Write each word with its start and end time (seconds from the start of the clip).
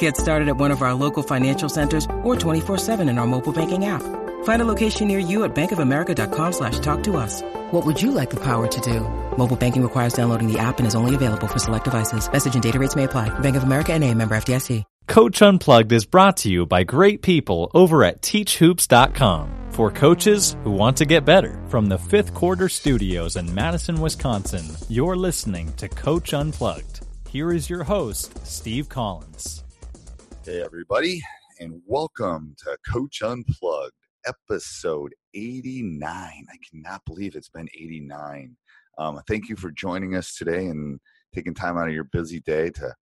Get 0.00 0.16
started 0.16 0.48
at 0.48 0.56
one 0.56 0.70
of 0.70 0.82
our 0.82 0.94
local 0.94 1.22
financial 1.22 1.68
centers 1.68 2.04
or 2.22 2.34
24-7 2.34 3.08
in 3.08 3.18
our 3.18 3.26
mobile 3.26 3.52
banking 3.52 3.84
app. 3.84 4.02
Find 4.44 4.62
a 4.62 4.64
location 4.64 5.08
near 5.08 5.18
you 5.18 5.44
at 5.44 5.54
bankofamerica.com 5.54 6.52
slash 6.52 6.78
talk 6.80 7.02
to 7.04 7.16
us. 7.16 7.42
What 7.70 7.86
would 7.86 8.00
you 8.00 8.10
like 8.10 8.30
the 8.30 8.40
power 8.40 8.66
to 8.66 8.80
do? 8.80 9.00
Mobile 9.36 9.56
banking 9.56 9.82
requires 9.82 10.12
downloading 10.12 10.52
the 10.52 10.58
app 10.58 10.78
and 10.78 10.86
is 10.86 10.94
only 10.94 11.14
available 11.14 11.46
for 11.46 11.58
select 11.58 11.84
devices. 11.84 12.30
Message 12.30 12.54
and 12.54 12.62
data 12.62 12.78
rates 12.78 12.96
may 12.96 13.04
apply. 13.04 13.28
Bank 13.40 13.56
of 13.56 13.62
America 13.62 13.92
and 13.92 14.04
a 14.04 14.14
member 14.14 14.34
FDIC. 14.34 14.84
Coach 15.06 15.42
Unplugged 15.42 15.92
is 15.92 16.06
brought 16.06 16.36
to 16.38 16.48
you 16.48 16.66
by 16.66 16.84
great 16.84 17.20
people 17.20 17.70
over 17.74 18.04
at 18.04 18.22
teachhoops.com 18.22 19.72
for 19.72 19.90
coaches 19.90 20.56
who 20.62 20.70
want 20.70 20.96
to 20.98 21.04
get 21.04 21.24
better. 21.24 21.60
From 21.68 21.86
the 21.86 21.98
fifth 21.98 22.32
quarter 22.32 22.68
studios 22.68 23.36
in 23.36 23.52
Madison, 23.52 24.00
Wisconsin, 24.00 24.64
you're 24.88 25.16
listening 25.16 25.72
to 25.74 25.88
Coach 25.88 26.32
Unplugged. 26.32 27.00
Here 27.28 27.52
is 27.52 27.68
your 27.68 27.82
host, 27.82 28.46
Steve 28.46 28.88
Collins. 28.88 29.64
Hey, 30.50 30.62
everybody, 30.62 31.22
and 31.60 31.80
welcome 31.86 32.56
to 32.64 32.76
Coach 32.84 33.22
Unplugged, 33.22 33.92
episode 34.26 35.14
89. 35.32 36.10
I 36.10 36.56
cannot 36.68 37.02
believe 37.06 37.36
it's 37.36 37.48
been 37.48 37.68
89. 37.72 38.56
Um, 38.98 39.20
thank 39.28 39.48
you 39.48 39.54
for 39.54 39.70
joining 39.70 40.16
us 40.16 40.34
today 40.34 40.66
and 40.66 40.98
taking 41.32 41.54
time 41.54 41.78
out 41.78 41.86
of 41.86 41.94
your 41.94 42.02
busy 42.02 42.40
day 42.40 42.70
to 42.70 42.92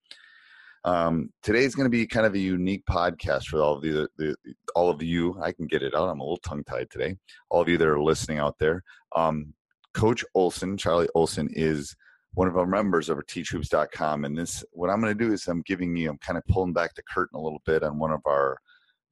um, 0.85 1.31
today 1.43 1.65
is 1.65 1.75
going 1.75 1.87
to 1.87 1.91
be 1.91 2.07
kind 2.07 2.27
of 2.27 2.35
a 2.35 2.39
unique 2.39 2.85
podcast 2.85 3.45
for 3.45 3.63
all 3.63 3.77
of 3.77 3.83
the, 3.83 4.07
the, 4.19 4.37
all 4.77 4.91
of 4.91 5.03
you. 5.03 5.35
I 5.41 5.53
can 5.53 5.67
get 5.67 5.83
it 5.83 5.95
out. 5.95 6.11
I'm 6.11 6.21
a 6.21 6.25
little 6.25 6.37
tongue 6.45 6.65
tied 6.65 6.91
today. 6.91 7.17
All 7.49 7.63
of 7.63 7.69
you 7.71 7.79
that 7.79 7.89
are 7.89 8.03
listening 8.03 8.41
out 8.41 8.59
there. 8.59 8.83
Um, 9.17 9.55
Coach 9.95 10.23
Olson, 10.35 10.77
Charlie 10.77 11.09
Olson, 11.15 11.49
is 11.53 11.97
one 12.35 12.49
of 12.49 12.57
our 12.57 12.67
members 12.67 13.11
over 13.11 13.23
teachhoops.com. 13.23 14.25
And 14.25 14.37
this, 14.37 14.65
what 14.73 14.91
I'm 14.91 15.01
going 15.01 15.17
to 15.17 15.25
do 15.25 15.33
is 15.33 15.47
I'm 15.49 15.63
giving 15.63 15.97
you, 15.97 16.11
I'm 16.11 16.19
kind 16.19 16.39
of 16.39 16.47
pulling 16.47 16.73
back 16.73 16.95
the 16.95 17.03
curtain 17.03 17.39
a 17.39 17.43
little 17.43 17.63
bit 17.67 17.83
on 17.83 17.99
one 17.99 18.13
of 18.13 18.21
our 18.27 18.59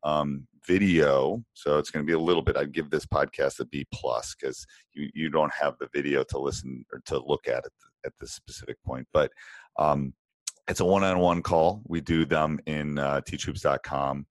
um, 0.05 0.47
video. 0.67 1.43
So 1.55 1.79
it's 1.79 1.91
going 1.91 2.05
to 2.05 2.07
be 2.07 2.15
a 2.15 2.19
little 2.19 2.43
bit. 2.43 2.57
I'd 2.57 2.73
give 2.73 2.91
this 2.91 3.07
podcast 3.07 3.61
a 3.61 3.65
B 3.65 3.87
plus 3.93 4.35
because 4.35 4.67
you 4.93 5.11
you 5.15 5.31
don't 5.31 5.53
have 5.53 5.75
the 5.79 5.89
video 5.93 6.25
to 6.25 6.39
listen 6.39 6.85
or 6.93 7.01
to 7.07 7.19
look 7.19 7.49
at 7.49 7.65
it 7.65 7.73
at 8.05 8.13
this 8.21 8.33
specific 8.33 8.77
point. 8.85 9.07
But 9.13 9.33
um, 9.79 10.15
it's 10.69 10.81
a 10.81 10.85
one-on-one 10.85 11.43
call. 11.43 11.83
We 11.87 12.01
do 12.01 12.25
them 12.25 12.59
in 12.67 12.99
uh, 12.99 13.21
teachhoops.com 13.23 14.27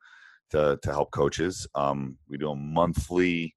to 0.51 0.79
to 0.81 0.91
help 0.91 1.11
coaches. 1.11 1.67
Um, 1.75 2.17
we 2.29 2.37
do 2.37 2.49
them 2.49 2.73
monthly 2.73 3.55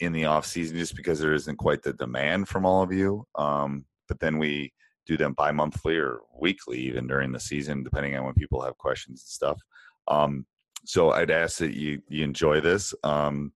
in 0.00 0.12
the 0.12 0.26
off 0.26 0.46
season 0.46 0.76
just 0.76 0.94
because 0.94 1.18
there 1.18 1.32
isn't 1.32 1.56
quite 1.56 1.82
the 1.82 1.92
demand 1.92 2.48
from 2.48 2.66
all 2.66 2.82
of 2.82 2.92
you. 2.92 3.26
Um, 3.34 3.84
but 4.08 4.20
then 4.20 4.38
we 4.38 4.72
do 5.06 5.16
them 5.16 5.34
bi-monthly 5.34 5.96
or 5.96 6.20
weekly 6.38 6.78
even 6.78 7.06
during 7.06 7.32
the 7.32 7.40
season 7.40 7.82
depending 7.82 8.16
on 8.16 8.24
when 8.24 8.34
people 8.34 8.60
have 8.60 8.76
questions 8.78 9.22
and 9.22 9.28
stuff. 9.28 9.60
Um, 10.08 10.46
so 10.84 11.10
i'd 11.10 11.30
ask 11.30 11.58
that 11.58 11.74
you 11.74 12.00
you 12.08 12.24
enjoy 12.24 12.60
this. 12.60 12.94
Um, 13.02 13.52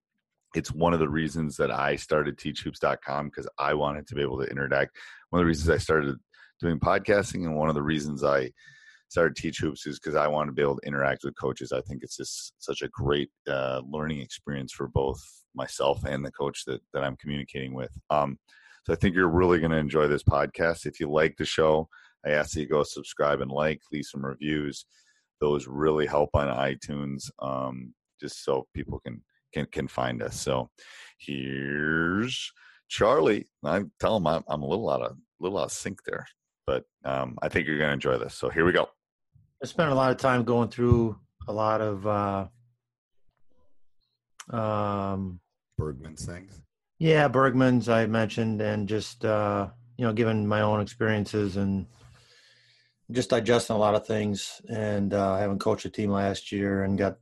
it's 0.53 0.71
one 0.71 0.93
of 0.93 0.99
the 0.99 1.09
reasons 1.09 1.55
that 1.57 1.71
i 1.71 1.95
started 1.95 2.37
teachhoops.com 2.37 3.27
because 3.27 3.47
i 3.57 3.73
wanted 3.73 4.07
to 4.07 4.15
be 4.15 4.21
able 4.21 4.39
to 4.39 4.49
interact. 4.49 4.97
One 5.29 5.39
of 5.39 5.43
the 5.43 5.47
reasons 5.47 5.69
i 5.69 5.77
started 5.77 6.15
doing 6.59 6.79
podcasting 6.79 7.45
and 7.45 7.55
one 7.55 7.69
of 7.69 7.75
the 7.75 7.81
reasons 7.81 8.23
i 8.23 8.51
started 9.09 9.35
teach 9.35 9.59
hoops 9.59 9.85
is 9.85 9.99
because 9.99 10.15
i 10.15 10.27
want 10.27 10.47
to 10.47 10.53
be 10.53 10.61
able 10.61 10.77
to 10.77 10.87
interact 10.87 11.23
with 11.23 11.37
coaches. 11.37 11.71
I 11.71 11.81
think 11.81 12.03
it's 12.03 12.17
just 12.17 12.53
such 12.59 12.81
a 12.81 12.87
great 12.89 13.29
uh, 13.47 13.81
learning 13.89 14.21
experience 14.21 14.71
for 14.71 14.87
both 14.87 15.21
myself 15.53 16.05
and 16.05 16.25
the 16.25 16.31
coach 16.31 16.63
that, 16.65 16.81
that 16.93 17.03
i'm 17.03 17.17
communicating 17.17 17.73
with. 17.73 17.91
Um, 18.09 18.37
so 18.83 18.93
I 18.93 18.95
think 18.95 19.15
you're 19.15 19.29
really 19.29 19.59
going 19.59 19.71
to 19.71 19.77
enjoy 19.77 20.07
this 20.07 20.23
podcast. 20.23 20.85
If 20.85 20.99
you 20.99 21.09
like 21.09 21.37
the 21.37 21.45
show, 21.45 21.87
I 22.25 22.31
ask 22.31 22.53
that 22.53 22.61
you 22.61 22.67
go 22.67 22.83
subscribe 22.83 23.41
and 23.41 23.51
like, 23.51 23.79
leave 23.91 24.05
some 24.05 24.25
reviews. 24.25 24.85
Those 25.39 25.67
really 25.67 26.05
help 26.05 26.29
on 26.33 26.47
iTunes, 26.47 27.29
um, 27.39 27.93
just 28.19 28.43
so 28.43 28.67
people 28.75 28.99
can 28.99 29.21
can 29.53 29.65
can 29.65 29.87
find 29.87 30.21
us. 30.21 30.39
So 30.39 30.69
here's 31.19 32.51
Charlie. 32.89 33.47
I 33.65 33.83
tell 33.99 34.17
him 34.17 34.27
I'm, 34.27 34.43
I'm 34.47 34.61
a 34.61 34.67
little 34.67 34.89
out 34.89 35.01
of 35.01 35.17
little 35.39 35.57
out 35.57 35.65
of 35.65 35.71
sync 35.71 35.99
there, 36.05 36.27
but 36.67 36.83
um, 37.05 37.37
I 37.41 37.49
think 37.49 37.65
you're 37.67 37.79
going 37.79 37.89
to 37.89 37.93
enjoy 37.93 38.17
this. 38.17 38.35
So 38.35 38.49
here 38.49 38.65
we 38.65 38.71
go. 38.71 38.87
I 39.63 39.67
spent 39.67 39.91
a 39.91 39.95
lot 39.95 40.11
of 40.11 40.17
time 40.17 40.43
going 40.43 40.69
through 40.69 41.17
a 41.47 41.53
lot 41.53 41.81
of 41.81 42.07
uh, 42.07 42.47
um, 44.55 45.39
Bergman's 45.77 46.25
things. 46.25 46.61
Yeah, 47.01 47.29
Bergman's 47.29 47.89
I 47.89 48.05
mentioned, 48.05 48.61
and 48.61 48.87
just 48.87 49.25
uh, 49.25 49.69
you 49.97 50.05
know, 50.05 50.13
given 50.13 50.45
my 50.47 50.61
own 50.61 50.81
experiences 50.81 51.57
and 51.57 51.87
just 53.09 53.31
digesting 53.31 53.75
a 53.75 53.79
lot 53.79 53.95
of 53.95 54.05
things, 54.05 54.61
and 54.69 55.11
uh, 55.11 55.35
having 55.37 55.57
coached 55.57 55.83
a 55.85 55.89
team 55.89 56.11
last 56.11 56.51
year 56.51 56.83
and 56.83 56.99
got 56.99 57.17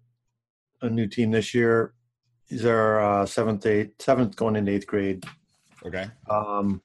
a 0.82 0.90
new 0.90 1.08
team 1.08 1.32
this 1.32 1.54
year. 1.54 1.94
These 2.50 2.66
are 2.66 3.00
uh, 3.00 3.26
seventh, 3.26 3.66
eighth, 3.66 4.02
seventh 4.02 4.36
going 4.36 4.58
into 4.58 4.74
eighth 4.74 4.86
grade. 4.86 5.24
Okay. 5.86 6.08
Um, 6.30 6.82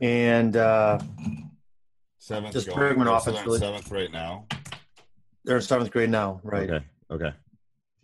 and 0.00 0.56
uh, 0.56 1.00
Seventh. 2.18 2.54
Just 2.54 2.68
going- 2.68 2.78
Bergman 2.78 3.08
offense 3.08 3.44
really- 3.44 3.58
Seventh 3.58 3.90
right 3.90 4.10
now. 4.10 4.46
they're 5.44 5.56
in 5.56 5.62
seventh 5.62 5.90
grade 5.90 6.08
now, 6.08 6.40
right? 6.44 6.70
Okay. 6.70 6.84
Okay. 7.10 7.32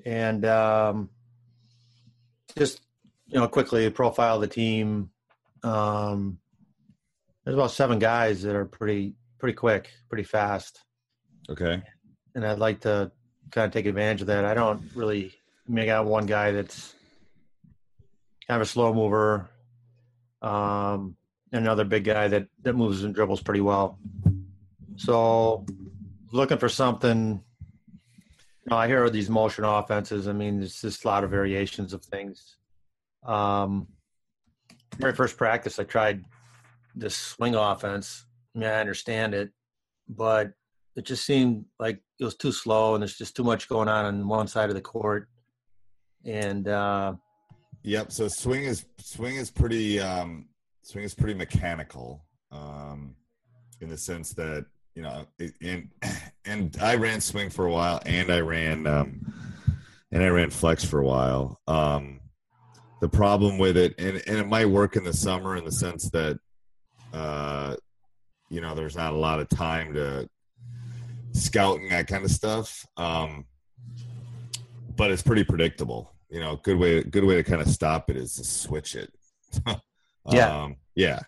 and 0.04 0.44
um, 0.44 1.08
just 2.58 2.82
you 3.28 3.38
know 3.38 3.48
quickly 3.48 3.88
profile 3.90 4.38
the 4.40 4.46
team. 4.46 5.10
Um, 5.62 6.38
there's 7.44 7.54
about 7.56 7.70
seven 7.70 7.98
guys 7.98 8.42
that 8.42 8.54
are 8.56 8.64
pretty 8.64 9.14
pretty 9.38 9.54
quick, 9.54 9.90
pretty 10.08 10.24
fast, 10.24 10.82
Okay. 11.48 11.82
and 12.34 12.46
I'd 12.46 12.58
like 12.58 12.80
to 12.80 13.10
kind 13.50 13.66
of 13.66 13.72
take 13.72 13.86
advantage 13.86 14.20
of 14.20 14.26
that. 14.28 14.44
I 14.44 14.54
don't 14.54 14.82
really. 14.94 15.32
I 15.68 15.70
mean, 15.72 15.84
I 15.84 15.86
got 15.86 16.06
one 16.06 16.26
guy 16.26 16.52
that's 16.52 16.94
kind 18.46 18.60
of 18.60 18.62
a 18.62 18.70
slow 18.70 18.94
mover, 18.94 19.48
um, 20.42 21.16
and 21.52 21.62
another 21.64 21.84
big 21.84 22.04
guy 22.04 22.28
that 22.28 22.48
that 22.62 22.74
moves 22.74 23.04
and 23.04 23.14
dribbles 23.14 23.42
pretty 23.42 23.60
well. 23.60 23.98
So, 24.96 25.64
looking 26.32 26.58
for 26.58 26.68
something. 26.68 27.42
You 28.64 28.70
know, 28.70 28.76
I 28.76 28.86
hear 28.86 29.08
these 29.08 29.30
motion 29.30 29.64
offenses. 29.64 30.28
I 30.28 30.32
mean, 30.32 30.58
there's 30.58 30.80
just 30.82 31.04
a 31.04 31.08
lot 31.08 31.24
of 31.24 31.30
variations 31.30 31.92
of 31.94 32.02
things. 32.04 32.56
Um, 33.24 33.86
very 34.96 35.14
first 35.14 35.36
practice, 35.36 35.78
I 35.78 35.84
tried 35.84 36.24
this 36.94 37.16
swing 37.16 37.54
offense. 37.54 38.26
I 38.54 38.58
mean, 38.58 38.68
I 38.68 38.80
understand 38.80 39.34
it, 39.34 39.50
but 40.08 40.52
it 40.96 41.04
just 41.04 41.24
seemed 41.24 41.64
like 41.78 42.00
it 42.18 42.24
was 42.24 42.36
too 42.36 42.52
slow, 42.52 42.94
and 42.94 43.02
there's 43.02 43.16
just 43.16 43.36
too 43.36 43.44
much 43.44 43.68
going 43.68 43.88
on 43.88 44.04
on 44.04 44.26
one 44.26 44.48
side 44.48 44.68
of 44.68 44.74
the 44.74 44.80
court. 44.80 45.28
And 46.24 46.66
uh, 46.66 47.14
Yep. 47.82 48.12
So 48.12 48.28
swing 48.28 48.64
is 48.64 48.84
swing 48.98 49.36
is 49.36 49.50
pretty 49.50 50.00
um, 50.00 50.46
swing 50.82 51.04
is 51.04 51.14
pretty 51.14 51.34
mechanical 51.34 52.24
um, 52.50 53.14
in 53.80 53.88
the 53.88 53.96
sense 53.96 54.32
that 54.34 54.66
you 54.94 55.02
know, 55.02 55.26
and 55.62 55.88
and 56.44 56.76
I 56.80 56.96
ran 56.96 57.20
swing 57.20 57.50
for 57.50 57.66
a 57.66 57.70
while, 57.70 58.02
and 58.04 58.30
I 58.30 58.40
ran 58.40 58.86
um, 58.86 59.32
and 60.10 60.22
I 60.22 60.28
ran 60.28 60.50
flex 60.50 60.84
for 60.84 61.00
a 61.00 61.04
while. 61.04 61.60
Um, 61.68 62.20
the 63.00 63.08
problem 63.08 63.58
with 63.58 63.76
it, 63.76 63.94
and 63.98 64.22
and 64.26 64.38
it 64.38 64.48
might 64.48 64.66
work 64.66 64.96
in 64.96 65.04
the 65.04 65.12
summer 65.12 65.56
in 65.56 65.64
the 65.64 65.72
sense 65.72 66.10
that, 66.10 66.38
uh, 67.12 67.76
you 68.48 68.60
know, 68.60 68.74
there's 68.74 68.96
not 68.96 69.12
a 69.12 69.16
lot 69.16 69.40
of 69.40 69.48
time 69.48 69.94
to 69.94 70.28
scout 71.32 71.78
and 71.78 71.90
that 71.90 72.06
kind 72.06 72.24
of 72.24 72.30
stuff. 72.30 72.84
Um, 72.96 73.44
but 74.96 75.10
it's 75.10 75.22
pretty 75.22 75.44
predictable. 75.44 76.12
You 76.28 76.40
know, 76.40 76.56
good 76.56 76.78
way 76.78 77.02
good 77.02 77.24
way 77.24 77.36
to 77.36 77.42
kind 77.42 77.62
of 77.62 77.68
stop 77.68 78.10
it 78.10 78.16
is 78.16 78.34
to 78.34 78.44
switch 78.44 78.96
it. 78.96 79.12
yeah, 80.30 80.62
um, 80.62 80.76
yeah. 80.94 81.20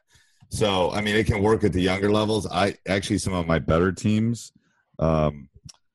So 0.51 0.91
I 0.91 1.01
mean, 1.01 1.17
it 1.17 1.27
can 1.27 1.43
work 1.43 1.65
at 1.65 1.73
the 1.73 1.81
younger 1.81 2.11
levels. 2.11 2.47
I 2.47 2.77
actually 2.87 3.19
some 3.19 3.33
of 3.33 3.47
my 3.47 3.61
better 3.61 3.93
teams, 3.93 4.53
um, 4.99 5.49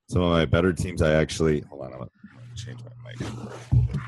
some 0.07 0.21
of 0.21 0.31
my 0.31 0.45
better 0.45 0.73
teams, 0.73 1.01
I 1.01 1.13
actually 1.13 1.61
hold 1.69 1.81
on. 1.81 1.93
I'm 1.93 1.99
gonna 1.99 2.09
change 2.55 2.79
my 2.81 3.11
mic. 3.11 4.05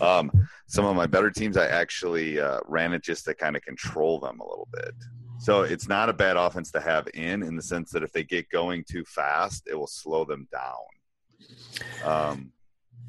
Um, 0.00 0.30
some 0.66 0.84
of 0.84 0.96
my 0.96 1.06
better 1.06 1.30
teams, 1.30 1.56
I 1.56 1.66
actually 1.66 2.40
uh, 2.40 2.60
ran 2.66 2.92
it 2.92 3.02
just 3.02 3.24
to 3.26 3.34
kind 3.34 3.56
of 3.56 3.62
control 3.62 4.18
them 4.18 4.40
a 4.40 4.48
little 4.48 4.68
bit. 4.72 4.94
So 5.38 5.62
it's 5.62 5.88
not 5.88 6.08
a 6.08 6.12
bad 6.12 6.36
offense 6.36 6.70
to 6.72 6.80
have 6.80 7.08
in, 7.14 7.42
in 7.42 7.56
the 7.56 7.62
sense 7.62 7.90
that 7.92 8.02
if 8.02 8.12
they 8.12 8.24
get 8.24 8.48
going 8.50 8.84
too 8.90 9.04
fast, 9.04 9.68
it 9.70 9.74
will 9.74 9.86
slow 9.86 10.24
them 10.24 10.48
down. 10.50 12.04
Um, 12.04 12.52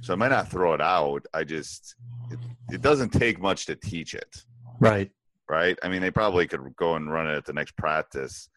so 0.01 0.13
I 0.13 0.15
might 0.15 0.29
not 0.29 0.49
throw 0.49 0.73
it 0.73 0.81
out. 0.81 1.25
I 1.33 1.43
just 1.43 1.95
it, 2.29 2.39
it 2.71 2.81
doesn't 2.81 3.09
take 3.09 3.39
much 3.39 3.65
to 3.67 3.75
teach 3.75 4.13
it. 4.13 4.43
Right. 4.79 5.11
Right. 5.49 5.77
I 5.81 5.87
mean, 5.87 6.01
they 6.01 6.11
probably 6.11 6.47
could 6.47 6.61
go 6.75 6.95
and 6.95 7.11
run 7.11 7.27
it 7.27 7.35
at 7.35 7.45
the 7.45 7.53
next 7.53 7.77
practice. 7.77 8.49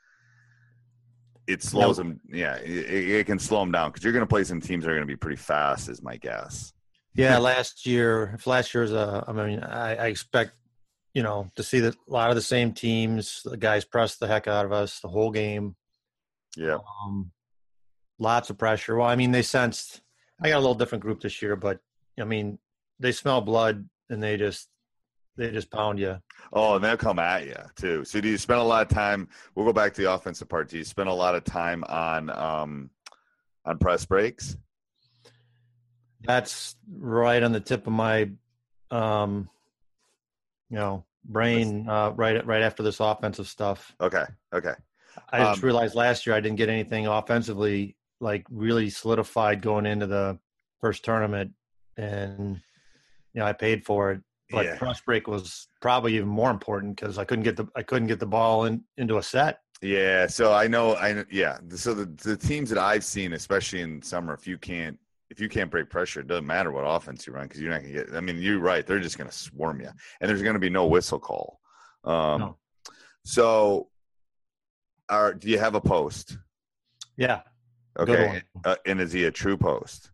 It 1.46 1.62
slows 1.62 1.98
nope. 1.98 2.08
them. 2.08 2.20
Yeah, 2.32 2.56
it, 2.56 3.10
it, 3.10 3.26
can 3.26 3.38
slow 3.38 3.60
them 3.60 3.72
down 3.72 3.90
because 3.90 4.04
you're 4.04 4.12
going 4.12 4.24
to 4.24 4.28
play 4.28 4.44
some 4.44 4.60
teams 4.60 4.84
that 4.84 4.90
are 4.90 4.94
going 4.94 5.06
to 5.06 5.12
be 5.12 5.16
pretty 5.16 5.36
fast, 5.36 5.88
is 5.88 6.02
my 6.02 6.16
guess. 6.16 6.72
Yeah, 7.14 7.38
last 7.38 7.86
year, 7.86 8.32
if 8.34 8.46
last 8.46 8.72
year's 8.72 8.92
a, 8.92 9.24
I 9.26 9.32
mean, 9.32 9.60
I, 9.60 9.96
I 9.96 10.06
expect, 10.06 10.52
you 11.12 11.22
know, 11.22 11.48
to 11.56 11.62
see 11.62 11.80
that 11.80 11.94
a 11.94 12.12
lot 12.12 12.30
of 12.30 12.36
the 12.36 12.42
same 12.42 12.72
teams. 12.72 13.42
The 13.44 13.56
guys 13.56 13.84
press 13.84 14.16
the 14.16 14.28
heck 14.28 14.46
out 14.46 14.64
of 14.64 14.72
us 14.72 15.00
the 15.00 15.08
whole 15.08 15.30
game. 15.30 15.74
Yeah. 16.56 16.78
Um, 17.04 17.32
lots 18.18 18.48
of 18.50 18.58
pressure. 18.58 18.96
Well, 18.96 19.08
I 19.08 19.16
mean, 19.16 19.32
they 19.32 19.42
sensed 19.42 20.02
I 20.42 20.48
got 20.48 20.56
a 20.56 20.60
little 20.60 20.74
different 20.74 21.02
group 21.02 21.20
this 21.20 21.42
year, 21.42 21.56
but 21.56 21.80
I 22.18 22.24
mean, 22.24 22.58
they 22.98 23.12
smell 23.12 23.40
blood 23.40 23.88
and 24.08 24.22
they 24.22 24.36
just 24.36 24.68
they 25.36 25.50
just 25.50 25.70
pound 25.70 25.98
you. 25.98 26.18
Oh, 26.52 26.76
and 26.76 26.84
they'll 26.84 26.96
come 26.96 27.18
at 27.18 27.46
you 27.46 27.56
too. 27.76 28.04
So 28.04 28.20
do 28.20 28.28
you 28.28 28.38
spend 28.38 28.60
a 28.60 28.64
lot 28.64 28.82
of 28.82 28.88
time? 28.88 29.28
We'll 29.54 29.66
go 29.66 29.72
back 29.72 29.94
to 29.94 30.02
the 30.02 30.12
offensive 30.12 30.48
part. 30.48 30.68
Do 30.68 30.78
you 30.78 30.84
spend 30.84 31.08
a 31.08 31.14
lot 31.14 31.34
of 31.34 31.44
time 31.44 31.84
on 31.84 32.30
um, 32.30 32.90
on 33.64 33.78
press 33.78 34.04
breaks? 34.04 34.56
That's 36.22 36.76
right 36.92 37.42
on 37.42 37.52
the 37.52 37.60
tip 37.60 37.86
of 37.86 37.92
my, 37.92 38.30
um, 38.90 39.48
you 40.68 40.76
know, 40.76 41.04
brain. 41.24 41.88
Uh, 41.88 42.10
right, 42.10 42.44
right 42.46 42.62
after 42.62 42.82
this 42.82 43.00
offensive 43.00 43.48
stuff. 43.48 43.94
Okay. 44.00 44.24
Okay. 44.54 44.74
I 45.32 45.40
just 45.40 45.62
um, 45.62 45.66
realized 45.66 45.94
last 45.94 46.26
year 46.26 46.36
I 46.36 46.40
didn't 46.40 46.56
get 46.56 46.68
anything 46.68 47.06
offensively 47.06 47.96
like 48.20 48.46
really 48.50 48.90
solidified 48.90 49.62
going 49.62 49.86
into 49.86 50.06
the 50.06 50.38
first 50.80 51.04
tournament, 51.04 51.52
and 51.96 52.60
you 53.32 53.40
know 53.40 53.46
I 53.46 53.52
paid 53.52 53.84
for 53.84 54.12
it. 54.12 54.20
But 54.50 54.66
yeah. 54.66 54.78
press 54.78 55.00
break 55.00 55.28
was 55.28 55.68
probably 55.80 56.16
even 56.16 56.28
more 56.28 56.50
important 56.50 56.96
because 56.96 57.18
I 57.18 57.24
couldn't 57.24 57.44
get 57.44 57.56
the 57.56 57.68
I 57.76 57.82
couldn't 57.82 58.08
get 58.08 58.20
the 58.20 58.26
ball 58.26 58.64
in 58.64 58.82
into 58.96 59.18
a 59.18 59.22
set. 59.22 59.60
Yeah, 59.82 60.26
so 60.26 60.52
I 60.52 60.66
know 60.66 60.94
I 60.94 61.24
yeah. 61.30 61.58
So 61.74 61.94
the 61.94 62.06
the 62.22 62.36
teams 62.36 62.68
that 62.70 62.78
I've 62.78 63.04
seen, 63.04 63.32
especially 63.32 63.80
in 63.80 64.02
summer, 64.02 64.34
if 64.34 64.46
you 64.46 64.58
can't 64.58 64.98
if 65.30 65.40
you 65.40 65.48
can't 65.48 65.70
break 65.70 65.88
pressure, 65.88 66.20
it 66.20 66.26
doesn't 66.26 66.46
matter 66.46 66.70
what 66.72 66.82
offense 66.82 67.26
you 67.26 67.32
run 67.32 67.44
because 67.44 67.60
you're 67.60 67.70
not 67.70 67.82
gonna 67.82 67.92
get. 67.92 68.14
I 68.14 68.20
mean, 68.20 68.38
you're 68.42 68.58
right; 68.58 68.86
they're 68.86 69.00
just 69.00 69.18
gonna 69.18 69.32
swarm 69.32 69.80
you, 69.80 69.90
and 70.20 70.28
there's 70.28 70.42
gonna 70.42 70.58
be 70.58 70.70
no 70.70 70.86
whistle 70.86 71.18
call. 71.18 71.60
Um, 72.04 72.40
no. 72.40 72.56
So, 73.24 73.88
are 75.08 75.34
do 75.34 75.48
you 75.48 75.58
have 75.58 75.74
a 75.74 75.80
post? 75.80 76.36
Yeah, 77.16 77.42
Okay, 77.98 78.42
uh, 78.64 78.76
and 78.86 79.00
is 79.00 79.12
he 79.12 79.24
a 79.24 79.30
true 79.30 79.56
post? 79.56 80.10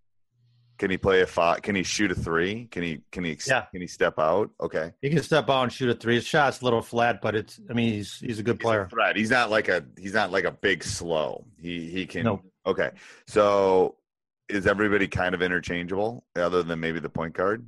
Can 0.78 0.90
he 0.90 0.98
play 0.98 1.22
a 1.22 1.26
five? 1.26 1.62
Can 1.62 1.74
he 1.74 1.82
shoot 1.82 2.10
a 2.10 2.14
three? 2.14 2.66
Can 2.66 2.82
he? 2.82 3.00
Can 3.10 3.24
he? 3.24 3.38
Yeah. 3.46 3.62
Can 3.72 3.80
he 3.80 3.86
step 3.86 4.18
out? 4.18 4.50
Okay. 4.60 4.92
He 5.00 5.08
can 5.08 5.22
step 5.22 5.48
out 5.48 5.62
and 5.62 5.72
shoot 5.72 5.88
a 5.88 5.94
three. 5.94 6.16
His 6.16 6.26
shot's 6.26 6.60
a 6.60 6.64
little 6.64 6.82
flat, 6.82 7.22
but 7.22 7.34
it's. 7.34 7.60
I 7.70 7.72
mean, 7.72 7.92
he's 7.92 8.18
he's 8.18 8.38
a 8.38 8.42
good 8.42 8.60
player. 8.60 8.84
He's 8.84 8.90
threat. 8.90 9.16
He's 9.16 9.30
not 9.30 9.50
like 9.50 9.68
a. 9.68 9.84
He's 9.98 10.12
not 10.14 10.32
like 10.32 10.44
a 10.44 10.50
big 10.50 10.84
slow. 10.84 11.46
He 11.58 11.88
he 11.88 12.06
can. 12.06 12.24
No. 12.24 12.42
Okay. 12.66 12.90
So, 13.26 13.96
is 14.48 14.66
everybody 14.66 15.08
kind 15.08 15.34
of 15.34 15.42
interchangeable, 15.42 16.24
other 16.36 16.62
than 16.62 16.80
maybe 16.80 17.00
the 17.00 17.08
point 17.08 17.34
guard? 17.34 17.66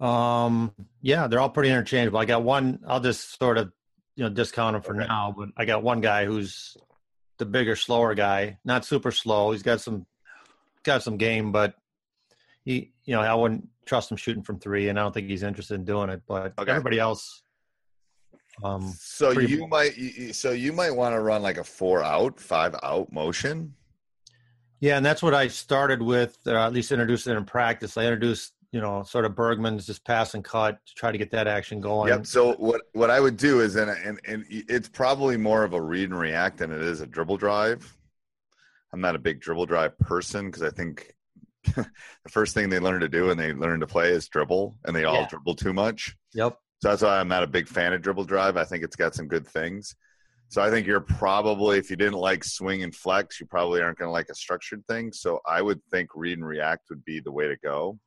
Um. 0.00 0.72
Yeah, 1.02 1.26
they're 1.26 1.40
all 1.40 1.50
pretty 1.50 1.70
interchangeable. 1.70 2.18
I 2.18 2.24
got 2.24 2.42
one. 2.42 2.80
I'll 2.86 3.00
just 3.00 3.38
sort 3.38 3.58
of, 3.58 3.72
you 4.16 4.24
know, 4.24 4.30
discount 4.30 4.76
him 4.76 4.82
for 4.82 4.96
okay. 4.96 5.06
now. 5.06 5.34
But 5.36 5.50
I 5.56 5.64
got 5.64 5.82
one 5.82 6.00
guy 6.00 6.24
who's 6.24 6.76
the 7.38 7.46
bigger, 7.46 7.76
slower 7.76 8.14
guy. 8.14 8.58
Not 8.64 8.84
super 8.84 9.10
slow. 9.10 9.52
He's 9.52 9.62
got 9.62 9.80
some 9.80 10.06
got 10.84 11.02
some 11.02 11.16
game, 11.16 11.52
but 11.52 11.74
he, 12.64 12.92
you 13.04 13.14
know, 13.14 13.20
I 13.20 13.34
wouldn't 13.34 13.68
trust 13.86 14.10
him 14.10 14.16
shooting 14.16 14.42
from 14.42 14.58
three, 14.58 14.88
and 14.88 14.98
I 14.98 15.02
don't 15.02 15.12
think 15.12 15.28
he's 15.28 15.42
interested 15.42 15.74
in 15.74 15.84
doing 15.84 16.10
it. 16.10 16.22
But 16.26 16.52
okay. 16.58 16.70
everybody 16.70 16.98
else. 16.98 17.42
Um, 18.62 18.92
so 18.98 19.30
you 19.30 19.68
might, 19.68 19.94
so 20.32 20.50
you 20.50 20.72
might 20.72 20.90
want 20.90 21.14
to 21.14 21.20
run 21.20 21.42
like 21.42 21.58
a 21.58 21.64
four 21.64 22.02
out, 22.02 22.40
five 22.40 22.74
out 22.82 23.12
motion. 23.12 23.74
Yeah, 24.80 24.96
and 24.96 25.04
that's 25.04 25.22
what 25.22 25.34
I 25.34 25.48
started 25.48 26.00
with, 26.00 26.38
or 26.46 26.56
at 26.56 26.72
least 26.72 26.92
introduced 26.92 27.26
it 27.26 27.36
in 27.36 27.44
practice. 27.44 27.96
I 27.96 28.04
introduced 28.04 28.52
you 28.72 28.80
know, 28.80 29.02
sort 29.02 29.24
of 29.24 29.34
Bergman's 29.34 29.86
just 29.86 30.04
pass 30.04 30.34
and 30.34 30.44
cut 30.44 30.78
to 30.86 30.94
try 30.94 31.10
to 31.10 31.18
get 31.18 31.30
that 31.30 31.46
action 31.46 31.80
going. 31.80 32.08
Yep. 32.08 32.26
So 32.26 32.52
what 32.54 32.82
what 32.92 33.10
I 33.10 33.18
would 33.20 33.36
do 33.36 33.60
is, 33.60 33.76
and 33.76 33.90
and 33.90 34.20
and 34.26 34.44
it's 34.48 34.88
probably 34.88 35.36
more 35.36 35.64
of 35.64 35.72
a 35.72 35.80
read 35.80 36.10
and 36.10 36.18
react 36.18 36.58
than 36.58 36.70
it 36.70 36.82
is 36.82 37.00
a 37.00 37.06
dribble 37.06 37.38
drive. 37.38 37.96
I'm 38.92 39.00
not 39.00 39.14
a 39.14 39.18
big 39.18 39.40
dribble 39.40 39.66
drive 39.66 39.98
person 39.98 40.46
because 40.46 40.62
I 40.62 40.70
think 40.70 41.14
the 41.74 41.86
first 42.28 42.54
thing 42.54 42.68
they 42.68 42.78
learn 42.78 43.00
to 43.00 43.08
do 43.08 43.30
and 43.30 43.40
they 43.40 43.52
learn 43.52 43.80
to 43.80 43.86
play 43.86 44.10
is 44.10 44.28
dribble, 44.28 44.76
and 44.84 44.94
they 44.94 45.04
all 45.04 45.22
yeah. 45.22 45.28
dribble 45.28 45.54
too 45.54 45.72
much. 45.72 46.16
Yep. 46.34 46.58
So 46.80 46.88
that's 46.88 47.02
why 47.02 47.18
I'm 47.18 47.28
not 47.28 47.42
a 47.42 47.48
big 47.48 47.68
fan 47.68 47.92
of 47.92 48.02
dribble 48.02 48.24
drive. 48.24 48.56
I 48.56 48.64
think 48.64 48.84
it's 48.84 48.96
got 48.96 49.14
some 49.14 49.28
good 49.28 49.46
things. 49.46 49.96
So 50.50 50.62
I 50.62 50.70
think 50.70 50.86
you're 50.86 51.00
probably, 51.00 51.78
if 51.78 51.90
you 51.90 51.96
didn't 51.96 52.14
like 52.14 52.42
swing 52.42 52.82
and 52.82 52.94
flex, 52.94 53.38
you 53.38 53.46
probably 53.46 53.82
aren't 53.82 53.98
going 53.98 54.08
to 54.08 54.12
like 54.12 54.30
a 54.30 54.34
structured 54.34 54.82
thing. 54.86 55.12
So 55.12 55.40
I 55.46 55.60
would 55.60 55.80
think 55.90 56.10
read 56.14 56.38
and 56.38 56.46
react 56.46 56.88
would 56.88 57.04
be 57.04 57.20
the 57.20 57.32
way 57.32 57.48
to 57.48 57.56
go. 57.56 57.98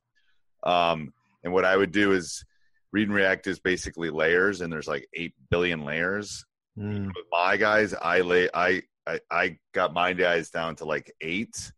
Um, 0.64 1.12
and 1.44 1.52
what 1.52 1.64
I 1.64 1.76
would 1.76 1.92
do 1.92 2.12
is 2.12 2.44
read 2.92 3.08
and 3.08 3.14
react 3.14 3.46
is 3.46 3.58
basically 3.58 4.10
layers, 4.10 4.60
and 4.60 4.72
there's 4.72 4.88
like 4.88 5.08
eight 5.14 5.34
billion 5.50 5.84
layers. 5.84 6.44
Mm. 6.78 7.06
With 7.06 7.26
my 7.30 7.56
guys, 7.56 7.94
I 7.94 8.20
lay 8.20 8.48
I, 8.52 8.82
I 9.06 9.20
I 9.30 9.58
got 9.72 9.92
my 9.92 10.12
guys 10.12 10.50
down 10.50 10.76
to 10.76 10.84
like 10.84 11.12
eight. 11.20 11.72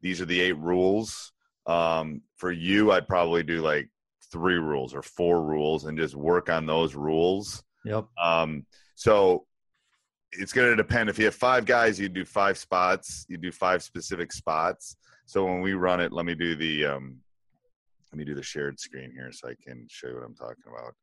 These 0.00 0.20
are 0.20 0.26
the 0.26 0.40
eight 0.40 0.58
rules. 0.58 1.32
Um, 1.66 2.22
for 2.36 2.50
you, 2.50 2.92
I'd 2.92 3.08
probably 3.08 3.42
do 3.42 3.60
like 3.60 3.88
three 4.32 4.58
rules 4.58 4.94
or 4.94 5.02
four 5.02 5.42
rules 5.42 5.84
and 5.84 5.98
just 5.98 6.14
work 6.14 6.48
on 6.48 6.66
those 6.66 6.94
rules. 6.94 7.62
Yep. 7.84 8.06
Um, 8.20 8.66
so 8.94 9.46
it's 10.32 10.52
going 10.52 10.70
to 10.70 10.76
depend. 10.76 11.10
If 11.10 11.18
you 11.18 11.26
have 11.26 11.34
five 11.34 11.64
guys, 11.64 12.00
you 12.00 12.08
do 12.08 12.24
five 12.24 12.56
spots. 12.56 13.26
You 13.28 13.36
do 13.36 13.52
five 13.52 13.82
specific 13.82 14.32
spots. 14.32 14.96
So 15.26 15.44
when 15.44 15.60
we 15.60 15.74
run 15.74 16.00
it, 16.00 16.12
let 16.12 16.26
me 16.26 16.34
do 16.34 16.56
the 16.56 16.86
um, 16.86 17.18
let 18.12 18.18
me 18.18 18.24
do 18.24 18.34
the 18.34 18.42
shared 18.42 18.78
screen 18.78 19.10
here 19.12 19.30
so 19.32 19.48
I 19.48 19.54
can 19.62 19.86
show 19.88 20.08
you 20.08 20.14
what 20.14 20.24
I'm 20.24 20.34
talking 20.34 20.64
about. 20.66 20.94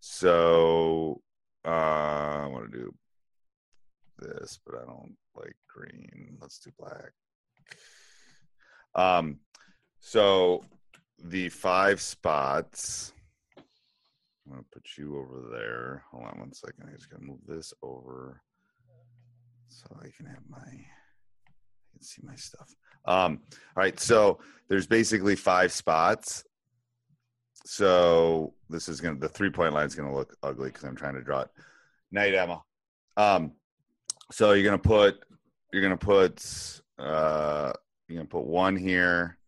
So 0.00 1.20
uh, 1.64 1.68
I 1.68 2.46
want 2.46 2.70
to 2.70 2.78
do 2.78 2.94
this, 4.18 4.58
but 4.64 4.76
I 4.76 4.84
don't 4.84 5.16
like 5.34 5.56
green. 5.68 6.36
Let's 6.40 6.58
do 6.58 6.70
black. 6.78 7.12
Um, 8.94 9.38
so 10.00 10.64
the 11.22 11.48
five 11.48 12.00
spots. 12.00 13.12
I'm 14.52 14.58
gonna 14.58 14.68
put 14.70 14.86
you 14.98 15.16
over 15.16 15.48
there. 15.50 16.04
Hold 16.10 16.24
on 16.24 16.38
one 16.38 16.52
second. 16.52 16.86
I 16.86 16.94
just 16.94 17.08
gotta 17.08 17.24
move 17.24 17.40
this 17.46 17.72
over 17.82 18.42
so 19.68 19.86
I 19.98 20.08
can 20.14 20.26
have 20.26 20.42
my 20.50 20.58
I 20.58 21.92
can 21.92 22.02
see 22.02 22.20
my 22.22 22.34
stuff. 22.34 22.74
Um, 23.06 23.40
all 23.50 23.82
right, 23.82 23.98
so 23.98 24.40
there's 24.68 24.86
basically 24.86 25.36
five 25.36 25.72
spots. 25.72 26.44
So 27.64 28.52
this 28.68 28.88
is 28.88 29.00
gonna 29.00 29.18
the 29.18 29.28
three 29.28 29.48
point 29.48 29.72
line 29.72 29.86
is 29.86 29.94
gonna 29.94 30.14
look 30.14 30.36
ugly 30.42 30.68
because 30.68 30.84
I'm 30.84 30.96
trying 30.96 31.14
to 31.14 31.22
draw 31.22 31.40
it. 31.40 31.50
Night, 32.10 32.34
Emma. 32.34 32.62
Um, 33.16 33.52
so 34.30 34.52
you're 34.52 34.64
gonna 34.64 34.78
put 34.78 35.24
you're 35.72 35.82
gonna 35.82 35.96
put 35.96 36.44
uh, 36.98 37.72
you're 38.06 38.18
gonna 38.18 38.28
put 38.28 38.44
one 38.44 38.76
here, 38.76 39.38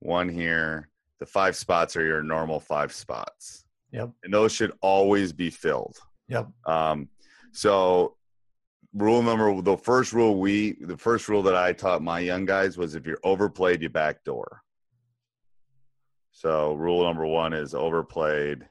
one 0.00 0.28
here. 0.28 0.90
The 1.20 1.26
five 1.26 1.56
spots 1.56 1.96
are 1.96 2.04
your 2.04 2.22
normal 2.22 2.60
five 2.60 2.92
spots. 2.92 3.61
Yep. 3.92 4.10
And 4.24 4.32
those 4.32 4.52
should 4.52 4.72
always 4.80 5.32
be 5.32 5.50
filled. 5.50 5.98
Yep. 6.28 6.48
Um, 6.66 7.08
so 7.52 8.16
rule 8.94 9.22
number 9.22 9.60
the 9.62 9.76
first 9.76 10.12
rule 10.12 10.38
we 10.38 10.72
the 10.80 10.96
first 10.96 11.28
rule 11.28 11.42
that 11.42 11.56
I 11.56 11.72
taught 11.72 12.02
my 12.02 12.20
young 12.20 12.44
guys 12.44 12.76
was 12.76 12.94
if 12.94 13.06
you're 13.06 13.20
overplayed, 13.22 13.82
you 13.82 13.88
backdoor. 13.88 14.62
So 16.32 16.72
rule 16.74 17.04
number 17.04 17.26
one 17.26 17.52
is 17.52 17.74
overplayed. 17.74 18.66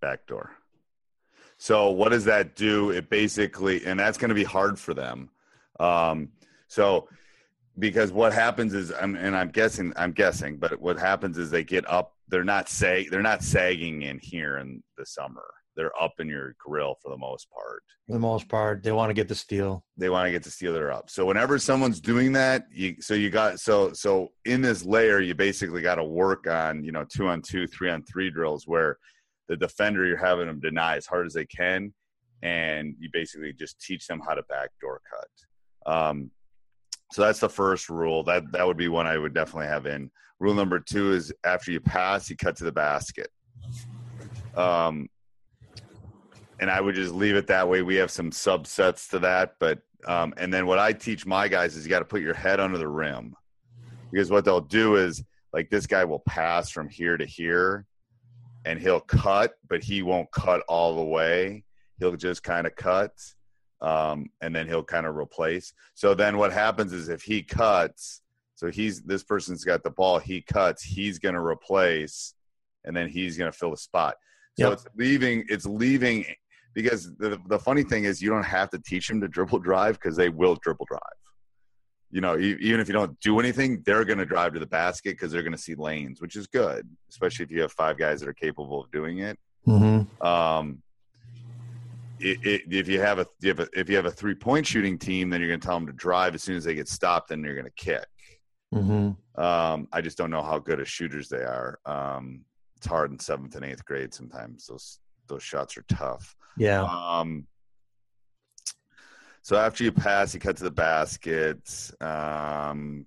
Backdoor. 0.00 0.52
So 1.56 1.90
what 1.90 2.10
does 2.10 2.26
that 2.26 2.56
do? 2.56 2.90
It 2.90 3.08
basically, 3.08 3.86
and 3.86 3.98
that's 3.98 4.18
going 4.18 4.28
to 4.28 4.34
be 4.34 4.44
hard 4.44 4.78
for 4.78 4.92
them. 4.92 5.30
Um, 5.80 6.28
so 6.68 7.08
because 7.78 8.12
what 8.12 8.32
happens 8.32 8.74
is, 8.74 8.92
I'm, 8.92 9.16
and 9.16 9.36
I'm 9.36 9.48
guessing, 9.48 9.92
I'm 9.96 10.12
guessing, 10.12 10.56
but 10.56 10.80
what 10.80 10.98
happens 10.98 11.38
is 11.38 11.50
they 11.50 11.64
get 11.64 11.88
up. 11.90 12.12
They're 12.28 12.44
not 12.44 12.68
sag, 12.68 13.10
they're 13.10 13.22
not 13.22 13.42
sagging 13.42 14.02
in 14.02 14.18
here 14.22 14.58
in 14.58 14.82
the 14.96 15.04
summer. 15.04 15.44
They're 15.76 15.92
up 16.00 16.14
in 16.20 16.28
your 16.28 16.54
grill 16.58 16.96
for 17.02 17.10
the 17.10 17.18
most 17.18 17.48
part. 17.50 17.82
For 18.06 18.12
the 18.12 18.18
most 18.20 18.48
part, 18.48 18.82
they 18.82 18.92
want 18.92 19.10
to 19.10 19.14
get 19.14 19.28
the 19.28 19.34
steal. 19.34 19.84
They 19.96 20.08
want 20.08 20.26
to 20.26 20.30
get 20.30 20.44
the 20.44 20.50
steal. 20.50 20.72
They're 20.72 20.92
up. 20.92 21.10
So 21.10 21.26
whenever 21.26 21.58
someone's 21.58 22.00
doing 22.00 22.32
that, 22.32 22.66
you 22.70 22.96
so 23.00 23.14
you 23.14 23.28
got 23.28 23.58
so 23.58 23.92
so 23.92 24.28
in 24.44 24.62
this 24.62 24.84
layer, 24.84 25.20
you 25.20 25.34
basically 25.34 25.82
got 25.82 25.96
to 25.96 26.04
work 26.04 26.46
on 26.46 26.84
you 26.84 26.92
know 26.92 27.04
two 27.04 27.26
on 27.26 27.42
two, 27.42 27.66
three 27.66 27.90
on 27.90 28.04
three 28.04 28.30
drills 28.30 28.66
where 28.66 28.98
the 29.48 29.56
defender 29.56 30.06
you're 30.06 30.16
having 30.16 30.46
them 30.46 30.60
deny 30.60 30.96
as 30.96 31.06
hard 31.06 31.26
as 31.26 31.34
they 31.34 31.46
can, 31.46 31.92
and 32.42 32.94
you 32.98 33.08
basically 33.12 33.52
just 33.52 33.80
teach 33.80 34.06
them 34.06 34.20
how 34.26 34.34
to 34.34 34.42
backdoor 34.44 35.00
cut. 35.10 35.92
Um, 35.92 36.30
so 37.12 37.22
that's 37.22 37.40
the 37.40 37.48
first 37.48 37.88
rule. 37.88 38.22
That 38.24 38.50
that 38.52 38.66
would 38.66 38.76
be 38.76 38.88
one 38.88 39.06
I 39.06 39.18
would 39.18 39.34
definitely 39.34 39.68
have 39.68 39.86
in. 39.86 40.10
Rule 40.40 40.54
number 40.54 40.80
two 40.80 41.12
is 41.12 41.32
after 41.44 41.70
you 41.70 41.80
pass, 41.80 42.28
you 42.28 42.36
cut 42.36 42.56
to 42.56 42.64
the 42.64 42.72
basket. 42.72 43.30
Um, 44.56 45.08
and 46.60 46.70
I 46.70 46.80
would 46.80 46.94
just 46.94 47.12
leave 47.12 47.36
it 47.36 47.46
that 47.48 47.68
way. 47.68 47.82
We 47.82 47.96
have 47.96 48.10
some 48.10 48.30
subsets 48.30 49.08
to 49.10 49.18
that, 49.20 49.54
but 49.58 49.80
um, 50.06 50.34
and 50.36 50.52
then 50.52 50.66
what 50.66 50.78
I 50.78 50.92
teach 50.92 51.24
my 51.26 51.48
guys 51.48 51.76
is 51.76 51.84
you 51.84 51.90
got 51.90 52.00
to 52.00 52.04
put 52.04 52.20
your 52.20 52.34
head 52.34 52.60
under 52.60 52.78
the 52.78 52.88
rim 52.88 53.34
because 54.10 54.30
what 54.30 54.44
they'll 54.44 54.60
do 54.60 54.96
is 54.96 55.22
like 55.52 55.70
this 55.70 55.86
guy 55.86 56.04
will 56.04 56.20
pass 56.20 56.70
from 56.70 56.88
here 56.88 57.16
to 57.16 57.24
here 57.24 57.86
and 58.64 58.78
he'll 58.78 59.00
cut, 59.00 59.54
but 59.68 59.82
he 59.82 60.02
won't 60.02 60.30
cut 60.30 60.62
all 60.68 60.96
the 60.96 61.04
way. 61.04 61.64
He'll 61.98 62.16
just 62.16 62.42
kind 62.42 62.66
of 62.66 62.74
cut, 62.76 63.12
um, 63.84 64.30
and 64.40 64.54
then 64.54 64.66
he'll 64.66 64.82
kind 64.82 65.06
of 65.06 65.16
replace. 65.16 65.72
So 65.94 66.14
then 66.14 66.38
what 66.38 66.52
happens 66.52 66.92
is 66.92 67.08
if 67.08 67.22
he 67.22 67.42
cuts, 67.42 68.22
so 68.54 68.70
he's 68.70 69.02
this 69.02 69.22
person's 69.22 69.64
got 69.64 69.82
the 69.82 69.90
ball, 69.90 70.18
he 70.18 70.40
cuts, 70.40 70.82
he's 70.82 71.18
going 71.18 71.34
to 71.34 71.40
replace, 71.40 72.34
and 72.84 72.96
then 72.96 73.08
he's 73.08 73.36
going 73.36 73.50
to 73.50 73.56
fill 73.56 73.70
the 73.70 73.76
spot. 73.76 74.16
So 74.58 74.68
yep. 74.68 74.72
it's 74.74 74.86
leaving. 74.96 75.44
It's 75.48 75.66
leaving 75.66 76.24
because 76.74 77.14
the 77.16 77.40
the 77.48 77.58
funny 77.58 77.82
thing 77.82 78.04
is 78.04 78.22
you 78.22 78.30
don't 78.30 78.44
have 78.44 78.70
to 78.70 78.78
teach 78.78 79.08
them 79.08 79.20
to 79.20 79.28
dribble 79.28 79.58
drive 79.60 79.94
because 80.00 80.16
they 80.16 80.28
will 80.28 80.56
dribble 80.56 80.86
drive 80.86 81.00
you 82.14 82.20
know, 82.20 82.38
even 82.38 82.78
if 82.78 82.86
you 82.86 82.92
don't 82.92 83.18
do 83.18 83.40
anything, 83.40 83.82
they're 83.84 84.04
going 84.04 84.20
to 84.20 84.24
drive 84.24 84.54
to 84.54 84.60
the 84.60 84.66
basket 84.66 85.14
because 85.14 85.32
they're 85.32 85.42
going 85.42 85.50
to 85.50 85.58
see 85.58 85.74
lanes, 85.74 86.20
which 86.20 86.36
is 86.36 86.46
good, 86.46 86.88
especially 87.10 87.44
if 87.44 87.50
you 87.50 87.60
have 87.60 87.72
five 87.72 87.98
guys 87.98 88.20
that 88.20 88.28
are 88.28 88.32
capable 88.32 88.80
of 88.80 88.88
doing 88.92 89.18
it. 89.18 89.36
Mm-hmm. 89.66 90.24
Um, 90.24 90.80
it, 92.24 92.46
it, 92.46 92.62
if 92.70 92.88
you 92.88 93.00
have 93.00 93.18
a 93.18 93.26
if, 93.42 93.58
a 93.58 93.68
if 93.74 93.88
you 93.88 93.96
have 93.96 94.06
a 94.06 94.10
three 94.10 94.34
point 94.34 94.66
shooting 94.66 94.98
team, 94.98 95.28
then 95.28 95.40
you're 95.40 95.48
going 95.48 95.60
to 95.60 95.66
tell 95.66 95.76
them 95.76 95.86
to 95.86 95.92
drive 95.92 96.34
as 96.34 96.42
soon 96.42 96.56
as 96.56 96.64
they 96.64 96.74
get 96.74 96.88
stopped, 96.88 97.28
then 97.28 97.44
you're 97.44 97.54
going 97.54 97.66
to 97.66 97.70
kick. 97.72 98.06
Mm-hmm. 98.74 99.40
Um, 99.40 99.88
I 99.92 100.00
just 100.00 100.16
don't 100.16 100.30
know 100.30 100.42
how 100.42 100.58
good 100.58 100.80
as 100.80 100.88
shooters 100.88 101.28
they 101.28 101.42
are. 101.42 101.78
Um, 101.84 102.44
it's 102.76 102.86
hard 102.86 103.12
in 103.12 103.18
seventh 103.18 103.54
and 103.54 103.64
eighth 103.64 103.84
grade 103.84 104.14
sometimes. 104.14 104.66
Those 104.66 104.98
those 105.28 105.42
shots 105.42 105.76
are 105.76 105.84
tough. 105.88 106.34
Yeah. 106.56 106.82
Um, 106.82 107.46
so 109.42 109.56
after 109.56 109.84
you 109.84 109.92
pass, 109.92 110.32
you 110.32 110.40
cut 110.40 110.56
to 110.56 110.64
the 110.64 110.70
basket. 110.70 111.92
Um, 112.00 113.04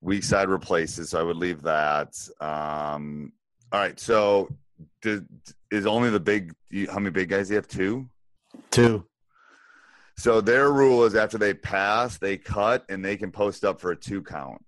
weak 0.00 0.24
side 0.24 0.48
replaces. 0.48 1.10
So 1.10 1.20
I 1.20 1.22
would 1.22 1.36
leave 1.36 1.62
that. 1.62 2.16
Um, 2.40 3.32
all 3.70 3.80
right. 3.80 3.98
So 4.00 4.48
is 5.70 5.86
only 5.86 6.10
the 6.10 6.20
big? 6.20 6.52
How 6.90 6.98
many 6.98 7.10
big 7.10 7.28
guys 7.28 7.48
do 7.48 7.54
you 7.54 7.56
have? 7.56 7.68
Two. 7.68 8.08
Two. 8.70 9.06
So 10.16 10.40
their 10.40 10.72
rule 10.72 11.04
is 11.04 11.14
after 11.14 11.38
they 11.38 11.54
pass, 11.54 12.18
they 12.18 12.36
cut 12.36 12.84
and 12.88 13.04
they 13.04 13.16
can 13.16 13.32
post 13.32 13.64
up 13.64 13.80
for 13.80 13.90
a 13.90 13.96
two 13.96 14.22
count. 14.22 14.64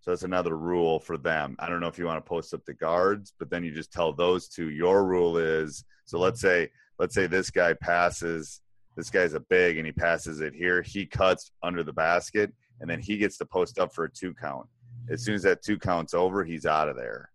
So 0.00 0.10
that's 0.10 0.22
another 0.22 0.56
rule 0.56 1.00
for 1.00 1.16
them. 1.16 1.56
I 1.58 1.68
don't 1.68 1.80
know 1.80 1.88
if 1.88 1.98
you 1.98 2.04
want 2.04 2.22
to 2.22 2.28
post 2.28 2.52
up 2.52 2.62
the 2.66 2.74
guards, 2.74 3.32
but 3.38 3.48
then 3.48 3.64
you 3.64 3.72
just 3.72 3.90
tell 3.90 4.12
those 4.12 4.48
two. 4.48 4.68
Your 4.68 5.06
rule 5.06 5.38
is 5.38 5.84
so. 6.04 6.18
Let's 6.18 6.40
say 6.40 6.70
let's 6.98 7.14
say 7.14 7.26
this 7.26 7.50
guy 7.50 7.74
passes, 7.74 8.60
this 8.96 9.10
guy's 9.10 9.34
a 9.34 9.40
big 9.40 9.78
and 9.78 9.86
he 9.86 9.92
passes 9.92 10.40
it 10.40 10.54
here, 10.54 10.82
he 10.82 11.06
cuts 11.06 11.50
under 11.62 11.82
the 11.82 11.92
basket 11.92 12.52
and 12.80 12.88
then 12.88 13.00
he 13.00 13.16
gets 13.16 13.38
to 13.38 13.46
post 13.46 13.78
up 13.78 13.94
for 13.94 14.04
a 14.04 14.10
two 14.10 14.34
count. 14.34 14.66
As 15.10 15.24
soon 15.24 15.34
as 15.34 15.42
that 15.42 15.62
two 15.62 15.78
counts 15.78 16.14
over, 16.14 16.44
he's 16.44 16.66
out 16.66 16.88
of 16.88 16.96
there. 16.96 17.30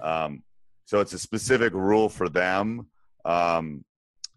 Um, 0.00 0.42
so 0.84 1.00
it's 1.00 1.12
a 1.12 1.18
specific 1.18 1.72
rule 1.72 2.08
for 2.08 2.28
them. 2.28 2.86
Um, 3.24 3.84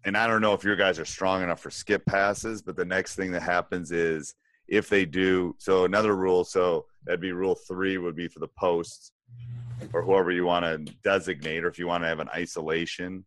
and 0.04 0.16
I 0.16 0.26
don't 0.26 0.40
know 0.40 0.54
if 0.54 0.64
your 0.64 0.76
guys 0.76 0.98
are 0.98 1.04
strong 1.04 1.42
enough 1.42 1.60
for 1.60 1.70
skip 1.70 2.04
passes, 2.06 2.62
but 2.62 2.76
the 2.76 2.84
next 2.84 3.16
thing 3.16 3.32
that 3.32 3.42
happens 3.42 3.92
is 3.92 4.34
if 4.68 4.88
they 4.88 5.04
do, 5.04 5.54
so 5.58 5.84
another 5.84 6.14
rule, 6.16 6.44
so 6.44 6.86
that'd 7.04 7.20
be 7.20 7.32
rule 7.32 7.54
three 7.54 7.98
would 7.98 8.16
be 8.16 8.28
for 8.28 8.38
the 8.38 8.48
posts 8.58 9.12
or 9.92 10.02
whoever 10.02 10.30
you 10.30 10.44
want 10.44 10.64
to 10.64 10.94
designate, 11.02 11.64
or 11.64 11.68
if 11.68 11.78
you 11.78 11.86
want 11.86 12.02
to 12.04 12.08
have 12.08 12.20
an 12.20 12.28
isolation, 12.34 13.24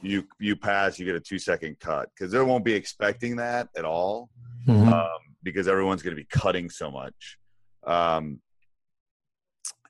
you 0.00 0.24
you 0.38 0.54
pass, 0.54 0.98
you 0.98 1.04
get 1.04 1.16
a 1.16 1.20
two 1.20 1.38
second 1.38 1.78
cut 1.80 2.08
because 2.14 2.32
they 2.32 2.40
won't 2.40 2.64
be 2.64 2.72
expecting 2.72 3.36
that 3.36 3.68
at 3.76 3.84
all 3.84 4.30
mm-hmm. 4.66 4.92
um, 4.92 5.08
because 5.42 5.66
everyone's 5.68 6.02
going 6.02 6.16
to 6.16 6.22
be 6.22 6.28
cutting 6.30 6.70
so 6.70 6.90
much. 6.90 7.38
Um, 7.86 8.40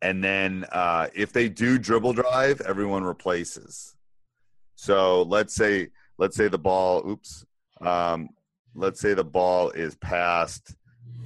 and 0.02 0.22
then 0.22 0.64
uh, 0.72 1.08
if 1.14 1.32
they 1.32 1.48
do 1.48 1.78
dribble 1.78 2.14
drive, 2.14 2.60
everyone 2.60 3.04
replaces. 3.04 3.94
So 4.76 5.22
let's 5.22 5.54
say 5.54 5.88
let's 6.18 6.36
say 6.36 6.48
the 6.48 6.58
ball. 6.58 7.08
Oops. 7.08 7.44
Um, 7.80 8.30
let's 8.74 9.00
say 9.00 9.14
the 9.14 9.24
ball 9.24 9.70
is 9.70 9.94
passed 9.96 10.74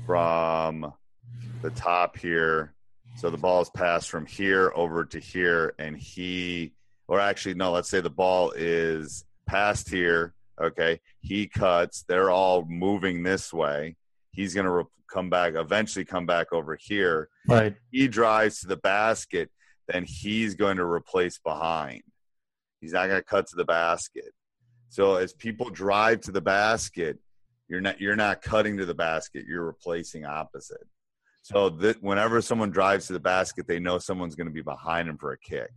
from 0.07 0.93
the 1.61 1.71
top 1.71 2.17
here. 2.17 2.75
So 3.17 3.31
the 3.31 3.39
ball 3.39 3.61
is 3.61 3.71
passed 3.71 4.11
from 4.11 4.27
here 4.27 4.73
over 4.75 5.05
to 5.05 5.19
here, 5.19 5.75
and 5.79 5.97
he 5.97 6.73
or 7.09 7.21
actually 7.21 7.55
no 7.55 7.73
let's 7.73 7.91
say 7.91 8.01
the 8.01 8.09
ball 8.09 8.53
is 8.57 9.25
passed 9.47 9.91
here 9.91 10.33
okay 10.61 11.01
he 11.21 11.47
cuts 11.47 12.05
they're 12.09 12.31
all 12.31 12.65
moving 12.65 13.23
this 13.23 13.53
way 13.53 13.97
he's 14.33 14.55
going 14.55 14.67
to 14.67 14.73
re- 14.73 14.85
come 15.11 15.31
back 15.31 15.55
eventually 15.55 16.05
come 16.05 16.27
back 16.27 16.53
over 16.53 16.77
here 16.81 17.29
right 17.47 17.77
he 17.91 18.09
drives 18.09 18.61
to 18.61 18.67
the 18.67 18.77
basket 18.77 19.51
then 19.89 20.05
he's 20.05 20.55
going 20.55 20.77
to 20.77 20.85
replace 20.85 21.39
behind 21.39 22.03
he's 22.81 22.93
not 22.93 23.07
going 23.07 23.19
to 23.19 23.25
cut 23.25 23.47
to 23.47 23.57
the 23.57 23.65
basket 23.65 24.33
so 24.89 25.17
as 25.17 25.33
people 25.33 25.69
drive 25.69 26.21
to 26.21 26.33
the 26.33 26.41
basket 26.41 27.19
you're 27.69 27.81
not 27.81 28.01
you're 28.01 28.17
not 28.17 28.41
cutting 28.43 28.77
to 28.77 28.87
the 28.87 28.95
basket 28.95 29.45
you're 29.47 29.67
replacing 29.67 30.25
opposite 30.25 30.87
so 31.43 31.69
that 31.69 32.03
whenever 32.03 32.41
someone 32.41 32.71
drives 32.71 33.07
to 33.07 33.13
the 33.13 33.21
basket 33.21 33.67
they 33.67 33.79
know 33.79 33.99
someone's 33.99 34.35
going 34.35 34.47
to 34.47 34.53
be 34.53 34.63
behind 34.63 35.09
them 35.09 35.19
for 35.19 35.33
a 35.33 35.39
kick 35.39 35.71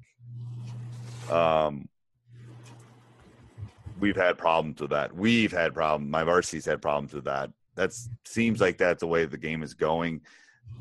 um, 1.29 1.89
we've 3.99 4.15
had 4.15 4.37
problems 4.37 4.81
with 4.81 4.91
that. 4.91 5.15
We've 5.15 5.51
had 5.51 5.73
problems. 5.73 6.11
My 6.11 6.23
varsity's 6.23 6.65
had 6.65 6.81
problems 6.81 7.13
with 7.13 7.25
that. 7.25 7.49
That 7.75 7.93
seems 8.25 8.61
like 8.61 8.77
that's 8.77 9.01
the 9.01 9.07
way 9.07 9.25
the 9.25 9.37
game 9.37 9.63
is 9.63 9.73
going. 9.73 10.21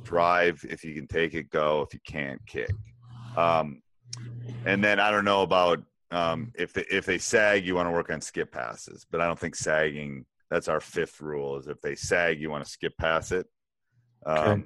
Drive 0.03 0.65
if 0.69 0.85
you 0.85 0.95
can 0.95 1.07
take 1.07 1.35
it, 1.35 1.51
go. 1.51 1.83
If 1.83 1.95
you 1.95 2.01
can't, 2.07 2.41
kick. 2.47 2.71
Um, 3.37 3.83
and 4.65 4.83
then 4.83 5.01
I 5.01 5.11
don't 5.11 5.25
know 5.25 5.43
about 5.43 5.83
um, 6.11 6.53
if 6.55 6.73
they, 6.73 6.85
if 6.91 7.05
they 7.05 7.19
sag, 7.19 7.67
you 7.67 7.75
want 7.75 7.89
to 7.89 7.93
work 7.93 8.11
on 8.11 8.21
skip 8.21 8.53
passes. 8.53 9.07
But 9.11 9.21
I 9.21 9.27
don't 9.27 9.39
think 9.39 9.57
sagging. 9.57 10.25
That's 10.51 10.69
our 10.69 10.81
fifth 10.81 11.21
rule: 11.21 11.59
is 11.59 11.67
if 11.67 11.81
they 11.81 11.95
sag, 11.95 12.41
you 12.41 12.51
want 12.51 12.65
to 12.65 12.71
skip 12.71 12.97
pass 12.97 13.33
it. 13.33 13.47
Um, 14.25 14.39
okay. 14.39 14.63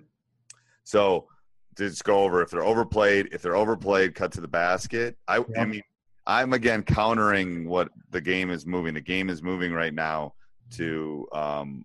So 0.84 1.28
just 1.76 2.04
go 2.04 2.24
over 2.24 2.42
if 2.42 2.50
they're 2.50 2.64
overplayed. 2.64 3.28
If 3.32 3.42
they're 3.42 3.56
overplayed, 3.56 4.14
cut 4.14 4.32
to 4.32 4.40
the 4.40 4.48
basket. 4.48 5.16
I, 5.26 5.38
yeah. 5.38 5.62
I 5.62 5.64
mean, 5.64 5.82
I'm 6.26 6.52
again 6.52 6.82
countering 6.82 7.68
what 7.68 7.88
the 8.10 8.20
game 8.20 8.50
is 8.50 8.66
moving. 8.66 8.94
The 8.94 9.00
game 9.00 9.30
is 9.30 9.42
moving 9.42 9.72
right 9.72 9.94
now 9.94 10.34
to 10.72 11.26
um, 11.32 11.84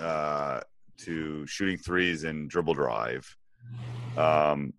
uh, 0.00 0.60
to 0.98 1.46
shooting 1.46 1.78
threes 1.78 2.24
and 2.24 2.48
dribble 2.48 2.74
drive. 2.74 3.36
Um, 4.16 4.72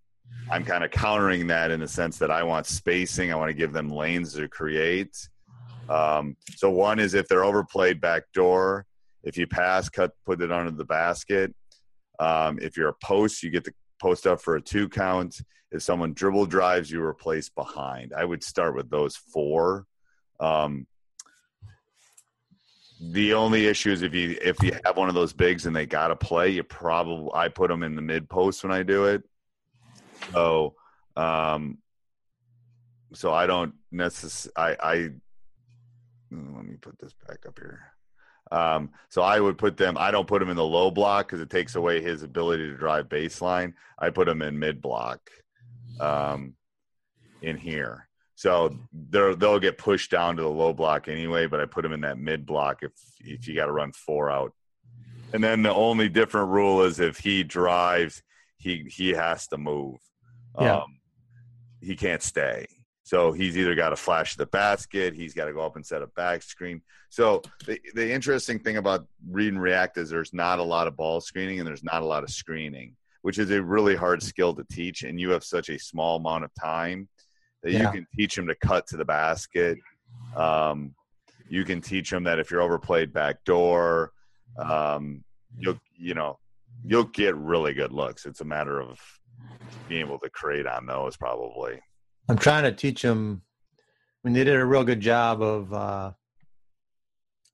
I'm 0.50 0.64
kind 0.64 0.84
of 0.84 0.90
countering 0.90 1.46
that 1.48 1.70
in 1.70 1.80
the 1.80 1.88
sense 1.88 2.18
that 2.18 2.30
I 2.30 2.42
want 2.42 2.66
spacing. 2.66 3.32
I 3.32 3.36
want 3.36 3.50
to 3.50 3.54
give 3.54 3.72
them 3.72 3.88
lanes 3.88 4.34
to 4.34 4.48
create. 4.48 5.16
Um, 5.88 6.36
so 6.56 6.70
one 6.70 6.98
is 6.98 7.14
if 7.14 7.28
they're 7.28 7.44
overplayed 7.44 8.00
back 8.00 8.24
door. 8.32 8.86
If 9.24 9.36
you 9.36 9.46
pass, 9.46 9.88
cut, 9.88 10.12
put 10.24 10.40
it 10.40 10.52
under 10.52 10.70
the 10.70 10.84
basket. 10.84 11.54
Um, 12.18 12.58
if 12.60 12.76
you're 12.76 12.88
a 12.88 12.96
post, 13.02 13.42
you 13.42 13.50
get 13.50 13.64
the 13.64 13.72
post 14.00 14.26
up 14.26 14.40
for 14.40 14.56
a 14.56 14.60
two 14.60 14.88
count. 14.88 15.40
If 15.70 15.82
someone 15.82 16.14
dribble 16.14 16.46
drives, 16.46 16.90
you 16.90 17.02
replace 17.02 17.48
behind. 17.48 18.14
I 18.16 18.24
would 18.24 18.42
start 18.42 18.74
with 18.74 18.88
those 18.90 19.16
four. 19.16 19.84
Um, 20.40 20.86
the 23.00 23.34
only 23.34 23.66
issue 23.66 23.92
is 23.92 24.02
if 24.02 24.14
you 24.14 24.36
if 24.42 24.62
you 24.62 24.72
have 24.84 24.96
one 24.96 25.08
of 25.08 25.14
those 25.14 25.32
bigs 25.32 25.66
and 25.66 25.74
they 25.74 25.86
got 25.86 26.08
to 26.08 26.16
play, 26.16 26.50
you 26.50 26.62
probably 26.62 27.30
I 27.34 27.48
put 27.48 27.68
them 27.68 27.82
in 27.82 27.94
the 27.94 28.02
mid 28.02 28.28
post 28.28 28.64
when 28.64 28.72
I 28.72 28.82
do 28.82 29.04
it. 29.06 29.22
So, 30.32 30.74
um, 31.16 31.78
so 33.14 33.32
I 33.32 33.46
don't 33.46 33.74
necessarily. 33.92 34.76
I, 34.80 34.92
I 34.92 34.94
let 36.30 36.64
me 36.64 36.76
put 36.80 36.98
this 36.98 37.14
back 37.26 37.46
up 37.46 37.58
here. 37.58 37.80
Um, 38.50 38.90
so 39.08 39.22
I 39.22 39.38
would 39.38 39.58
put 39.58 39.76
them. 39.76 39.96
I 39.98 40.10
don't 40.10 40.26
put 40.26 40.40
them 40.40 40.50
in 40.50 40.56
the 40.56 40.64
low 40.64 40.90
block 40.90 41.28
because 41.28 41.40
it 41.40 41.50
takes 41.50 41.76
away 41.76 42.00
his 42.00 42.22
ability 42.22 42.66
to 42.68 42.76
drive 42.76 43.08
baseline. 43.08 43.74
I 43.98 44.10
put 44.10 44.26
them 44.26 44.42
in 44.42 44.58
mid 44.58 44.82
block, 44.82 45.30
um, 46.00 46.54
in 47.42 47.56
here. 47.56 48.07
So 48.38 48.78
they're, 48.92 49.34
they'll 49.34 49.58
get 49.58 49.78
pushed 49.78 50.12
down 50.12 50.36
to 50.36 50.42
the 50.42 50.48
low 50.48 50.72
block 50.72 51.08
anyway, 51.08 51.48
but 51.48 51.58
I 51.58 51.64
put 51.64 51.82
them 51.82 51.92
in 51.92 52.02
that 52.02 52.18
mid 52.18 52.46
block 52.46 52.84
if 52.84 52.92
if 53.18 53.48
you 53.48 53.56
got 53.56 53.66
to 53.66 53.72
run 53.72 53.90
four 53.90 54.30
out. 54.30 54.52
And 55.32 55.42
then 55.42 55.64
the 55.64 55.74
only 55.74 56.08
different 56.08 56.50
rule 56.50 56.84
is 56.84 57.00
if 57.00 57.18
he 57.18 57.42
drives, 57.42 58.22
he 58.56 58.84
he 58.88 59.08
has 59.08 59.48
to 59.48 59.58
move. 59.58 59.96
Yeah. 60.56 60.76
Um, 60.76 61.00
he 61.80 61.96
can't 61.96 62.22
stay. 62.22 62.66
So 63.02 63.32
he's 63.32 63.58
either 63.58 63.74
got 63.74 63.88
to 63.88 63.96
flash 63.96 64.36
the 64.36 64.46
basket, 64.46 65.14
he's 65.14 65.34
got 65.34 65.46
to 65.46 65.52
go 65.52 65.62
up 65.62 65.74
and 65.74 65.84
set 65.84 66.02
a 66.02 66.06
back 66.06 66.42
screen. 66.42 66.80
So 67.08 67.42
the 67.66 67.80
the 67.94 68.08
interesting 68.08 68.60
thing 68.60 68.76
about 68.76 69.04
read 69.28 69.52
and 69.52 69.60
react 69.60 69.98
is 69.98 70.10
there's 70.10 70.32
not 70.32 70.60
a 70.60 70.62
lot 70.62 70.86
of 70.86 70.96
ball 70.96 71.20
screening 71.20 71.58
and 71.58 71.66
there's 71.66 71.82
not 71.82 72.02
a 72.02 72.06
lot 72.06 72.22
of 72.22 72.30
screening, 72.30 72.94
which 73.22 73.40
is 73.40 73.50
a 73.50 73.60
really 73.60 73.96
hard 73.96 74.22
skill 74.22 74.54
to 74.54 74.64
teach. 74.70 75.02
And 75.02 75.18
you 75.18 75.30
have 75.30 75.42
such 75.42 75.70
a 75.70 75.78
small 75.80 76.18
amount 76.18 76.44
of 76.44 76.52
time 76.54 77.08
that 77.62 77.72
you 77.72 77.90
can 77.90 78.06
teach 78.16 78.36
them 78.36 78.46
to 78.46 78.54
cut 78.54 78.86
to 78.88 78.96
the 78.96 79.04
basket. 79.04 79.78
Um, 80.36 80.94
you 81.48 81.64
can 81.64 81.80
teach 81.80 82.10
them 82.10 82.24
that 82.24 82.38
if 82.38 82.50
you're 82.50 82.60
overplayed 82.60 83.12
back 83.12 83.44
door, 83.44 84.12
um, 84.58 85.24
you'll 85.58 85.78
you 85.96 86.14
know 86.14 86.38
you'll 86.84 87.04
get 87.04 87.34
really 87.36 87.74
good 87.74 87.92
looks. 87.92 88.26
It's 88.26 88.40
a 88.40 88.44
matter 88.44 88.80
of 88.80 89.00
being 89.88 90.00
able 90.00 90.18
to 90.20 90.30
create 90.30 90.66
on 90.66 90.86
those 90.86 91.16
probably. 91.16 91.80
I'm 92.28 92.38
trying 92.38 92.64
to 92.64 92.72
teach 92.72 93.02
them. 93.02 93.42
I 94.24 94.28
mean, 94.28 94.34
they 94.34 94.44
did 94.44 94.56
a 94.56 94.64
real 94.64 94.84
good 94.84 95.00
job 95.00 95.42
of. 95.42 95.72
Uh, 95.72 96.12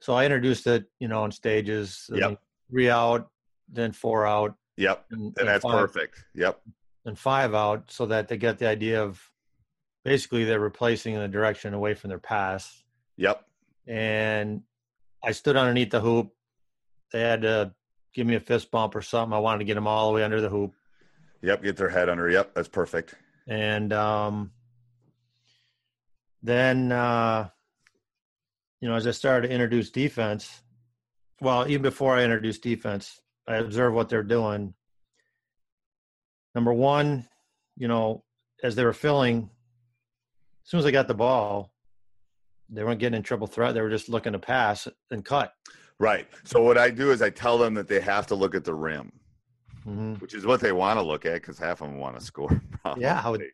so 0.01 0.13
I 0.15 0.25
introduced 0.25 0.67
it, 0.67 0.85
you 1.01 1.09
know, 1.09 1.25
in 1.25 1.31
stages. 1.31 2.11
Yep. 2.13 2.39
Three 2.71 2.91
out, 2.91 3.31
then 3.71 3.93
four 3.93 4.27
out, 4.27 4.55
Yep, 4.77 5.05
and, 5.11 5.21
and 5.21 5.39
and 5.39 5.49
that's 5.49 5.63
five, 5.63 5.79
perfect. 5.79 6.25
Yep, 6.35 6.61
and 7.05 7.19
five 7.19 7.55
out, 7.55 7.91
so 7.91 8.07
that 8.07 8.29
they 8.29 8.37
get 8.37 8.59
the 8.59 8.69
idea 8.69 9.03
of 9.03 9.21
basically 10.05 10.45
they're 10.45 10.61
replacing 10.61 11.15
in 11.15 11.21
the 11.21 11.29
direction 11.29 11.75
away 11.75 11.95
from 11.95 12.09
their 12.11 12.19
pass. 12.19 12.83
yep, 13.17 13.45
And 13.87 14.63
I 15.23 15.33
stood 15.33 15.57
underneath 15.57 15.91
the 15.91 16.01
hoop. 16.01 16.33
They 17.13 17.21
had 17.21 17.43
to 17.43 17.73
give 18.15 18.27
me 18.27 18.35
a 18.35 18.41
fist 18.41 18.71
bump 18.71 18.95
or 18.95 19.03
something. 19.03 19.33
I 19.35 19.39
wanted 19.39 19.61
to 19.61 19.65
get 19.65 19.75
them 19.75 19.87
all 19.87 20.09
the 20.09 20.15
way 20.15 20.23
under 20.25 20.41
the 20.41 20.49
hoop. 20.49 20.75
yep. 21.43 21.63
Get 21.63 21.77
their 21.77 21.89
head 21.89 22.09
under. 22.09 22.29
Yep, 22.31 22.55
that's 22.55 22.69
perfect. 22.69 23.15
and 23.49 23.93
um, 23.93 24.51
then 26.43 26.93
uh, 26.93 27.49
you 28.81 28.89
know 28.89 28.95
as 28.97 29.07
i 29.07 29.11
started 29.11 29.49
to 29.49 29.55
introduce 29.55 29.91
defense 29.91 30.63
well 31.41 31.67
even 31.69 31.83
before 31.83 32.15
i 32.15 32.23
introduced 32.23 32.63
defense 32.63 33.21
i 33.49 33.57
observed 33.57 33.95
what 33.95 34.09
they're 34.11 34.23
doing 34.23 34.75
number 36.55 36.73
one 36.73 37.27
you 37.77 37.89
know 37.89 38.23
as 38.63 38.75
they 38.77 38.85
were 38.85 38.93
filling 38.93 39.49
as 40.65 40.71
soon 40.71 40.79
as 40.79 40.85
they 40.85 40.93
got 40.93 41.09
the 41.09 41.15
ball 41.15 41.73
they 42.71 42.83
weren't 42.83 42.99
getting 42.99 43.17
in 43.17 43.23
triple 43.23 43.47
threat 43.47 43.75
they 43.75 43.81
were 43.81 43.91
just 43.91 44.09
looking 44.09 44.33
to 44.33 44.39
pass 44.39 44.89
and 45.11 45.25
cut 45.25 45.53
Right. 46.01 46.27
So 46.43 46.61
what 46.61 46.77
I 46.77 46.91
do 46.91 47.13
is 47.13 47.23
I 47.23 47.31
tell 47.31 47.57
them 47.57 47.73
that 47.75 47.87
they 47.87 48.01
have 48.01 48.27
to 48.27 48.35
look 48.35 48.57
at 48.57 48.65
the 48.65 48.75
rim, 48.75 49.13
Mhm. 49.87 50.21
which 50.21 50.35
is 50.35 50.45
what 50.45 50.61
they 50.61 50.73
want 50.73 50.99
to 50.99 51.03
look 51.05 51.25
at 51.25 51.35
because 51.35 51.57
half 51.57 51.81
of 51.83 51.89
them 51.89 51.99
want 51.99 52.19
to 52.19 52.25
score. 52.25 52.51
Yeah, 52.99 53.23
I 53.25 53.31
would- 53.31 53.45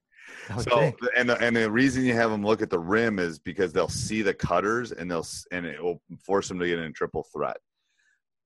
I 0.49 0.57
would 0.57 0.65
so 0.65 0.77
think. 0.79 0.97
and 1.19 1.29
the, 1.29 1.37
and 1.39 1.55
the 1.55 1.71
reason 1.71 2.03
you 2.03 2.15
have 2.15 2.31
them 2.31 2.43
look 2.43 2.63
at 2.63 2.71
the 2.71 2.79
rim 2.79 3.19
is 3.19 3.39
because 3.39 3.75
they'll 3.75 3.91
see 3.91 4.23
the 4.23 4.33
cutters 4.33 4.91
and 4.91 5.11
they'll 5.11 5.19
s- 5.19 5.47
and 5.53 5.67
it 5.67 5.83
will 5.83 6.01
force 6.25 6.49
them 6.49 6.59
to 6.61 6.67
get 6.67 6.79
in 6.79 6.95
triple 6.95 7.25
threat. 7.25 7.59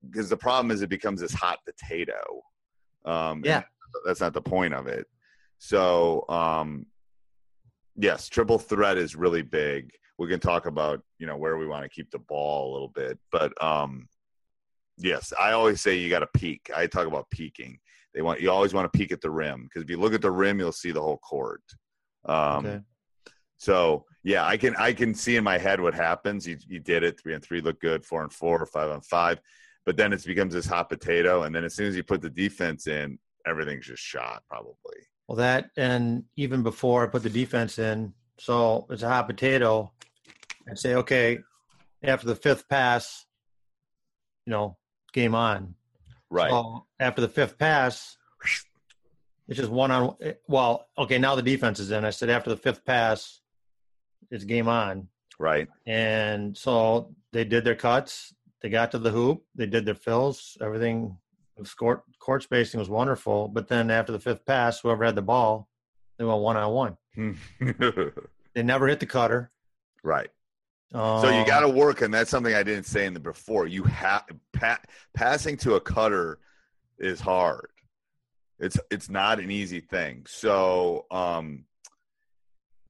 Because 0.03 0.27
the 0.27 0.37
problem 0.37 0.71
is 0.71 0.81
it 0.81 0.89
becomes 0.89 1.21
this 1.21 1.33
hot 1.33 1.59
potato. 1.65 2.41
Um, 3.05 3.43
Yeah. 3.45 3.63
that's 4.05 4.19
not 4.19 4.33
the 4.33 4.41
point 4.41 4.73
of 4.73 4.87
it. 4.87 5.07
So 5.57 6.25
um, 6.27 6.85
yes, 7.95 8.29
triple 8.29 8.59
threat 8.59 8.97
is 8.97 9.15
really 9.15 9.41
big. 9.41 9.91
We 10.17 10.27
can 10.27 10.39
talk 10.39 10.65
about 10.65 11.01
you 11.19 11.27
know 11.27 11.37
where 11.37 11.57
we 11.57 11.67
want 11.67 11.83
to 11.83 11.89
keep 11.89 12.11
the 12.11 12.19
ball 12.19 12.71
a 12.71 12.73
little 12.73 12.89
bit, 12.89 13.19
but 13.31 13.51
um, 13.61 14.07
yes, 14.97 15.33
I 15.39 15.51
always 15.51 15.81
say 15.81 15.97
you 15.97 16.09
got 16.09 16.19
to 16.19 16.27
peek. 16.27 16.69
I 16.75 16.87
talk 16.87 17.07
about 17.07 17.29
peeking. 17.29 17.77
They 18.13 18.21
want 18.21 18.39
you 18.39 18.49
always 18.49 18.73
want 18.73 18.91
to 18.91 18.97
peek 18.97 19.11
at 19.11 19.21
the 19.21 19.29
rim 19.29 19.63
because 19.63 19.83
if 19.83 19.89
you 19.89 19.99
look 19.99 20.13
at 20.13 20.21
the 20.21 20.31
rim, 20.31 20.59
you'll 20.59 20.71
see 20.71 20.91
the 20.91 21.01
whole 21.01 21.17
court. 21.17 21.63
Um, 22.25 22.65
Okay. 22.65 22.79
So 23.57 24.05
yeah, 24.23 24.45
I 24.45 24.57
can 24.57 24.75
I 24.77 24.93
can 24.93 25.13
see 25.13 25.35
in 25.37 25.43
my 25.43 25.57
head 25.57 25.79
what 25.79 25.93
happens. 25.93 26.47
You 26.47 26.57
you 26.67 26.79
did 26.79 27.03
it 27.03 27.19
three 27.19 27.33
and 27.33 27.43
three 27.43 27.61
look 27.61 27.79
good, 27.79 28.05
four 28.05 28.23
and 28.23 28.31
four, 28.31 28.65
five 28.65 28.89
on 28.89 29.01
five, 29.01 29.39
but 29.85 29.97
then 29.97 30.13
it 30.13 30.25
becomes 30.25 30.53
this 30.53 30.65
hot 30.65 30.89
potato, 30.89 31.43
and 31.43 31.55
then 31.55 31.63
as 31.63 31.75
soon 31.75 31.87
as 31.87 31.95
you 31.95 32.03
put 32.03 32.21
the 32.21 32.29
defense 32.29 32.87
in, 32.87 33.17
everything's 33.45 33.85
just 33.85 34.03
shot 34.03 34.43
probably. 34.49 34.99
Well, 35.27 35.37
that 35.37 35.71
and 35.75 36.25
even 36.35 36.63
before 36.63 37.03
I 37.03 37.07
put 37.07 37.23
the 37.23 37.29
defense 37.29 37.79
in, 37.79 38.13
so 38.37 38.85
it's 38.89 39.03
a 39.03 39.09
hot 39.09 39.27
potato. 39.27 39.91
I'd 40.69 40.77
say, 40.77 40.95
okay, 40.95 41.39
after 42.03 42.27
the 42.27 42.35
fifth 42.35 42.67
pass, 42.69 43.25
you 44.45 44.51
know, 44.51 44.77
game 45.13 45.35
on. 45.35 45.75
Right. 46.29 46.49
So 46.49 46.85
after 46.99 47.21
the 47.21 47.29
fifth 47.29 47.57
pass, 47.57 48.17
it's 49.47 49.57
just 49.57 49.71
one 49.71 49.91
on. 49.91 50.15
Well, 50.47 50.87
okay, 50.97 51.17
now 51.17 51.35
the 51.35 51.41
defense 51.41 51.79
is 51.79 51.91
in. 51.91 52.05
I 52.05 52.09
said 52.09 52.29
after 52.29 52.49
the 52.49 52.57
fifth 52.57 52.85
pass, 52.85 53.41
it's 54.31 54.43
game 54.43 54.67
on. 54.67 55.07
Right. 55.39 55.67
And 55.85 56.57
so 56.57 57.13
they 57.31 57.43
did 57.43 57.63
their 57.63 57.75
cuts. 57.75 58.33
They 58.61 58.69
got 58.69 58.91
to 58.91 58.99
the 58.99 59.11
hoop. 59.11 59.43
They 59.53 59.65
did 59.65 59.85
their 59.85 59.95
fills. 59.95 60.57
Everything, 60.61 61.17
court, 61.77 62.03
court 62.19 62.43
spacing 62.43 62.79
was 62.79 62.89
wonderful. 62.89 63.47
But 63.47 63.67
then 63.67 63.89
after 63.89 64.11
the 64.11 64.19
fifth 64.19 64.45
pass, 64.45 64.79
whoever 64.79 65.03
had 65.05 65.15
the 65.15 65.21
ball, 65.21 65.69
they 66.17 66.25
went 66.25 66.39
one 66.41 66.57
on 66.57 66.71
one. 66.71 66.97
They 68.53 68.63
never 68.63 68.87
hit 68.87 68.99
the 68.99 69.05
cutter. 69.05 69.51
right. 70.03 70.29
So 70.91 71.29
you 71.29 71.39
Um, 71.41 71.45
got 71.45 71.59
to 71.61 71.67
work, 71.69 72.01
and 72.01 72.13
that's 72.13 72.29
something 72.29 72.53
I 72.53 72.63
didn't 72.63 72.85
say 72.85 73.05
in 73.05 73.13
the 73.13 73.19
before. 73.19 73.67
You 73.67 73.83
have 73.83 74.23
pa- 74.53 74.79
passing 75.13 75.57
to 75.57 75.73
a 75.75 75.81
cutter 75.81 76.39
is 76.99 77.19
hard. 77.19 77.67
It's 78.59 78.79
it's 78.89 79.09
not 79.09 79.39
an 79.39 79.51
easy 79.51 79.81
thing. 79.81 80.25
So 80.25 81.05
um, 81.11 81.65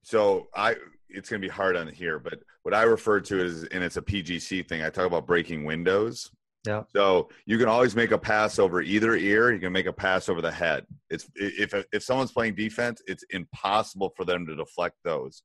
so 0.02 0.46
I 0.54 0.76
it's 1.08 1.28
going 1.30 1.40
to 1.42 1.48
be 1.48 1.52
hard 1.52 1.74
on 1.76 1.88
here, 1.88 2.20
but 2.20 2.38
what 2.62 2.74
I 2.74 2.82
refer 2.82 3.18
to 3.22 3.44
is, 3.44 3.64
and 3.64 3.82
it's 3.82 3.96
a 3.96 4.02
PGC 4.02 4.68
thing. 4.68 4.82
I 4.84 4.90
talk 4.90 5.06
about 5.06 5.26
breaking 5.26 5.64
windows. 5.64 6.30
Yeah. 6.66 6.82
So 6.94 7.28
you 7.46 7.58
can 7.58 7.68
always 7.68 7.94
make 7.94 8.10
a 8.10 8.18
pass 8.18 8.58
over 8.58 8.82
either 8.82 9.14
ear. 9.14 9.52
You 9.52 9.60
can 9.60 9.72
make 9.72 9.86
a 9.86 9.92
pass 9.92 10.28
over 10.28 10.40
the 10.42 10.50
head. 10.50 10.84
It's 11.10 11.28
if 11.36 11.72
if 11.92 12.02
someone's 12.02 12.32
playing 12.32 12.54
defense, 12.56 13.00
it's 13.06 13.24
impossible 13.30 14.12
for 14.16 14.24
them 14.24 14.46
to 14.46 14.56
deflect 14.56 14.96
those. 15.04 15.42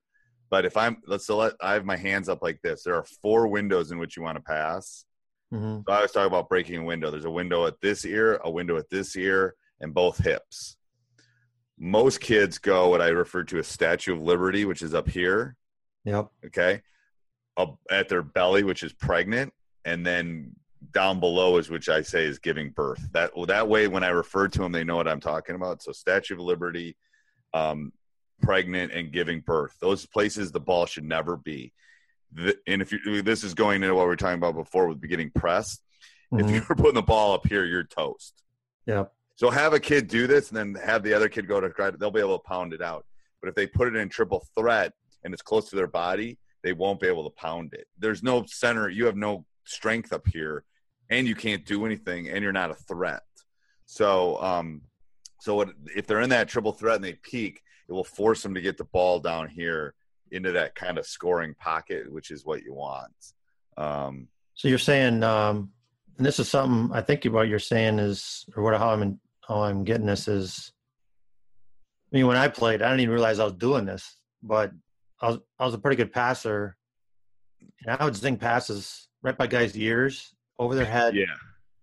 But 0.50 0.66
if 0.66 0.76
I'm 0.76 0.98
let's 1.08 1.26
so 1.28 1.38
let 1.38 1.54
I 1.62 1.74
have 1.74 1.86
my 1.86 1.98
hands 1.98 2.28
up 2.28 2.40
like 2.42 2.60
this. 2.62 2.84
There 2.84 2.96
are 2.96 3.06
four 3.22 3.48
windows 3.48 3.92
in 3.92 4.00
which 4.00 4.18
you 4.18 4.24
want 4.24 4.38
to 4.38 4.44
pass. 4.44 5.06
mhm. 5.54 5.84
So 5.86 5.92
I 5.94 5.98
always 5.98 6.12
talk 6.12 6.28
about 6.28 6.50
breaking 6.50 6.78
a 6.78 6.84
window. 6.84 7.12
There's 7.12 7.26
a 7.26 7.30
window 7.32 7.66
at 7.68 7.80
this 7.82 8.04
ear, 8.06 8.40
a 8.44 8.50
window 8.50 8.78
at 8.78 8.90
this 8.90 9.16
ear, 9.16 9.56
and 9.80 9.94
both 9.94 10.18
hips. 10.18 10.76
Most 11.78 12.20
kids 12.22 12.58
go 12.58 12.90
what 12.90 13.02
I 13.02 13.08
refer 13.10 13.44
to 13.46 13.58
as 13.60 13.68
Statue 13.68 14.14
of 14.14 14.22
Liberty, 14.22 14.66
which 14.66 14.82
is 14.82 14.94
up 14.94 15.10
here, 15.10 15.56
Yep. 16.06 16.30
okay, 16.48 16.82
up 17.58 17.80
at 17.90 18.08
their 18.08 18.22
belly, 18.22 18.64
which 18.64 18.84
is 18.84 18.94
pregnant, 18.94 19.52
and 19.84 20.06
then 20.06 20.56
down 20.94 21.20
below 21.20 21.58
is 21.58 21.70
which 21.70 21.90
I 21.90 22.02
say 22.02 22.26
is 22.26 22.40
giving 22.40 22.72
birth. 22.72 23.08
That 23.14 23.32
that 23.48 23.68
way, 23.68 23.88
when 23.88 24.04
I 24.04 24.10
refer 24.10 24.48
to 24.48 24.60
them, 24.60 24.72
they 24.72 24.84
know 24.84 24.96
what 24.96 25.08
I'm 25.08 25.20
talking 25.20 25.56
about. 25.56 25.82
So 25.84 25.92
Statue 25.92 26.34
of 26.34 26.40
Liberty, 26.40 26.98
um, 27.54 27.94
pregnant, 28.42 28.92
and 28.92 29.12
giving 29.12 29.42
birth. 29.42 29.76
Those 29.80 30.06
places 30.06 30.52
the 30.52 30.60
ball 30.60 30.86
should 30.86 31.04
never 31.06 31.38
be. 31.38 31.72
The, 32.34 32.58
and 32.66 32.82
if 32.82 32.92
you 32.92 33.22
this 33.22 33.44
is 33.44 33.54
going 33.54 33.84
into 33.84 33.94
what 33.96 34.08
we 34.08 34.14
are 34.14 34.18
talking 34.18 34.38
about 34.38 34.56
before 34.56 34.88
with 34.88 35.08
getting 35.08 35.30
pressed. 35.32 35.84
If 36.34 36.46
Mhm. 36.48 36.54
you're 36.54 36.62
putting 36.78 36.94
the 36.96 37.02
ball 37.02 37.34
up 37.34 37.46
here, 37.46 37.66
you're 37.66 37.84
toast. 37.84 38.42
Yeah. 38.86 39.06
So 39.36 39.50
have 39.50 39.74
a 39.74 39.80
kid 39.80 40.08
do 40.08 40.28
this, 40.28 40.50
and 40.50 40.58
then 40.58 40.82
have 40.84 41.04
the 41.04 41.14
other 41.14 41.30
kid 41.30 41.48
go 41.48 41.60
to 41.60 41.70
try. 41.70 41.92
to- 41.92 41.98
They'll 41.98 42.10
be 42.12 42.20
able 42.22 42.40
to 42.40 42.44
pound 42.48 42.74
it 42.74 42.82
out. 42.82 43.06
But 43.42 43.50
if 43.50 43.56
they 43.56 43.68
put 43.68 43.88
it 43.88 43.96
in 43.96 44.08
triple 44.08 44.48
threat 44.58 44.94
and 45.24 45.34
it's 45.34 45.42
close 45.42 45.70
to 45.72 45.76
their 45.76 45.88
body, 45.88 46.38
they 46.64 46.74
won't 46.74 47.00
be 47.00 47.08
able 47.08 47.24
to 47.30 47.36
pound 47.36 47.74
it. 47.74 47.88
There's 48.00 48.24
no 48.24 48.46
center. 48.46 48.88
You 48.88 49.06
have 49.08 49.16
no 49.18 49.46
strength 49.66 50.14
up 50.14 50.28
here, 50.28 50.64
and 51.12 51.28
you 51.28 51.36
can't 51.36 51.66
do 51.66 51.86
anything, 51.86 52.30
and 52.30 52.42
you're 52.42 52.52
not 52.52 52.72
a 52.72 52.76
threat. 52.90 53.22
So, 53.86 54.42
um, 54.42 54.82
So 55.42 55.56
what, 55.56 55.70
if 55.96 56.06
they're 56.06 56.22
in 56.22 56.30
that 56.30 56.48
triple 56.48 56.72
threat 56.72 56.98
and 56.98 57.04
they 57.04 57.14
peek, 57.14 57.62
it 57.90 57.94
will 57.94 58.04
force 58.04 58.44
them 58.44 58.54
to 58.54 58.62
get 58.62 58.78
the 58.78 58.86
ball 58.86 59.20
down 59.20 59.50
here 59.50 59.96
into 60.32 60.52
that 60.52 60.76
kind 60.76 60.98
of 61.00 61.06
scoring 61.06 61.56
pocket, 61.56 62.12
which 62.12 62.30
is 62.30 62.46
what 62.46 62.64
you 62.64 62.74
want. 62.76 63.12
Um, 63.76 64.28
so 64.54 64.68
you're 64.68 64.78
saying, 64.78 65.24
um, 65.24 65.72
and 66.18 66.26
this 66.26 66.40
is 66.40 66.48
something 66.48 66.96
I 66.96 67.02
think 67.02 67.26
what 67.26 67.48
you're 67.50 67.58
saying 67.60 67.98
is, 68.00 68.46
or 68.56 68.62
what 68.64 68.78
how 68.78 68.92
I'm 68.92 69.20
how 69.48 69.64
I'm 69.64 69.84
getting 69.84 70.06
this 70.06 70.28
is. 70.28 70.72
I 72.14 72.18
mean, 72.18 72.28
when 72.28 72.38
I 72.38 72.48
played, 72.48 72.82
I 72.82 72.90
didn't 72.90 73.02
even 73.02 73.16
realize 73.16 73.40
I 73.40 73.46
was 73.46 73.54
doing 73.54 73.86
this, 73.86 74.18
but 74.44 74.72
I 75.20 75.30
was 75.30 75.40
I 75.60 75.66
was 75.66 75.74
a 75.74 75.80
pretty 75.80 75.98
good 75.98 76.14
passer, 76.14 76.78
and 77.82 77.98
I 77.98 78.06
would 78.06 78.16
zing 78.16 78.38
passes 78.38 79.08
right 79.24 79.38
by 79.38 79.48
guys' 79.48 79.76
ears, 79.76 80.36
over 80.62 80.76
their 80.76 80.86
head, 80.86 81.16
yeah, 81.16 81.26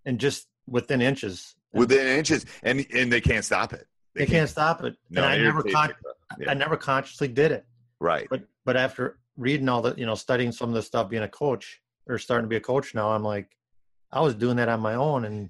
and 0.05 0.19
just 0.19 0.47
within 0.67 1.01
inches. 1.01 1.55
Within 1.73 2.07
inches, 2.07 2.45
and 2.63 2.85
and 2.93 3.11
they 3.11 3.21
can't 3.21 3.45
stop 3.45 3.73
it. 3.73 3.85
They, 4.15 4.21
they 4.21 4.25
can't, 4.25 4.37
can't, 4.37 4.49
stop 4.49 4.83
it. 4.83 4.95
No, 5.09 5.23
and 5.23 5.31
I 5.31 5.37
never, 5.37 5.61
con- 5.61 5.93
yeah. 6.39 6.49
I 6.49 6.53
never 6.55 6.77
consciously 6.77 7.27
did 7.27 7.51
it. 7.51 7.65
Right. 7.99 8.27
But 8.29 8.43
but 8.65 8.77
after 8.77 9.19
reading 9.37 9.69
all 9.69 9.81
the, 9.81 9.93
you 9.97 10.05
know, 10.05 10.15
studying 10.15 10.51
some 10.51 10.69
of 10.69 10.75
the 10.75 10.81
stuff, 10.81 11.09
being 11.09 11.23
a 11.23 11.27
coach 11.27 11.81
or 12.07 12.17
starting 12.17 12.45
to 12.45 12.49
be 12.49 12.55
a 12.55 12.61
coach 12.61 12.95
now, 12.95 13.11
I'm 13.11 13.23
like, 13.23 13.55
I 14.11 14.21
was 14.21 14.33
doing 14.33 14.57
that 14.57 14.69
on 14.69 14.79
my 14.79 14.95
own, 14.95 15.25
and 15.25 15.49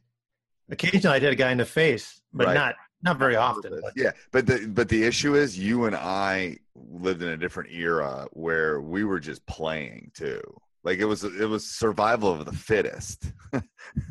occasionally 0.69 1.15
I 1.15 1.19
did 1.19 1.31
a 1.31 1.35
guy 1.35 1.51
in 1.51 1.59
the 1.59 1.65
face, 1.65 2.21
but 2.33 2.47
right. 2.47 2.53
not 2.55 2.75
not 3.03 3.17
very 3.17 3.35
often. 3.35 3.79
But. 3.81 3.93
Yeah, 3.95 4.11
but 4.31 4.47
the 4.47 4.67
but 4.67 4.89
the 4.89 5.03
issue 5.03 5.35
is 5.35 5.57
you 5.57 5.85
and 5.85 5.95
I 5.95 6.57
lived 6.75 7.21
in 7.21 7.29
a 7.29 7.37
different 7.37 7.71
era 7.71 8.27
where 8.31 8.81
we 8.81 9.03
were 9.03 9.19
just 9.19 9.45
playing 9.45 10.11
too. 10.15 10.41
Like 10.83 10.99
it 10.99 11.05
was 11.05 11.23
it 11.23 11.49
was 11.49 11.69
survival 11.69 12.31
of 12.31 12.45
the 12.45 12.53
fittest. 12.53 13.31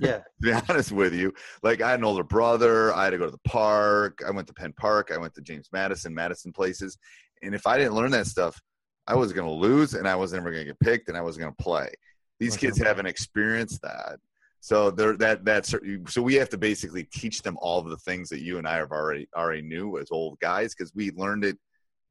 Yeah. 0.01 0.19
to 0.21 0.25
be 0.41 0.53
honest 0.53 0.93
with 0.93 1.15
you. 1.15 1.33
Like 1.63 1.81
I 1.81 1.91
had 1.91 2.01
an 2.01 2.05
older 2.05 2.25
brother, 2.25 2.93
I 2.95 3.05
had 3.05 3.11
to 3.11 3.19
go 3.19 3.25
to 3.25 3.31
the 3.31 3.39
park, 3.49 4.23
I 4.27 4.31
went 4.31 4.47
to 4.49 4.55
Penn 4.55 4.75
Park, 4.77 5.11
I 5.13 5.19
went 5.19 5.35
to 5.35 5.41
James 5.41 5.69
Madison, 5.73 6.15
Madison 6.15 6.53
places. 6.53 6.99
And 7.43 7.55
if 7.55 7.67
I 7.67 7.79
didn't 7.79 7.95
learn 7.95 8.11
that 8.11 8.27
stuff, 8.27 8.61
I 9.07 9.15
was 9.15 9.33
gonna 9.33 9.53
lose 9.53 9.95
and 9.95 10.07
I 10.07 10.17
was 10.17 10.33
never 10.33 10.51
gonna 10.51 10.65
get 10.65 10.81
picked 10.81 11.09
and 11.09 11.17
I 11.17 11.23
was 11.23 11.39
gonna 11.39 11.53
play. 11.53 11.91
These 12.39 12.57
kids 12.57 12.79
haven't 12.79 13.07
experienced 13.07 13.83
that. 13.83 14.19
So 14.61 14.91
they're 14.91 15.17
that 15.17 15.45
that's 15.45 15.75
so 16.09 16.23
we 16.23 16.35
have 16.35 16.51
to 16.51 16.59
basically 16.59 17.05
teach 17.05 17.43
them 17.43 17.57
all 17.61 17.79
of 17.79 17.89
the 17.89 17.97
things 17.99 18.29
that 18.29 18.43
you 18.43 18.59
and 18.59 18.69
I 18.69 18.77
have 18.77 18.91
already 18.91 19.29
already 19.35 19.63
knew 19.63 19.99
as 19.99 20.11
old 20.11 20.39
guys 20.41 20.75
because 20.75 20.95
we 20.95 21.11
learned 21.13 21.45
it 21.45 21.57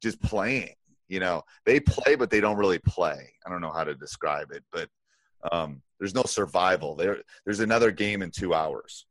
just 0.02 0.20
playing 0.22 0.74
you 1.08 1.20
know 1.20 1.42
they 1.64 1.80
play 1.80 2.14
but 2.14 2.30
they 2.30 2.40
don't 2.40 2.56
really 2.56 2.78
play. 2.78 3.32
I 3.46 3.50
don't 3.50 3.60
know 3.60 3.72
how 3.72 3.84
to 3.84 3.94
describe 3.94 4.50
it 4.52 4.64
but 4.72 4.88
um, 5.52 5.82
there's 5.98 6.14
no 6.14 6.24
survival. 6.24 6.94
There 6.94 7.18
there's 7.44 7.60
another 7.60 7.90
game 7.90 8.22
in 8.22 8.30
two 8.30 8.54
hours. 8.54 9.06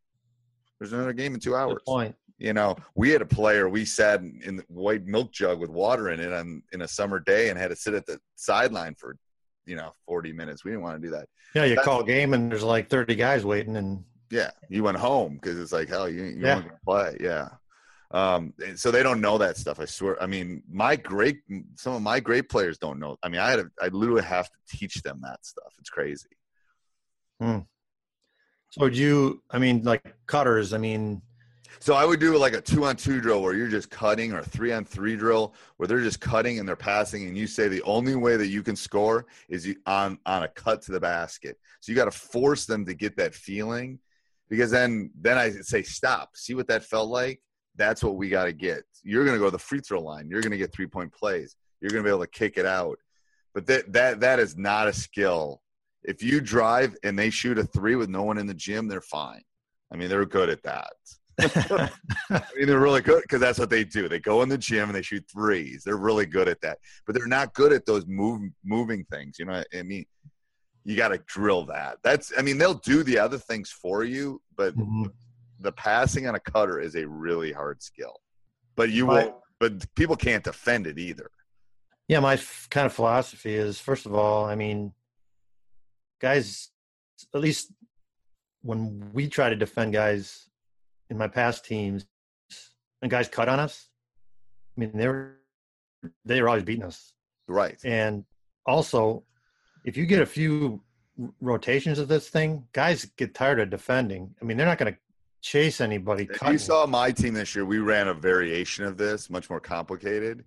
There's 0.79 0.93
another 0.93 1.13
game 1.13 1.33
in 1.33 1.39
two 1.39 1.55
hours. 1.55 1.79
Good 1.85 1.85
point. 1.85 2.15
You 2.37 2.53
know 2.53 2.75
we 2.95 3.09
had 3.09 3.21
a 3.21 3.25
player 3.25 3.67
we 3.67 3.83
sat 3.83 4.21
in 4.21 4.57
the 4.57 4.65
white 4.67 5.05
milk 5.05 5.31
jug 5.31 5.59
with 5.59 5.69
water 5.69 6.09
in 6.09 6.19
it 6.19 6.31
on 6.31 6.61
in 6.71 6.81
a 6.81 6.87
summer 6.87 7.19
day 7.19 7.49
and 7.49 7.57
had 7.57 7.69
to 7.69 7.75
sit 7.75 7.93
at 7.93 8.05
the 8.05 8.19
sideline 8.35 8.95
for 8.95 9.17
you 9.65 9.75
know 9.75 9.91
40 10.05 10.33
minutes. 10.33 10.63
We 10.63 10.71
didn't 10.71 10.83
want 10.83 11.01
to 11.01 11.07
do 11.07 11.11
that. 11.13 11.27
Yeah 11.55 11.65
you 11.65 11.75
That's, 11.75 11.85
call 11.85 12.01
a 12.01 12.05
game 12.05 12.33
and 12.33 12.51
there's 12.51 12.63
like 12.63 12.89
30 12.89 13.15
guys 13.15 13.43
waiting 13.43 13.77
and 13.77 14.03
yeah 14.29 14.51
you 14.69 14.83
went 14.83 14.97
home 14.97 15.35
because 15.35 15.57
it's 15.57 15.71
like 15.71 15.89
hell 15.89 16.07
you, 16.07 16.25
you 16.25 16.41
yeah. 16.41 16.55
want 16.55 16.67
to 16.67 16.79
play. 16.85 17.17
Yeah 17.19 17.49
um, 18.11 18.53
so 18.75 18.91
they 18.91 19.03
don't 19.03 19.21
know 19.21 19.37
that 19.37 19.57
stuff. 19.57 19.79
I 19.79 19.85
swear. 19.85 20.21
I 20.21 20.27
mean, 20.27 20.63
my 20.71 20.95
great, 20.95 21.39
some 21.75 21.93
of 21.93 22.01
my 22.01 22.19
great 22.19 22.49
players 22.49 22.77
don't 22.77 22.99
know. 22.99 23.17
I 23.21 23.29
mean, 23.29 23.41
I 23.41 23.49
had, 23.51 23.57
to, 23.57 23.71
I 23.81 23.87
literally 23.89 24.23
have 24.23 24.49
to 24.49 24.77
teach 24.77 25.01
them 25.01 25.19
that 25.23 25.45
stuff. 25.45 25.73
It's 25.79 25.89
crazy. 25.89 26.29
Hmm. 27.41 27.59
So 28.71 28.81
would 28.81 28.97
you, 28.97 29.41
I 29.51 29.59
mean, 29.59 29.83
like 29.83 30.03
cutters, 30.25 30.73
I 30.73 30.77
mean, 30.77 31.21
so 31.79 31.93
I 31.93 32.05
would 32.05 32.19
do 32.19 32.37
like 32.37 32.53
a 32.53 32.61
two 32.61 32.85
on 32.85 32.95
two 32.95 33.21
drill 33.21 33.41
where 33.41 33.53
you're 33.53 33.67
just 33.67 33.89
cutting 33.89 34.33
or 34.33 34.41
three 34.41 34.71
on 34.71 34.83
three 34.83 35.15
drill 35.15 35.53
where 35.77 35.87
they're 35.87 36.01
just 36.01 36.19
cutting 36.19 36.59
and 36.59 36.67
they're 36.67 36.75
passing 36.75 37.27
and 37.27 37.37
you 37.37 37.45
say 37.45 37.67
the 37.67 37.83
only 37.83 38.15
way 38.15 38.35
that 38.35 38.47
you 38.47 38.63
can 38.63 38.75
score 38.75 39.25
is 39.47 39.67
you, 39.67 39.75
on 39.85 40.17
on 40.25 40.43
a 40.43 40.47
cut 40.47 40.81
to 40.83 40.91
the 40.91 40.99
basket. 40.99 41.57
So 41.79 41.91
you 41.91 41.95
got 41.95 42.05
to 42.05 42.11
force 42.11 42.65
them 42.65 42.85
to 42.85 42.93
get 42.93 43.15
that 43.17 43.35
feeling 43.35 43.99
because 44.49 44.71
then 44.71 45.11
then 45.19 45.37
I 45.37 45.51
say 45.51 45.83
stop. 45.83 46.35
See 46.35 46.55
what 46.55 46.67
that 46.67 46.83
felt 46.83 47.09
like? 47.09 47.41
That's 47.77 48.03
what 48.03 48.15
we 48.15 48.29
got 48.29 48.45
to 48.45 48.53
get. 48.53 48.83
You're 49.03 49.23
going 49.23 49.35
to 49.35 49.39
go 49.39 49.45
to 49.45 49.51
the 49.51 49.59
free 49.59 49.79
throw 49.79 50.01
line. 50.01 50.27
You're 50.29 50.41
going 50.41 50.51
to 50.51 50.57
get 50.57 50.73
three 50.73 50.87
point 50.87 51.13
plays. 51.13 51.55
You're 51.79 51.91
going 51.91 52.03
to 52.03 52.07
be 52.07 52.13
able 52.13 52.25
to 52.25 52.27
kick 52.27 52.57
it 52.57 52.65
out. 52.65 52.97
But 53.53 53.65
that 53.67 53.93
that 53.93 54.19
that 54.19 54.39
is 54.39 54.57
not 54.57 54.87
a 54.87 54.93
skill. 54.93 55.61
If 56.03 56.23
you 56.23 56.41
drive 56.41 56.95
and 57.03 57.17
they 57.17 57.29
shoot 57.29 57.57
a 57.57 57.63
three 57.63 57.95
with 57.95 58.09
no 58.09 58.23
one 58.23 58.37
in 58.37 58.47
the 58.47 58.53
gym, 58.53 58.87
they're 58.87 59.01
fine. 59.01 59.41
I 59.91 59.95
mean, 59.95 60.09
they're 60.09 60.25
good 60.25 60.49
at 60.49 60.63
that. 60.63 60.93
I 62.29 62.41
mean, 62.55 62.67
they're 62.67 62.79
really 62.79 63.01
good 63.01 63.21
because 63.21 63.39
that's 63.39 63.59
what 63.59 63.69
they 63.69 63.83
do. 63.83 64.09
They 64.09 64.19
go 64.19 64.41
in 64.41 64.49
the 64.49 64.57
gym 64.57 64.89
and 64.89 64.95
they 64.95 65.01
shoot 65.01 65.23
threes. 65.31 65.83
They're 65.83 65.97
really 65.97 66.25
good 66.25 66.47
at 66.47 66.61
that, 66.61 66.79
but 67.05 67.15
they're 67.15 67.27
not 67.27 67.53
good 67.53 67.71
at 67.73 67.85
those 67.85 68.05
move, 68.07 68.49
moving 68.65 69.05
things. 69.11 69.37
You 69.37 69.45
know, 69.45 69.63
I 69.77 69.83
mean, 69.83 70.05
you 70.83 70.95
got 70.95 71.09
to 71.09 71.19
drill 71.27 71.65
that. 71.65 71.97
That's, 72.03 72.33
I 72.37 72.41
mean, 72.41 72.57
they'll 72.57 72.73
do 72.73 73.03
the 73.03 73.19
other 73.19 73.37
things 73.37 73.69
for 73.69 74.03
you, 74.03 74.41
but 74.55 74.75
mm-hmm 74.75 75.05
the 75.59 75.71
passing 75.71 76.27
on 76.27 76.35
a 76.35 76.39
cutter 76.39 76.79
is 76.79 76.95
a 76.95 77.07
really 77.07 77.51
hard 77.51 77.81
skill, 77.81 78.15
but 78.75 78.89
you 78.89 79.05
will. 79.05 79.41
But 79.59 79.93
people 79.95 80.15
can't 80.15 80.43
defend 80.43 80.85
it 80.85 80.99
either. 80.99 81.31
Yeah, 82.07 82.19
my 82.19 82.35
f- 82.35 82.67
kind 82.69 82.85
of 82.85 82.93
philosophy 82.93 83.55
is 83.55 83.79
first 83.79 84.05
of 84.05 84.13
all, 84.13 84.45
I 84.45 84.55
mean, 84.55 84.93
guys, 86.21 86.69
at 87.33 87.41
least 87.41 87.71
when 88.61 89.09
we 89.13 89.27
try 89.27 89.49
to 89.49 89.55
defend 89.55 89.93
guys 89.93 90.47
in 91.09 91.17
my 91.17 91.27
past 91.27 91.65
teams, 91.65 92.05
and 93.01 93.09
guys 93.11 93.27
cut 93.27 93.49
on 93.49 93.59
us, 93.59 93.89
I 94.77 94.81
mean, 94.81 94.91
they 94.93 95.07
were 95.07 95.37
they 96.25 96.41
were 96.41 96.49
always 96.49 96.63
beating 96.63 96.83
us, 96.83 97.13
right? 97.47 97.77
And 97.83 98.25
also, 98.65 99.23
if 99.85 99.97
you 99.97 100.05
get 100.05 100.21
a 100.21 100.25
few 100.25 100.83
rotations 101.41 101.99
of 101.99 102.07
this 102.07 102.29
thing, 102.29 102.67
guys 102.73 103.05
get 103.17 103.33
tired 103.33 103.59
of 103.59 103.69
defending. 103.69 104.35
I 104.41 104.45
mean, 104.45 104.57
they're 104.57 104.67
not 104.67 104.77
going 104.77 104.93
to 104.93 104.99
chase 105.47 105.81
anybody. 105.81 106.27
If 106.29 106.41
you 106.47 106.57
saw 106.57 106.85
my 106.85 107.11
team 107.11 107.33
this 107.33 107.55
year, 107.55 107.65
we 107.65 107.79
ran 107.79 108.09
a 108.09 108.13
variation 108.13 108.83
of 108.85 108.97
this, 108.97 109.29
much 109.29 109.49
more 109.49 109.59
complicated. 109.59 110.43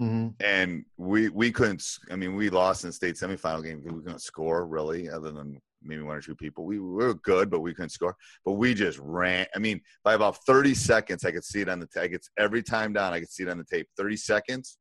Mm-hmm. 0.00 0.28
And 0.40 0.84
we 0.96 1.28
we 1.28 1.52
couldn't. 1.52 1.84
I 2.10 2.16
mean, 2.16 2.34
we 2.34 2.50
lost 2.50 2.84
in 2.84 2.88
the 2.88 2.92
state 2.92 3.16
semifinal 3.16 3.62
game 3.62 3.80
because 3.80 3.96
we 3.96 4.02
couldn't 4.02 4.22
score 4.22 4.66
really, 4.66 5.10
other 5.10 5.30
than 5.30 5.60
maybe 5.82 6.02
one 6.02 6.16
or 6.16 6.22
two 6.22 6.34
people. 6.34 6.64
We, 6.64 6.78
we 6.78 7.04
were 7.04 7.14
good, 7.14 7.50
but 7.50 7.60
we 7.60 7.74
couldn't 7.74 7.90
score. 7.90 8.16
But 8.44 8.52
we 8.52 8.74
just 8.74 8.98
ran. 8.98 9.46
I 9.54 9.58
mean, 9.58 9.80
by 10.02 10.14
about 10.14 10.42
thirty 10.46 10.74
seconds, 10.74 11.24
I 11.24 11.32
could 11.32 11.44
see 11.44 11.60
it 11.60 11.68
on 11.68 11.80
the 11.80 11.86
tape. 11.86 12.12
It's 12.14 12.30
every 12.38 12.62
time 12.62 12.94
down, 12.94 13.12
I 13.12 13.20
could 13.20 13.30
see 13.30 13.42
it 13.42 13.50
on 13.50 13.58
the 13.58 13.64
tape. 13.64 13.88
Thirty 13.96 14.16
seconds, 14.16 14.78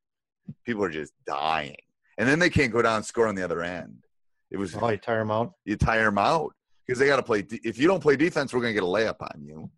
people 0.65 0.83
are 0.85 0.89
just 0.89 1.11
dying, 1.27 1.75
and 2.17 2.27
then 2.27 2.39
they 2.39 2.49
can't 2.49 2.71
go 2.71 2.81
down 2.81 2.97
and 2.97 3.05
score 3.05 3.27
on 3.27 3.35
the 3.35 3.43
other 3.43 3.61
end. 3.61 4.05
It 4.51 4.57
was 4.57 4.73
oh, 4.75 4.89
you 4.89 4.97
tire 4.97 5.19
them 5.19 5.31
out. 5.31 5.53
You 5.65 5.75
tire 5.75 6.05
them 6.05 6.17
out 6.17 6.53
because 6.89 6.97
they 6.97 7.05
got 7.05 7.17
to 7.17 7.23
play. 7.23 7.45
If 7.63 7.77
you 7.77 7.87
don't 7.87 8.01
play 8.01 8.15
defense, 8.15 8.51
we're 8.51 8.61
going 8.61 8.73
to 8.73 8.81
get 8.81 8.83
a 8.83 8.87
layup 8.87 9.21
on 9.21 9.43
you. 9.43 9.69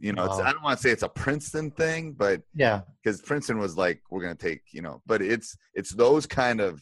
You 0.00 0.12
know, 0.12 0.28
oh. 0.30 0.40
I 0.40 0.52
don't 0.52 0.62
want 0.62 0.78
to 0.78 0.82
say 0.82 0.92
it's 0.92 1.02
a 1.02 1.08
Princeton 1.08 1.72
thing, 1.72 2.12
but 2.12 2.42
yeah, 2.54 2.82
because 3.02 3.20
Princeton 3.20 3.58
was 3.58 3.76
like, 3.76 4.00
we're 4.08 4.22
going 4.22 4.36
to 4.36 4.40
take, 4.40 4.60
you 4.70 4.82
know, 4.82 5.02
but 5.04 5.20
it's 5.20 5.56
it's 5.74 5.90
those 5.90 6.24
kind 6.24 6.60
of 6.60 6.80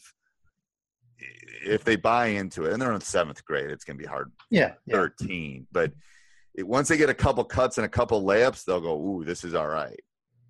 if 1.64 1.84
they 1.84 1.96
buy 1.96 2.26
into 2.26 2.64
it, 2.64 2.74
and 2.74 2.82
they're 2.82 2.92
in 2.92 3.00
seventh 3.00 3.42
grade, 3.46 3.70
it's 3.70 3.82
going 3.82 3.96
to 3.96 4.02
be 4.02 4.06
hard. 4.06 4.30
Yeah, 4.50 4.74
thirteen, 4.90 5.60
yeah. 5.60 5.66
but 5.72 5.92
it, 6.54 6.68
once 6.68 6.88
they 6.88 6.98
get 6.98 7.08
a 7.08 7.14
couple 7.14 7.42
cuts 7.42 7.78
and 7.78 7.86
a 7.86 7.88
couple 7.88 8.22
layups, 8.22 8.64
they'll 8.64 8.82
go, 8.82 9.00
"Ooh, 9.00 9.24
this 9.24 9.42
is 9.42 9.54
all 9.54 9.68
right," 9.68 10.00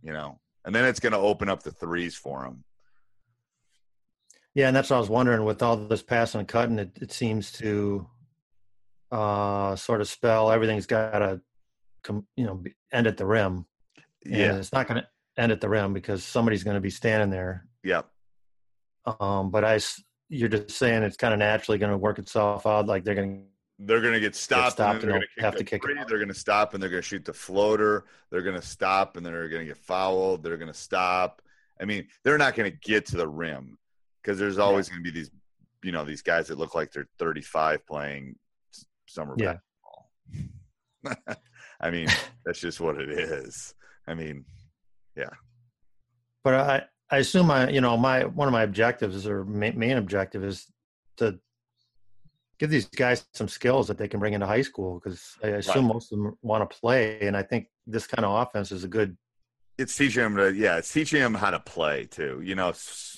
you 0.02 0.12
know, 0.12 0.40
and 0.64 0.74
then 0.74 0.84
it's 0.84 1.00
going 1.00 1.12
to 1.12 1.18
open 1.18 1.48
up 1.48 1.62
the 1.62 1.70
threes 1.70 2.16
for 2.16 2.42
them. 2.42 2.64
Yeah, 4.52 4.66
and 4.66 4.74
that's 4.74 4.90
what 4.90 4.96
I 4.96 5.00
was 5.00 5.08
wondering. 5.08 5.44
With 5.44 5.62
all 5.62 5.76
this 5.76 6.02
passing 6.02 6.40
and 6.40 6.48
cutting, 6.48 6.80
it, 6.80 6.90
it 7.00 7.12
seems 7.12 7.52
to 7.52 8.08
uh, 9.10 9.76
sort 9.76 10.00
of 10.00 10.08
spell. 10.08 10.50
Everything's 10.50 10.86
got 10.86 11.18
to, 11.18 11.40
you 12.36 12.44
know, 12.44 12.62
end 12.92 13.06
at 13.06 13.16
the 13.16 13.26
rim. 13.26 13.66
Yeah, 14.24 14.50
and 14.50 14.58
it's 14.58 14.72
not 14.72 14.86
going 14.86 15.00
to 15.00 15.08
end 15.40 15.52
at 15.52 15.60
the 15.60 15.68
rim 15.68 15.92
because 15.92 16.22
somebody's 16.22 16.64
going 16.64 16.74
to 16.74 16.80
be 16.80 16.90
standing 16.90 17.30
there. 17.30 17.66
Yep. 17.84 18.06
Um, 19.18 19.50
but 19.50 19.64
I, 19.64 19.80
you're 20.28 20.48
just 20.48 20.70
saying 20.70 21.02
it's 21.02 21.16
kind 21.16 21.32
of 21.32 21.38
naturally 21.38 21.78
going 21.78 21.92
to 21.92 21.98
work 21.98 22.18
itself 22.18 22.66
out. 22.66 22.86
Like 22.86 23.04
they're 23.04 23.14
going 23.14 23.40
to 23.40 23.44
they're 23.82 24.02
going 24.02 24.12
to 24.12 24.20
get 24.20 24.36
stopped, 24.36 24.64
get 24.64 24.72
stopped 24.72 25.02
and, 25.02 25.04
and 25.04 25.12
they're 25.12 25.28
gonna 25.36 25.46
have 25.46 25.56
to 25.56 25.64
kick 25.64 25.82
free. 25.82 25.94
They're 25.94 26.18
going 26.18 26.28
to 26.28 26.34
stop 26.34 26.74
and 26.74 26.82
they're 26.82 26.90
going 26.90 27.02
to 27.02 27.08
shoot 27.08 27.24
the 27.24 27.32
floater. 27.32 28.04
They're 28.30 28.42
going 28.42 28.60
to 28.60 28.66
stop 28.66 29.16
and 29.16 29.24
they're 29.24 29.48
going 29.48 29.62
to 29.62 29.66
get 29.66 29.78
fouled. 29.78 30.42
They're 30.42 30.58
going 30.58 30.72
to 30.72 30.78
stop. 30.78 31.40
I 31.80 31.86
mean, 31.86 32.06
they're 32.22 32.36
not 32.36 32.54
going 32.54 32.70
to 32.70 32.76
get 32.76 33.06
to 33.06 33.16
the 33.16 33.26
rim 33.26 33.78
because 34.22 34.38
there's 34.38 34.58
always 34.58 34.88
yeah. 34.88 34.94
going 34.96 35.04
to 35.04 35.10
be 35.10 35.18
these, 35.18 35.30
you 35.82 35.92
know, 35.92 36.04
these 36.04 36.20
guys 36.20 36.48
that 36.48 36.58
look 36.58 36.74
like 36.74 36.92
they're 36.92 37.08
35 37.18 37.86
playing 37.86 38.36
summer 39.10 39.34
yeah. 39.38 39.56
basketball. 41.04 41.36
I 41.80 41.90
mean, 41.90 42.08
that's 42.44 42.60
just 42.60 42.80
what 42.80 43.00
it 43.00 43.10
is. 43.10 43.74
I 44.06 44.14
mean, 44.14 44.44
yeah. 45.16 45.30
But 46.42 46.54
I, 46.54 46.84
I 47.10 47.18
assume 47.18 47.50
I, 47.50 47.68
you 47.68 47.80
know, 47.80 47.96
my 47.96 48.24
one 48.24 48.48
of 48.48 48.52
my 48.52 48.62
objectives 48.62 49.26
or 49.26 49.44
main 49.44 49.96
objective 49.96 50.44
is 50.44 50.66
to 51.18 51.38
give 52.58 52.70
these 52.70 52.86
guys 52.86 53.26
some 53.34 53.48
skills 53.48 53.88
that 53.88 53.98
they 53.98 54.08
can 54.08 54.20
bring 54.20 54.34
into 54.34 54.46
high 54.46 54.62
school 54.62 55.00
because 55.02 55.36
I 55.42 55.48
assume 55.48 55.86
right. 55.86 55.94
most 55.94 56.12
of 56.12 56.18
them 56.18 56.38
want 56.42 56.68
to 56.68 56.76
play, 56.78 57.20
and 57.22 57.36
I 57.36 57.42
think 57.42 57.66
this 57.86 58.06
kind 58.06 58.24
of 58.24 58.40
offense 58.40 58.72
is 58.72 58.84
a 58.84 58.88
good. 58.88 59.16
It's 59.78 59.96
teaching 59.96 60.22
them 60.22 60.36
to 60.36 60.54
yeah, 60.54 60.76
it's 60.76 60.92
teaching 60.92 61.20
them 61.20 61.34
how 61.34 61.50
to 61.50 61.60
play 61.60 62.04
too. 62.04 62.40
You 62.44 62.54
know, 62.54 62.72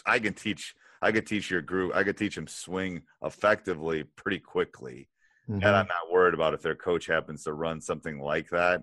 I 0.07 0.19
can 0.19 0.35
teach 0.35 0.75
I 1.03 1.11
could 1.13 1.27
teach 1.27 1.51
your 1.51 1.63
group 1.63 1.95
I 1.95 2.05
could 2.05 2.17
teach 2.17 2.37
them 2.37 2.47
swing 2.47 3.03
effectively 3.23 4.05
pretty 4.17 4.39
quickly, 4.39 5.09
mm-hmm. 5.55 5.67
and 5.67 5.77
I'm 5.77 5.87
not 5.87 6.13
worried 6.13 6.35
about 6.35 6.55
if 6.55 6.63
their 6.63 6.75
coach 6.75 7.07
happens 7.07 7.45
to 7.45 7.53
run 7.53 7.81
something 7.81 8.21
like 8.21 8.49
that. 8.51 8.83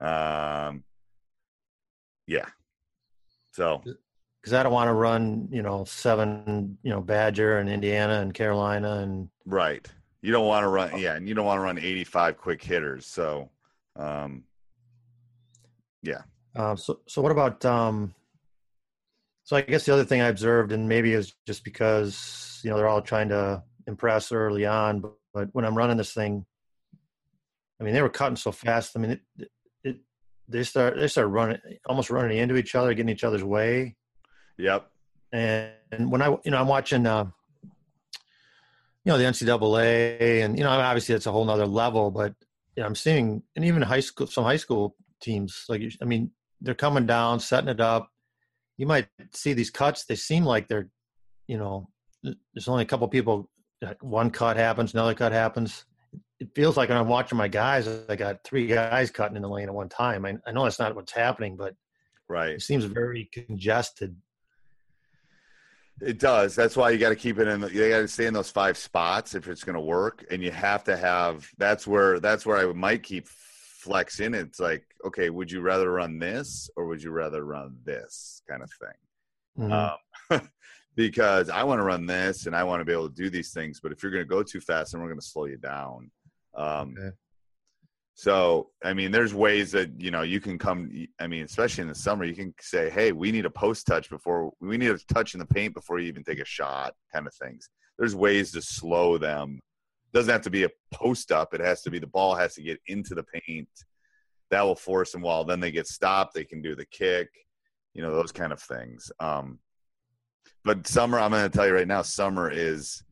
Um, 0.00 0.84
yeah, 2.26 2.46
so 3.52 3.82
because 4.40 4.52
I 4.52 4.62
don't 4.62 4.72
want 4.72 4.88
to 4.88 4.94
run, 4.94 5.48
you 5.50 5.62
know, 5.62 5.84
seven, 5.84 6.78
you 6.82 6.90
know, 6.90 7.00
Badger 7.00 7.58
and 7.58 7.68
Indiana 7.68 8.20
and 8.20 8.32
Carolina 8.32 8.98
and 8.98 9.28
right. 9.44 9.86
You 10.20 10.32
don't 10.32 10.46
want 10.46 10.64
to 10.64 10.68
run, 10.68 10.98
yeah, 10.98 11.14
and 11.14 11.28
you 11.28 11.34
don't 11.34 11.46
want 11.46 11.58
to 11.58 11.62
run 11.62 11.78
85 11.78 12.38
quick 12.38 12.62
hitters. 12.62 13.06
So, 13.06 13.50
um, 13.96 14.44
yeah. 16.02 16.22
Uh, 16.56 16.76
so, 16.76 17.00
so 17.06 17.22
what 17.22 17.30
about? 17.30 17.64
Um, 17.64 18.14
so 19.44 19.56
I 19.56 19.60
guess 19.60 19.86
the 19.86 19.92
other 19.92 20.04
thing 20.04 20.20
I 20.20 20.26
observed, 20.26 20.72
and 20.72 20.88
maybe 20.88 21.12
it's 21.12 21.34
just 21.46 21.62
because 21.62 22.60
you 22.64 22.70
know 22.70 22.76
they're 22.76 22.88
all 22.88 23.02
trying 23.02 23.28
to 23.28 23.62
impress 23.86 24.32
early 24.32 24.66
on, 24.66 25.00
but, 25.00 25.12
but 25.32 25.48
when 25.52 25.64
I'm 25.64 25.76
running 25.76 25.96
this 25.96 26.12
thing, 26.12 26.44
I 27.80 27.84
mean 27.84 27.94
they 27.94 28.02
were 28.02 28.08
cutting 28.08 28.36
so 28.36 28.52
fast. 28.52 28.92
I 28.96 29.00
mean 29.00 29.10
it, 29.12 29.50
it 29.84 29.96
they 30.48 30.62
start 30.62 30.96
they 30.96 31.08
start 31.08 31.28
running 31.28 31.58
almost 31.86 32.10
running 32.10 32.38
into 32.38 32.56
each 32.56 32.74
other, 32.74 32.94
getting 32.94 33.10
each 33.10 33.24
other's 33.24 33.44
way. 33.44 33.96
Yep. 34.56 34.90
And, 35.32 35.72
and 35.92 36.10
when 36.10 36.22
I 36.22 36.30
you 36.44 36.50
know 36.50 36.58
I'm 36.58 36.68
watching. 36.68 37.06
Uh, 37.06 37.26
you 39.08 39.14
know 39.14 39.18
the 39.18 39.24
NCAA, 39.24 40.44
and 40.44 40.58
you 40.58 40.64
know 40.64 40.70
obviously 40.70 41.14
it's 41.14 41.24
a 41.24 41.32
whole 41.32 41.46
nother 41.46 41.64
level. 41.64 42.10
But 42.10 42.34
you 42.76 42.82
know, 42.82 42.86
I'm 42.86 42.94
seeing, 42.94 43.42
and 43.56 43.64
even 43.64 43.80
high 43.80 44.00
school, 44.00 44.26
some 44.26 44.44
high 44.44 44.58
school 44.58 44.96
teams, 45.22 45.64
like 45.66 45.82
I 46.02 46.04
mean, 46.04 46.30
they're 46.60 46.74
coming 46.74 47.06
down, 47.06 47.40
setting 47.40 47.70
it 47.70 47.80
up. 47.80 48.10
You 48.76 48.86
might 48.86 49.08
see 49.32 49.54
these 49.54 49.70
cuts; 49.70 50.04
they 50.04 50.14
seem 50.14 50.44
like 50.44 50.68
they're, 50.68 50.90
you 51.46 51.56
know, 51.56 51.88
there's 52.22 52.68
only 52.68 52.82
a 52.82 52.86
couple 52.86 53.08
people. 53.08 53.48
One 54.00 54.30
cut 54.30 54.56
happens, 54.56 54.94
another 54.94 55.14
cut 55.14 55.32
happens. 55.32 55.84
It 56.40 56.54
feels 56.54 56.76
like 56.76 56.88
when 56.88 56.98
I'm 56.98 57.08
watching 57.08 57.38
my 57.38 57.48
guys, 57.48 57.88
I 58.08 58.16
got 58.16 58.44
three 58.44 58.66
guys 58.66 59.10
cutting 59.10 59.36
in 59.36 59.42
the 59.42 59.48
lane 59.48 59.68
at 59.68 59.74
one 59.74 59.88
time. 59.88 60.24
I, 60.24 60.36
I 60.46 60.52
know 60.52 60.64
that's 60.64 60.78
not 60.78 60.94
what's 60.94 61.12
happening, 61.12 61.56
but 61.56 61.74
right, 62.28 62.50
it 62.50 62.62
seems 62.62 62.84
very 62.84 63.28
congested 63.32 64.16
it 66.00 66.18
does. 66.18 66.54
That's 66.54 66.76
why 66.76 66.90
you 66.90 66.98
got 66.98 67.08
to 67.08 67.16
keep 67.16 67.38
it 67.38 67.48
in. 67.48 67.60
The, 67.60 67.72
you 67.72 67.88
got 67.88 67.98
to 67.98 68.08
stay 68.08 68.26
in 68.26 68.34
those 68.34 68.50
five 68.50 68.76
spots 68.76 69.34
if 69.34 69.48
it's 69.48 69.64
going 69.64 69.74
to 69.74 69.80
work, 69.80 70.24
and 70.30 70.42
you 70.42 70.50
have 70.50 70.84
to 70.84 70.96
have. 70.96 71.48
That's 71.58 71.86
where. 71.86 72.20
That's 72.20 72.46
where 72.46 72.56
I 72.56 72.72
might 72.72 73.02
keep 73.02 73.26
flex 73.28 74.20
in. 74.20 74.34
It's 74.34 74.60
like, 74.60 74.84
okay, 75.04 75.30
would 75.30 75.50
you 75.50 75.60
rather 75.60 75.90
run 75.90 76.18
this 76.18 76.70
or 76.76 76.86
would 76.86 77.02
you 77.02 77.10
rather 77.10 77.44
run 77.44 77.76
this 77.84 78.42
kind 78.48 78.62
of 78.62 78.70
thing? 78.72 79.68
Mm-hmm. 79.70 80.34
Um, 80.34 80.48
because 80.98 81.48
I 81.48 81.62
want 81.62 81.78
to 81.78 81.84
run 81.84 82.06
this 82.06 82.46
and 82.46 82.56
I 82.56 82.64
want 82.64 82.80
to 82.80 82.84
be 82.84 82.90
able 82.92 83.08
to 83.08 83.14
do 83.14 83.30
these 83.30 83.52
things. 83.52 83.78
But 83.80 83.92
if 83.92 84.02
you're 84.02 84.10
going 84.10 84.24
to 84.24 84.28
go 84.28 84.42
too 84.42 84.58
fast, 84.58 84.90
then 84.90 85.00
we're 85.00 85.06
going 85.06 85.20
to 85.20 85.24
slow 85.24 85.44
you 85.44 85.56
down. 85.56 86.10
Um, 86.56 86.96
okay. 86.98 87.14
So, 88.14 88.70
I 88.84 88.94
mean, 88.94 89.12
there's 89.12 89.32
ways 89.32 89.70
that, 89.70 89.92
you 89.96 90.10
know, 90.10 90.22
you 90.22 90.40
can 90.40 90.58
come, 90.58 90.90
I 91.20 91.28
mean, 91.28 91.44
especially 91.44 91.82
in 91.82 91.88
the 91.88 91.94
summer, 91.94 92.24
you 92.24 92.34
can 92.34 92.52
say, 92.60 92.90
hey, 92.90 93.12
we 93.12 93.30
need 93.30 93.44
a 93.44 93.50
post 93.50 93.86
touch 93.86 94.10
before, 94.10 94.50
we 94.60 94.76
need 94.76 94.90
a 94.90 94.98
touch 95.14 95.34
in 95.34 95.38
the 95.38 95.46
paint 95.46 95.72
before 95.72 96.00
you 96.00 96.08
even 96.08 96.24
take 96.24 96.40
a 96.40 96.44
shot, 96.44 96.94
kind 97.14 97.28
of 97.28 97.34
things. 97.34 97.70
There's 97.96 98.16
ways 98.16 98.50
to 98.52 98.60
slow 98.60 99.18
them. 99.18 99.60
It 100.12 100.16
doesn't 100.18 100.32
have 100.32 100.42
to 100.42 100.50
be 100.50 100.64
a 100.64 100.70
post 100.92 101.30
up, 101.30 101.54
it 101.54 101.60
has 101.60 101.82
to 101.82 101.92
be 101.92 102.00
the 102.00 102.08
ball 102.08 102.34
has 102.34 102.54
to 102.54 102.62
get 102.62 102.80
into 102.88 103.14
the 103.14 103.22
paint. 103.22 103.68
That 104.50 104.62
will 104.62 104.74
force 104.74 105.12
them 105.12 105.22
while 105.22 105.44
then 105.44 105.60
they 105.60 105.70
get 105.70 105.86
stopped, 105.86 106.34
they 106.34 106.44
can 106.44 106.60
do 106.60 106.74
the 106.74 106.86
kick, 106.86 107.28
you 107.94 108.02
know, 108.02 108.10
those 108.10 108.32
kind 108.32 108.52
of 108.52 108.60
things. 108.60 109.12
Um, 109.20 109.60
but 110.64 110.86
summer, 110.86 111.18
I'm 111.18 111.30
going 111.30 111.48
to 111.48 111.56
tell 111.56 111.66
you 111.66 111.74
right 111.74 111.88
now, 111.88 112.02
summer 112.02 112.50
is 112.50 113.02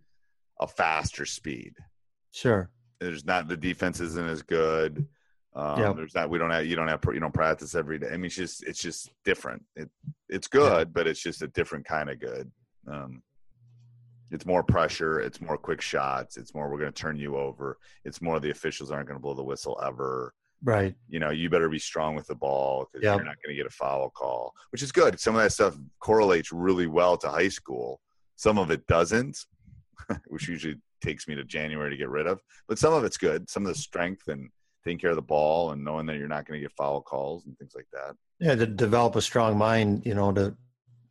a 0.61 0.67
faster 0.67 1.25
speed. 1.25 1.75
Sure 2.33 2.71
there's 3.01 3.25
not 3.25 3.49
the 3.49 3.57
defense 3.57 4.01
isn't 4.01 4.29
as 4.29 4.43
good. 4.43 5.07
Um, 5.55 5.81
yep. 5.81 5.97
There's 5.97 6.15
not 6.15 6.29
we 6.29 6.39
don't 6.39 6.51
have 6.51 6.67
you 6.67 6.77
don't 6.77 6.89
have 6.89 7.01
you 7.13 7.21
don't 7.21 7.33
practice 7.33 7.75
every 7.75 7.99
day. 7.99 8.09
I 8.09 8.17
mean, 8.17 8.27
it's 8.27 8.35
just 8.35 8.65
it's 8.65 8.81
just 8.81 9.11
different. 9.25 9.63
It 9.75 9.91
it's 10.29 10.49
good, 10.49 10.93
but 10.93 11.07
it's 11.07 11.21
just 11.21 11.43
a 11.43 11.49
different 11.49 11.87
kind 11.87 12.11
of 12.11 12.21
good. 12.21 12.51
Um, 12.91 13.23
it's 14.31 14.45
more 14.45 14.63
pressure. 14.63 15.21
It's 15.21 15.41
more 15.41 15.57
quick 15.57 15.81
shots. 15.81 16.37
It's 16.37 16.55
more 16.55 16.69
we're 16.69 16.81
going 16.81 16.93
to 16.93 17.01
turn 17.01 17.17
you 17.17 17.37
over. 17.37 17.79
It's 18.05 18.21
more 18.21 18.41
the 18.41 18.51
officials 18.51 18.91
aren't 18.91 19.07
going 19.07 19.19
to 19.19 19.23
blow 19.23 19.35
the 19.35 19.43
whistle 19.43 19.81
ever. 19.85 20.35
Right. 20.67 20.97
You 21.09 21.21
know, 21.21 21.31
you 21.31 21.49
better 21.49 21.69
be 21.69 21.79
strong 21.79 22.17
with 22.17 22.27
the 22.27 22.35
ball 22.35 22.89
because 22.93 23.05
yep. 23.05 23.17
you're 23.17 23.25
not 23.25 23.37
going 23.41 23.55
to 23.55 23.57
get 23.57 23.67
a 23.67 23.75
foul 23.75 24.11
call, 24.11 24.53
which 24.71 24.83
is 24.83 24.91
good. 24.91 25.21
Some 25.21 25.37
of 25.37 25.43
that 25.43 25.53
stuff 25.53 25.77
correlates 26.01 26.51
really 26.51 26.89
well 26.89 27.17
to 27.19 27.29
high 27.29 27.49
school. 27.49 28.01
Some 28.35 28.59
of 28.59 28.73
it 28.73 28.85
doesn't, 28.89 29.39
which 30.27 30.49
usually 30.49 30.75
takes 31.01 31.29
me 31.29 31.37
to 31.37 31.45
January 31.45 31.91
to 31.91 31.97
get 31.97 32.09
rid 32.09 32.27
of. 32.27 32.41
But 32.67 32.81
some 32.81 32.93
of 32.93 33.05
it's 33.05 33.17
good. 33.17 33.49
Some 33.49 33.65
of 33.65 33.69
the 33.69 33.79
strength 33.79 34.27
and 34.27 34.51
taking 34.83 34.99
care 34.99 35.11
of 35.11 35.17
the 35.17 35.23
ball 35.23 35.71
and 35.71 35.85
knowing 35.85 36.05
that 36.07 36.17
you're 36.17 36.27
not 36.27 36.47
going 36.47 36.59
to 36.59 36.65
get 36.65 36.77
foul 36.77 37.01
calls 37.01 37.47
and 37.47 37.57
things 37.59 37.73
like 37.77 37.87
that. 37.93 38.17
Yeah, 38.41 38.57
to 38.57 38.67
develop 38.67 39.15
a 39.15 39.23
strong 39.23 39.57
mind, 39.57 40.05
you 40.05 40.15
know, 40.15 40.33
to 40.33 40.57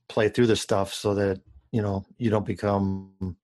play 0.09 0.27
through 0.27 0.47
the 0.47 0.57
stuff 0.57 0.93
so 0.93 1.15
that 1.15 1.39
you 1.71 1.81
know 1.81 2.05
you 2.17 2.29
don't 2.29 2.45
become 2.45 3.37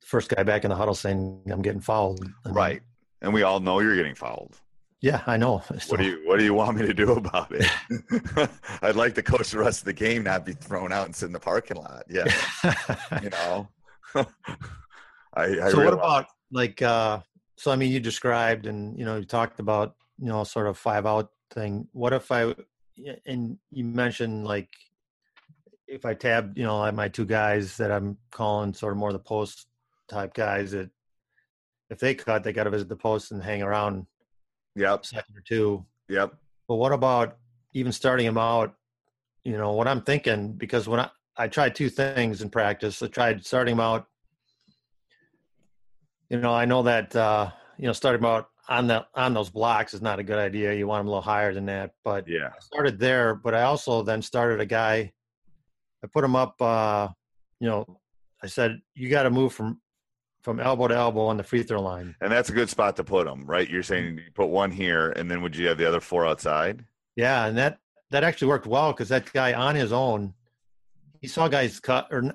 first 0.00 0.28
guy 0.28 0.44
back 0.44 0.64
in 0.64 0.70
the 0.70 0.76
huddle 0.76 0.94
saying 0.94 1.42
I'm 1.50 1.60
getting 1.60 1.80
fouled. 1.80 2.24
I 2.44 2.48
mean, 2.48 2.54
right, 2.54 2.82
and 3.24 3.32
we 3.32 3.42
all 3.42 3.58
know 3.58 3.80
you're 3.80 3.96
getting 3.96 4.14
fouled. 4.14 4.60
Yeah, 5.00 5.22
I 5.26 5.36
know. 5.36 5.62
So. 5.66 5.76
What 5.88 6.00
do 6.00 6.06
you 6.06 6.22
What 6.24 6.38
do 6.38 6.44
you 6.44 6.54
want 6.54 6.78
me 6.78 6.86
to 6.86 6.94
do 6.94 7.12
about 7.12 7.50
it? 7.52 7.68
I'd 8.82 8.96
like 8.96 9.14
to 9.16 9.22
coach 9.22 9.50
the 9.50 9.58
rest 9.58 9.80
of 9.80 9.86
the 9.86 9.92
game, 9.92 10.22
not 10.22 10.46
be 10.46 10.52
thrown 10.52 10.92
out 10.92 11.06
and 11.06 11.14
sit 11.14 11.26
in 11.26 11.32
the 11.32 11.40
parking 11.40 11.76
lot. 11.76 12.04
Yeah, 12.08 12.24
you 13.22 13.30
know. 13.30 13.68
I, 15.34 15.44
I 15.44 15.70
so 15.70 15.84
what 15.84 15.94
about 15.94 16.26
like 16.52 16.80
uh 16.80 17.20
so 17.56 17.72
I 17.72 17.76
mean 17.76 17.90
you 17.90 17.98
described 17.98 18.66
and 18.66 18.96
you 18.98 19.04
know 19.04 19.16
you 19.16 19.24
talked 19.24 19.58
about 19.58 19.96
you 20.18 20.28
know 20.28 20.44
sort 20.44 20.68
of 20.68 20.78
five 20.78 21.04
out 21.04 21.30
thing. 21.50 21.88
What 21.92 22.12
if 22.12 22.30
I 22.30 22.54
and 23.26 23.58
you 23.72 23.84
mentioned 23.84 24.46
like 24.46 24.70
if 25.86 26.04
I 26.04 26.14
tab, 26.14 26.56
you 26.56 26.64
know, 26.64 26.90
my 26.92 27.08
two 27.08 27.26
guys 27.26 27.76
that 27.76 27.90
I'm 27.90 28.16
calling 28.30 28.72
sort 28.72 28.92
of 28.92 28.98
more 28.98 29.12
the 29.12 29.18
post 29.18 29.66
type 30.08 30.34
guys 30.34 30.70
that 30.72 30.90
if 31.94 32.00
they 32.00 32.14
cut, 32.14 32.42
they 32.42 32.52
got 32.52 32.64
to 32.64 32.70
visit 32.70 32.88
the 32.88 32.96
post 32.96 33.30
and 33.30 33.42
hang 33.42 33.62
around. 33.62 34.06
Yep. 34.74 35.06
Second 35.06 35.36
or 35.36 35.40
two. 35.40 35.86
Yep. 36.08 36.34
But 36.66 36.74
what 36.74 36.92
about 36.92 37.38
even 37.72 37.92
starting 37.92 38.26
them 38.26 38.36
out? 38.36 38.74
You 39.44 39.56
know 39.56 39.72
what 39.72 39.86
I'm 39.86 40.02
thinking 40.02 40.52
because 40.52 40.88
when 40.88 41.00
I 41.00 41.10
I 41.36 41.48
tried 41.48 41.74
two 41.74 41.90
things 41.90 42.42
in 42.42 42.50
practice. 42.50 43.02
I 43.02 43.08
tried 43.08 43.44
starting 43.44 43.76
them 43.76 43.80
out. 43.80 44.06
You 46.30 46.40
know, 46.40 46.54
I 46.54 46.64
know 46.64 46.82
that 46.82 47.14
uh, 47.14 47.50
you 47.78 47.86
know 47.86 47.92
starting 47.92 48.22
them 48.22 48.30
out 48.30 48.48
on 48.68 48.86
the 48.86 49.06
on 49.14 49.34
those 49.34 49.50
blocks 49.50 49.94
is 49.94 50.02
not 50.02 50.18
a 50.18 50.24
good 50.24 50.38
idea. 50.38 50.74
You 50.74 50.86
want 50.86 51.00
them 51.00 51.08
a 51.08 51.10
little 51.10 51.22
higher 51.22 51.52
than 51.52 51.66
that. 51.66 51.92
But 52.02 52.26
yeah, 52.26 52.48
I 52.48 52.60
started 52.60 52.98
there. 52.98 53.34
But 53.34 53.54
I 53.54 53.62
also 53.62 54.02
then 54.02 54.22
started 54.22 54.60
a 54.60 54.66
guy. 54.66 55.12
I 56.02 56.06
put 56.06 56.24
him 56.24 56.34
up. 56.34 56.60
Uh, 56.60 57.08
you 57.60 57.68
know, 57.68 58.00
I 58.42 58.46
said 58.46 58.80
you 58.94 59.08
got 59.08 59.24
to 59.24 59.30
move 59.30 59.52
from 59.52 59.80
from 60.44 60.60
elbow 60.60 60.86
to 60.88 60.94
elbow 60.94 61.26
on 61.26 61.38
the 61.38 61.42
free 61.42 61.62
throw 61.62 61.80
line. 61.80 62.14
And 62.20 62.30
that's 62.30 62.50
a 62.50 62.52
good 62.52 62.68
spot 62.68 62.96
to 62.96 63.04
put 63.04 63.26
them, 63.26 63.46
right? 63.46 63.68
You're 63.68 63.82
saying 63.82 64.18
you 64.18 64.30
put 64.34 64.50
one 64.50 64.70
here, 64.70 65.10
and 65.16 65.28
then 65.30 65.42
would 65.42 65.56
you 65.56 65.66
have 65.68 65.78
the 65.78 65.88
other 65.88 66.00
four 66.00 66.26
outside? 66.26 66.84
Yeah, 67.16 67.46
and 67.46 67.56
that 67.56 67.78
that 68.10 68.22
actually 68.22 68.48
worked 68.48 68.66
well 68.66 68.92
because 68.92 69.08
that 69.08 69.32
guy 69.32 69.54
on 69.54 69.74
his 69.74 69.92
own 69.92 70.34
he 71.20 71.28
saw 71.28 71.48
guys 71.48 71.80
cut 71.80 72.06
or 72.10 72.34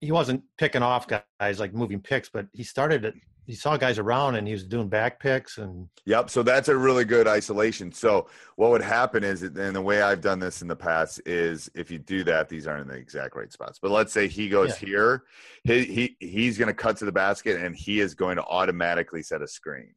he 0.00 0.10
wasn't 0.10 0.42
picking 0.58 0.82
off 0.82 1.06
guys 1.06 1.60
like 1.60 1.72
moving 1.72 2.00
picks, 2.00 2.28
but 2.28 2.46
he 2.52 2.64
started 2.64 3.04
it. 3.04 3.14
He 3.46 3.54
saw 3.54 3.76
guys 3.76 3.98
around 3.98 4.36
and 4.36 4.46
he 4.46 4.52
was 4.52 4.64
doing 4.64 4.88
back 4.88 5.20
picks 5.20 5.58
and. 5.58 5.88
Yep. 6.06 6.30
So 6.30 6.42
that's 6.42 6.68
a 6.68 6.76
really 6.76 7.04
good 7.04 7.28
isolation. 7.28 7.92
So 7.92 8.28
what 8.56 8.70
would 8.70 8.82
happen 8.82 9.22
is, 9.22 9.42
and 9.42 9.56
the 9.76 9.82
way 9.82 10.02
I've 10.02 10.20
done 10.20 10.38
this 10.38 10.62
in 10.62 10.68
the 10.68 10.76
past 10.76 11.20
is, 11.26 11.70
if 11.74 11.90
you 11.90 11.98
do 11.98 12.24
that, 12.24 12.48
these 12.48 12.66
aren't 12.66 12.82
in 12.82 12.88
the 12.88 12.94
exact 12.94 13.36
right 13.36 13.52
spots. 13.52 13.78
But 13.80 13.90
let's 13.90 14.12
say 14.12 14.28
he 14.28 14.48
goes 14.48 14.80
yeah. 14.80 14.86
here, 14.86 15.22
he, 15.64 15.84
he 15.84 16.16
he's 16.20 16.58
going 16.58 16.68
to 16.68 16.74
cut 16.74 16.96
to 16.98 17.04
the 17.04 17.12
basket 17.12 17.60
and 17.60 17.76
he 17.76 18.00
is 18.00 18.14
going 18.14 18.36
to 18.36 18.44
automatically 18.44 19.22
set 19.22 19.42
a 19.42 19.48
screen. 19.48 19.94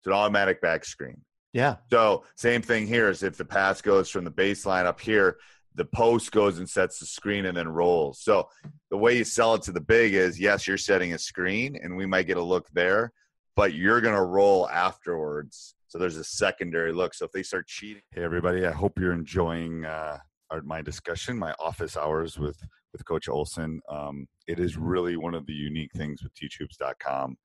It's 0.00 0.06
an 0.06 0.12
automatic 0.12 0.60
back 0.60 0.84
screen. 0.84 1.20
Yeah. 1.52 1.76
So 1.90 2.24
same 2.34 2.62
thing 2.62 2.86
here 2.86 3.10
is 3.10 3.22
if 3.22 3.36
the 3.36 3.44
pass 3.44 3.82
goes 3.82 4.08
from 4.08 4.24
the 4.24 4.30
baseline 4.30 4.86
up 4.86 5.00
here, 5.00 5.36
the 5.74 5.84
post 5.84 6.32
goes 6.32 6.58
and 6.58 6.68
sets 6.68 6.98
the 6.98 7.06
screen 7.06 7.46
and 7.46 7.56
then 7.56 7.68
rolls. 7.68 8.20
So 8.20 8.48
the 8.90 8.96
way 8.96 9.16
you 9.16 9.24
sell 9.24 9.54
it 9.54 9.62
to 9.62 9.72
the 9.72 9.80
big 9.80 10.14
is 10.14 10.38
yes, 10.38 10.66
you're 10.66 10.78
setting 10.78 11.14
a 11.14 11.18
screen 11.18 11.78
and 11.82 11.96
we 11.96 12.06
might 12.06 12.26
get 12.26 12.36
a 12.36 12.42
look 12.42 12.68
there, 12.72 13.12
but 13.56 13.74
you're 13.74 14.00
going 14.00 14.14
to 14.14 14.22
roll 14.22 14.68
afterwards. 14.68 15.74
So 15.88 15.98
there's 15.98 16.16
a 16.16 16.24
secondary 16.24 16.92
look. 16.92 17.14
So 17.14 17.26
if 17.26 17.32
they 17.32 17.42
start 17.42 17.66
cheating, 17.66 18.02
hey 18.12 18.22
everybody, 18.22 18.66
I 18.66 18.72
hope 18.72 18.98
you're 18.98 19.12
enjoying 19.12 19.84
uh, 19.84 20.18
our, 20.50 20.62
my 20.62 20.82
discussion, 20.82 21.38
my 21.38 21.54
office 21.58 21.96
hours 21.96 22.38
with 22.38 22.58
with 22.92 23.04
Coach 23.06 23.28
Olson. 23.28 23.80
Um, 23.88 24.26
it 24.46 24.60
is 24.60 24.76
really 24.76 25.16
one 25.16 25.34
of 25.34 25.46
the 25.46 25.54
unique 25.54 25.92
things 25.94 26.22
with 26.22 26.32
teachhoops.com. 26.34 27.36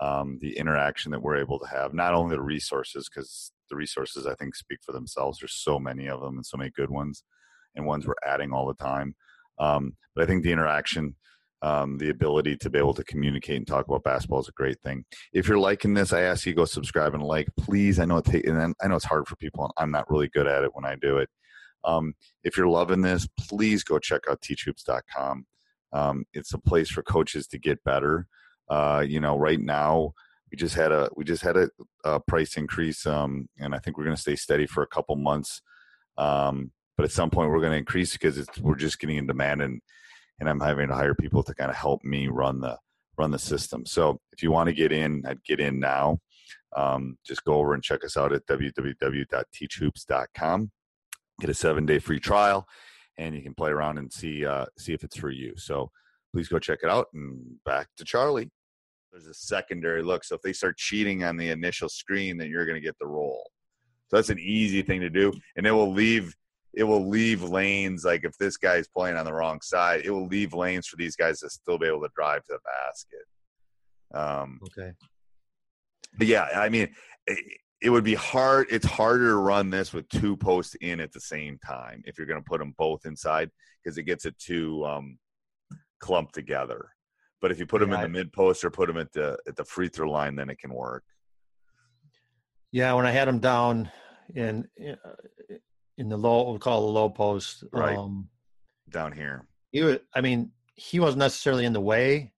Um, 0.00 0.38
the 0.40 0.56
interaction 0.56 1.12
that 1.12 1.20
we're 1.20 1.36
able 1.36 1.58
to 1.58 1.66
have, 1.66 1.92
not 1.92 2.14
only 2.14 2.34
the 2.34 2.42
resources, 2.42 3.08
because 3.08 3.52
the 3.68 3.76
resources 3.76 4.26
I 4.26 4.34
think 4.34 4.54
speak 4.54 4.78
for 4.84 4.92
themselves. 4.92 5.38
There's 5.38 5.54
so 5.54 5.78
many 5.78 6.08
of 6.08 6.20
them 6.20 6.36
and 6.36 6.46
so 6.46 6.56
many 6.56 6.70
good 6.70 6.90
ones, 6.90 7.24
and 7.74 7.86
ones 7.86 8.06
we're 8.06 8.14
adding 8.26 8.52
all 8.52 8.66
the 8.66 8.74
time. 8.74 9.14
Um, 9.58 9.96
but 10.14 10.24
I 10.24 10.26
think 10.26 10.42
the 10.42 10.52
interaction, 10.52 11.16
um, 11.62 11.98
the 11.98 12.10
ability 12.10 12.56
to 12.58 12.70
be 12.70 12.78
able 12.78 12.94
to 12.94 13.04
communicate 13.04 13.56
and 13.56 13.66
talk 13.66 13.86
about 13.86 14.02
basketball 14.02 14.40
is 14.40 14.48
a 14.48 14.52
great 14.52 14.80
thing. 14.80 15.04
If 15.32 15.48
you're 15.48 15.58
liking 15.58 15.94
this, 15.94 16.12
I 16.12 16.22
ask 16.22 16.44
you 16.46 16.54
go 16.54 16.64
subscribe 16.64 17.14
and 17.14 17.22
like, 17.22 17.48
please. 17.56 17.98
I 17.98 18.04
know 18.04 18.18
it 18.18 18.24
take, 18.24 18.46
and 18.46 18.74
I 18.82 18.88
know 18.88 18.96
it's 18.96 19.04
hard 19.04 19.28
for 19.28 19.36
people. 19.36 19.72
I'm 19.76 19.90
not 19.90 20.10
really 20.10 20.28
good 20.28 20.46
at 20.46 20.64
it 20.64 20.74
when 20.74 20.84
I 20.84 20.96
do 20.96 21.18
it. 21.18 21.28
Um, 21.84 22.14
if 22.44 22.56
you're 22.56 22.68
loving 22.68 23.02
this, 23.02 23.28
please 23.38 23.82
go 23.82 23.98
check 23.98 24.22
out 24.30 24.40
teachhoops.com. 24.40 25.46
Um, 25.92 26.24
it's 26.32 26.54
a 26.54 26.58
place 26.58 26.90
for 26.90 27.02
coaches 27.02 27.46
to 27.48 27.58
get 27.58 27.82
better. 27.84 28.26
Uh, 28.68 29.04
you 29.06 29.20
know, 29.20 29.36
right 29.36 29.60
now 29.60 30.12
we 30.50 30.56
just 30.56 30.74
had 30.74 30.92
a 30.92 31.08
we 31.16 31.24
just 31.24 31.42
had 31.42 31.56
a, 31.56 31.68
a 32.04 32.20
price 32.20 32.56
increase, 32.56 33.06
um, 33.06 33.48
and 33.58 33.74
I 33.74 33.78
think 33.78 33.96
we're 33.96 34.04
going 34.04 34.16
to 34.16 34.22
stay 34.22 34.36
steady 34.36 34.66
for 34.66 34.82
a 34.82 34.86
couple 34.88 35.16
months. 35.16 35.62
Um, 36.16 36.72
but 36.96 37.04
at 37.04 37.12
some 37.12 37.30
point, 37.30 37.50
we're 37.50 37.60
going 37.60 37.72
to 37.72 37.78
increase 37.78 38.12
because 38.12 38.46
we're 38.60 38.74
just 38.74 38.98
getting 38.98 39.16
in 39.16 39.26
demand, 39.26 39.62
and 39.62 39.80
and 40.40 40.48
I'm 40.48 40.60
having 40.60 40.88
to 40.88 40.94
hire 40.94 41.14
people 41.14 41.42
to 41.44 41.54
kind 41.54 41.70
of 41.70 41.76
help 41.76 42.04
me 42.04 42.28
run 42.28 42.60
the 42.60 42.78
run 43.18 43.30
the 43.30 43.38
system. 43.38 43.86
So 43.86 44.20
if 44.32 44.42
you 44.42 44.50
want 44.50 44.68
to 44.68 44.74
get 44.74 44.92
in, 44.92 45.22
I'd 45.26 45.44
get 45.44 45.60
in 45.60 45.80
now. 45.80 46.18
Um, 46.74 47.18
just 47.24 47.44
go 47.44 47.54
over 47.54 47.74
and 47.74 47.82
check 47.82 48.04
us 48.04 48.16
out 48.16 48.32
at 48.32 48.46
www.teachhoops.com 48.46 50.70
get 51.42 51.50
a 51.50 51.54
seven 51.54 51.84
day 51.84 51.98
free 51.98 52.20
trial 52.20 52.66
and 53.18 53.34
you 53.34 53.42
can 53.42 53.54
play 53.54 53.70
around 53.70 53.98
and 53.98 54.12
see 54.12 54.46
uh, 54.46 54.64
see 54.78 54.94
if 54.94 55.04
it's 55.04 55.16
for 55.16 55.30
you. 55.30 55.52
So 55.56 55.90
please 56.32 56.48
go 56.48 56.58
check 56.58 56.78
it 56.82 56.88
out 56.88 57.08
and 57.12 57.56
back 57.64 57.88
to 57.96 58.04
charlie. 58.04 58.50
There's 59.10 59.26
a 59.26 59.34
secondary 59.34 60.02
look. 60.02 60.24
So 60.24 60.36
if 60.36 60.42
they 60.42 60.54
start 60.54 60.78
cheating 60.78 61.24
on 61.24 61.36
the 61.36 61.50
initial 61.50 61.88
screen 61.88 62.38
then 62.38 62.48
you're 62.48 62.64
going 62.64 62.80
to 62.80 62.86
get 62.86 62.98
the 62.98 63.06
roll. 63.06 63.50
So 64.08 64.16
that's 64.16 64.30
an 64.30 64.38
easy 64.38 64.82
thing 64.82 65.00
to 65.00 65.10
do 65.10 65.32
and 65.56 65.66
it 65.66 65.72
will 65.72 65.92
leave 65.92 66.34
it 66.74 66.84
will 66.84 67.06
leave 67.08 67.42
lanes 67.42 68.04
like 68.04 68.24
if 68.24 68.36
this 68.38 68.56
guy's 68.56 68.88
playing 68.88 69.16
on 69.16 69.24
the 69.26 69.32
wrong 69.32 69.60
side 69.62 70.02
it 70.04 70.10
will 70.10 70.26
leave 70.26 70.54
lanes 70.54 70.86
for 70.86 70.96
these 70.96 71.16
guys 71.16 71.40
to 71.40 71.50
still 71.50 71.78
be 71.78 71.86
able 71.86 72.00
to 72.00 72.08
drive 72.16 72.42
to 72.44 72.52
the 72.52 72.60
basket. 72.64 73.26
Um 74.14 74.58
Okay. 74.64 74.92
but 76.18 76.26
yeah 76.26 76.48
i 76.54 76.68
mean 76.68 76.88
it, 77.26 77.38
it 77.80 77.90
would 77.90 78.04
be 78.04 78.14
hard 78.14 78.66
it's 78.70 78.86
harder 78.86 79.28
to 79.30 79.36
run 79.36 79.70
this 79.70 79.92
with 79.92 80.08
two 80.08 80.36
posts 80.36 80.74
in 80.80 81.00
at 81.00 81.12
the 81.12 81.20
same 81.20 81.58
time 81.66 82.02
if 82.06 82.16
you're 82.18 82.26
going 82.26 82.40
to 82.42 82.48
put 82.48 82.58
them 82.58 82.74
both 82.78 83.04
inside 83.06 83.50
because 83.82 83.98
it 83.98 84.04
gets 84.04 84.24
it 84.26 84.38
too 84.38 84.84
um, 84.84 85.18
clumped 85.98 86.34
together. 86.34 86.88
But 87.40 87.50
if 87.50 87.58
you 87.58 87.66
put 87.66 87.80
them 87.80 87.88
Yeah, 87.90 87.96
in 87.96 88.00
I- 88.00 88.04
the 88.04 88.08
mid 88.08 88.32
post 88.32 88.62
or 88.64 88.70
put 88.70 88.86
them 88.86 88.98
at 88.98 89.10
the 89.12 89.36
at 89.48 89.56
the 89.56 89.64
free 89.64 89.88
throw 89.88 90.08
line 90.10 90.36
then 90.36 90.48
it 90.50 90.58
can 90.60 90.72
work. 90.72 91.02
Yeah, 92.70 92.92
when 92.94 93.04
I 93.06 93.10
had 93.10 93.26
them 93.28 93.40
down 93.40 93.90
in 94.34 94.68
uh, 94.80 94.94
in 95.98 96.08
the 96.08 96.16
low, 96.16 96.52
we 96.52 96.58
call 96.58 96.80
the 96.82 96.92
low 96.92 97.08
post. 97.10 97.64
Right. 97.72 97.96
Um, 97.96 98.28
down 98.88 99.12
here 99.12 99.46
he 99.72 99.82
was, 99.82 99.98
I 100.14 100.20
mean, 100.20 100.52
he 100.74 101.00
wasn't 101.00 101.20
necessarily 101.20 101.64
in 101.64 101.72
the 101.72 101.80
way, 101.80 102.32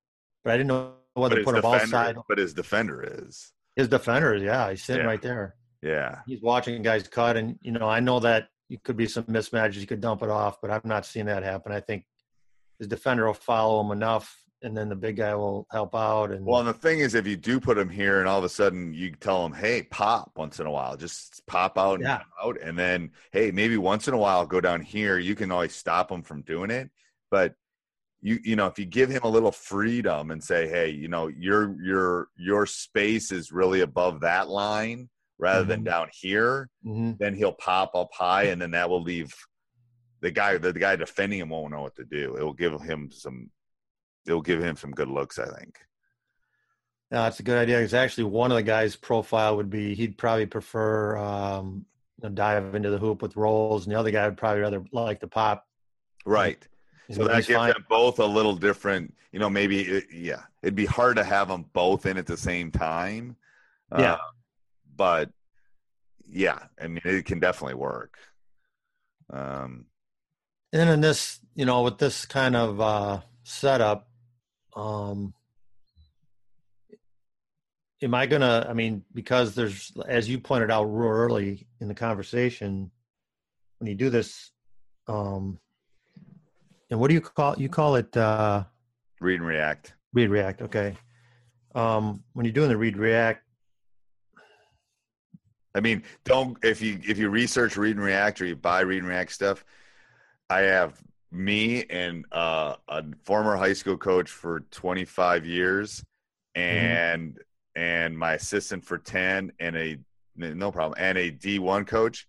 but 0.44 0.52
I 0.52 0.56
didn't 0.56 0.68
know 0.68 0.92
whether 1.14 1.36
to 1.36 1.44
put 1.44 1.56
him 1.56 1.64
outside. 1.64 1.86
defender, 1.90 2.22
but 2.28 2.38
his 2.38 2.54
defender 2.54 3.02
is 3.20 3.52
His 3.76 3.88
defender, 3.88 4.34
is 4.34 4.42
yeah, 4.42 4.70
he's 4.70 4.84
sitting 4.84 5.02
Yeah. 5.02 5.08
right 5.08 5.22
there. 5.22 5.56
yeah 5.82 6.20
He's 6.26 6.40
watching 6.42 6.80
guys 6.82 7.06
cut, 7.08 7.36
and 7.36 7.58
you 7.60 7.72
know, 7.72 7.88
I 7.88 8.00
know 8.00 8.20
that 8.20 8.48
it 8.70 8.82
could 8.84 8.96
be 8.96 9.06
some 9.06 9.24
mismatches. 9.24 9.76
You 9.76 9.86
could 9.86 10.00
dump 10.00 10.22
it 10.22 10.30
off, 10.30 10.60
but 10.62 10.70
I'm 10.70 10.80
not 10.84 11.04
seeing 11.06 11.26
that 11.26 11.42
happen. 11.42 11.72
I 11.72 11.80
think 11.80 12.06
his 12.78 12.88
defender 12.88 13.26
will 13.26 13.34
follow 13.34 13.80
him 13.84 13.90
enough, 13.92 14.42
and 14.64 14.74
then 14.76 14.88
the 14.88 14.96
big 14.96 15.16
guy 15.16 15.34
will 15.34 15.66
help 15.70 15.94
out. 15.94 16.32
And 16.32 16.44
well 16.44 16.58
and 16.60 16.68
the 16.68 16.72
thing 16.72 17.00
is 17.00 17.14
if 17.14 17.26
you 17.26 17.36
do 17.36 17.60
put 17.60 17.76
him 17.78 17.88
here 17.90 18.18
and 18.18 18.28
all 18.28 18.38
of 18.38 18.44
a 18.44 18.48
sudden 18.48 18.92
you 18.94 19.12
tell 19.12 19.44
him 19.44 19.52
hey 19.52 19.82
pop 19.82 20.32
once 20.36 20.58
in 20.58 20.66
a 20.66 20.70
while 20.70 20.96
just 20.96 21.46
pop 21.46 21.78
out 21.78 21.96
and 21.96 22.04
Yeah. 22.04 22.22
out 22.42 22.58
and 22.60 22.76
then 22.78 23.10
hey 23.32 23.50
maybe 23.50 23.76
once 23.76 24.08
in 24.08 24.14
a 24.14 24.18
while 24.18 24.46
go 24.46 24.60
down 24.60 24.80
here 24.80 25.18
you 25.18 25.34
can 25.34 25.52
always 25.52 25.74
stop 25.74 26.10
him 26.10 26.22
from 26.22 26.42
doing 26.42 26.70
it 26.70 26.90
but 27.30 27.54
you 28.22 28.38
you 28.42 28.56
know 28.56 28.66
if 28.66 28.78
you 28.78 28.86
give 28.86 29.10
him 29.10 29.20
a 29.22 29.28
little 29.28 29.52
freedom 29.52 30.30
and 30.30 30.42
say 30.42 30.66
hey 30.66 30.88
you 30.88 31.08
know 31.08 31.28
your 31.28 31.76
your 31.82 32.28
your 32.36 32.64
space 32.66 33.30
is 33.30 33.52
really 33.52 33.82
above 33.82 34.20
that 34.20 34.48
line 34.48 35.10
rather 35.38 35.64
than 35.64 35.82
Mhm. 35.82 35.84
down 35.84 36.08
here 36.12 36.70
Mhm. 36.86 37.18
then 37.18 37.34
he'll 37.34 37.52
pop 37.52 37.94
up 37.94 38.08
high 38.14 38.44
and 38.44 38.62
then 38.62 38.70
that 38.70 38.88
will 38.88 39.02
leave 39.02 39.34
the 40.22 40.30
guy 40.30 40.56
the, 40.56 40.72
the 40.72 40.78
guy 40.80 40.96
defending 40.96 41.40
him 41.40 41.50
won't 41.50 41.70
know 41.72 41.82
what 41.82 41.96
to 41.96 42.04
do 42.04 42.36
it 42.36 42.42
will 42.42 42.54
give 42.54 42.80
him 42.80 43.10
some 43.10 43.50
it'll 44.26 44.42
give 44.42 44.62
him 44.62 44.76
some 44.76 44.90
good 44.90 45.08
looks 45.08 45.38
i 45.38 45.46
think 45.46 45.78
Yeah, 47.10 47.22
that's 47.24 47.38
a 47.40 47.42
good 47.44 47.58
idea. 47.58 47.76
Because 47.78 47.94
actually, 47.94 48.24
one 48.24 48.50
of 48.50 48.56
the 48.56 48.62
guys' 48.62 48.96
profile 48.96 49.56
would 49.56 49.70
be 49.70 49.94
he'd 49.94 50.16
probably 50.18 50.46
prefer 50.46 51.16
um, 51.16 51.84
you 52.20 52.28
know, 52.28 52.34
dive 52.34 52.74
into 52.74 52.90
the 52.90 52.98
hoop 52.98 53.22
with 53.22 53.36
rolls, 53.36 53.84
and 53.86 53.94
the 53.94 53.98
other 53.98 54.10
guy 54.10 54.26
would 54.26 54.36
probably 54.38 54.62
rather 54.62 54.82
like 54.90 55.20
the 55.20 55.28
pop. 55.28 55.66
right 56.26 56.66
He's- 57.06 57.16
So 57.18 57.28
that 57.28 57.46
gives 57.46 57.58
fine. 57.58 57.72
them 57.72 57.84
both 57.88 58.18
a 58.18 58.24
little 58.26 58.56
different. 58.56 59.14
You 59.32 59.38
know, 59.38 59.50
maybe 59.50 59.82
it, 59.82 60.04
yeah, 60.12 60.42
it'd 60.62 60.74
be 60.74 60.86
hard 60.86 61.16
to 61.16 61.24
have 61.24 61.48
them 61.48 61.66
both 61.72 62.06
in 62.06 62.16
at 62.16 62.26
the 62.26 62.36
same 62.36 62.70
time. 62.72 63.36
Yeah. 63.96 64.14
Uh, 64.14 64.18
but 64.96 65.30
yeah, 66.26 66.60
I 66.82 66.86
mean, 66.88 67.02
it 67.04 67.26
can 67.26 67.38
definitely 67.38 67.74
work. 67.76 68.16
Um, 69.30 69.86
And 70.72 70.80
then 70.80 70.88
in 70.88 71.00
this, 71.00 71.40
you 71.54 71.64
know, 71.66 71.82
with 71.82 71.98
this 71.98 72.26
kind 72.26 72.56
of 72.56 72.80
uh, 72.80 73.20
setup, 73.44 74.08
um, 74.74 75.34
am 78.02 78.14
I 78.14 78.26
gonna? 78.26 78.66
I 78.68 78.74
mean, 78.74 79.04
because 79.12 79.54
there's, 79.54 79.92
as 80.06 80.28
you 80.28 80.38
pointed 80.38 80.70
out 80.70 80.84
real 80.84 81.08
early 81.08 81.66
in 81.80 81.88
the 81.88 81.94
conversation, 81.94 82.90
when 83.78 83.88
you 83.88 83.94
do 83.94 84.10
this, 84.10 84.50
um, 85.08 85.58
and 86.90 87.00
what 87.00 87.08
do 87.08 87.14
you 87.14 87.20
call 87.20 87.54
you 87.58 87.68
call 87.68 87.96
it? 87.96 88.16
Uh, 88.16 88.64
read 89.20 89.40
and 89.40 89.46
react. 89.46 89.94
read 90.12 90.30
react. 90.30 90.62
Okay. 90.62 90.94
Um, 91.74 92.22
when 92.34 92.44
you're 92.44 92.52
doing 92.52 92.68
the 92.68 92.76
read 92.76 92.96
react, 92.96 93.42
I 95.74 95.80
mean, 95.80 96.02
don't 96.24 96.56
if 96.62 96.80
you 96.80 97.00
if 97.06 97.18
you 97.18 97.28
research 97.30 97.76
read 97.76 97.96
and 97.96 98.04
react 98.04 98.40
or 98.40 98.46
you 98.46 98.54
buy 98.54 98.80
read 98.80 98.98
and 98.98 99.08
react 99.08 99.32
stuff. 99.32 99.64
I 100.50 100.60
have 100.60 101.02
me 101.34 101.84
and 101.90 102.24
uh, 102.32 102.76
a 102.88 103.04
former 103.24 103.56
high 103.56 103.72
school 103.72 103.96
coach 103.96 104.30
for 104.30 104.60
25 104.70 105.44
years, 105.44 106.04
and 106.54 107.38
and 107.74 108.16
my 108.16 108.34
assistant 108.34 108.84
for 108.84 108.98
10, 108.98 109.52
and 109.58 109.76
a 109.76 109.98
no 110.36 110.70
problem, 110.70 110.96
and 110.98 111.18
a 111.18 111.30
D1 111.30 111.86
coach. 111.86 112.26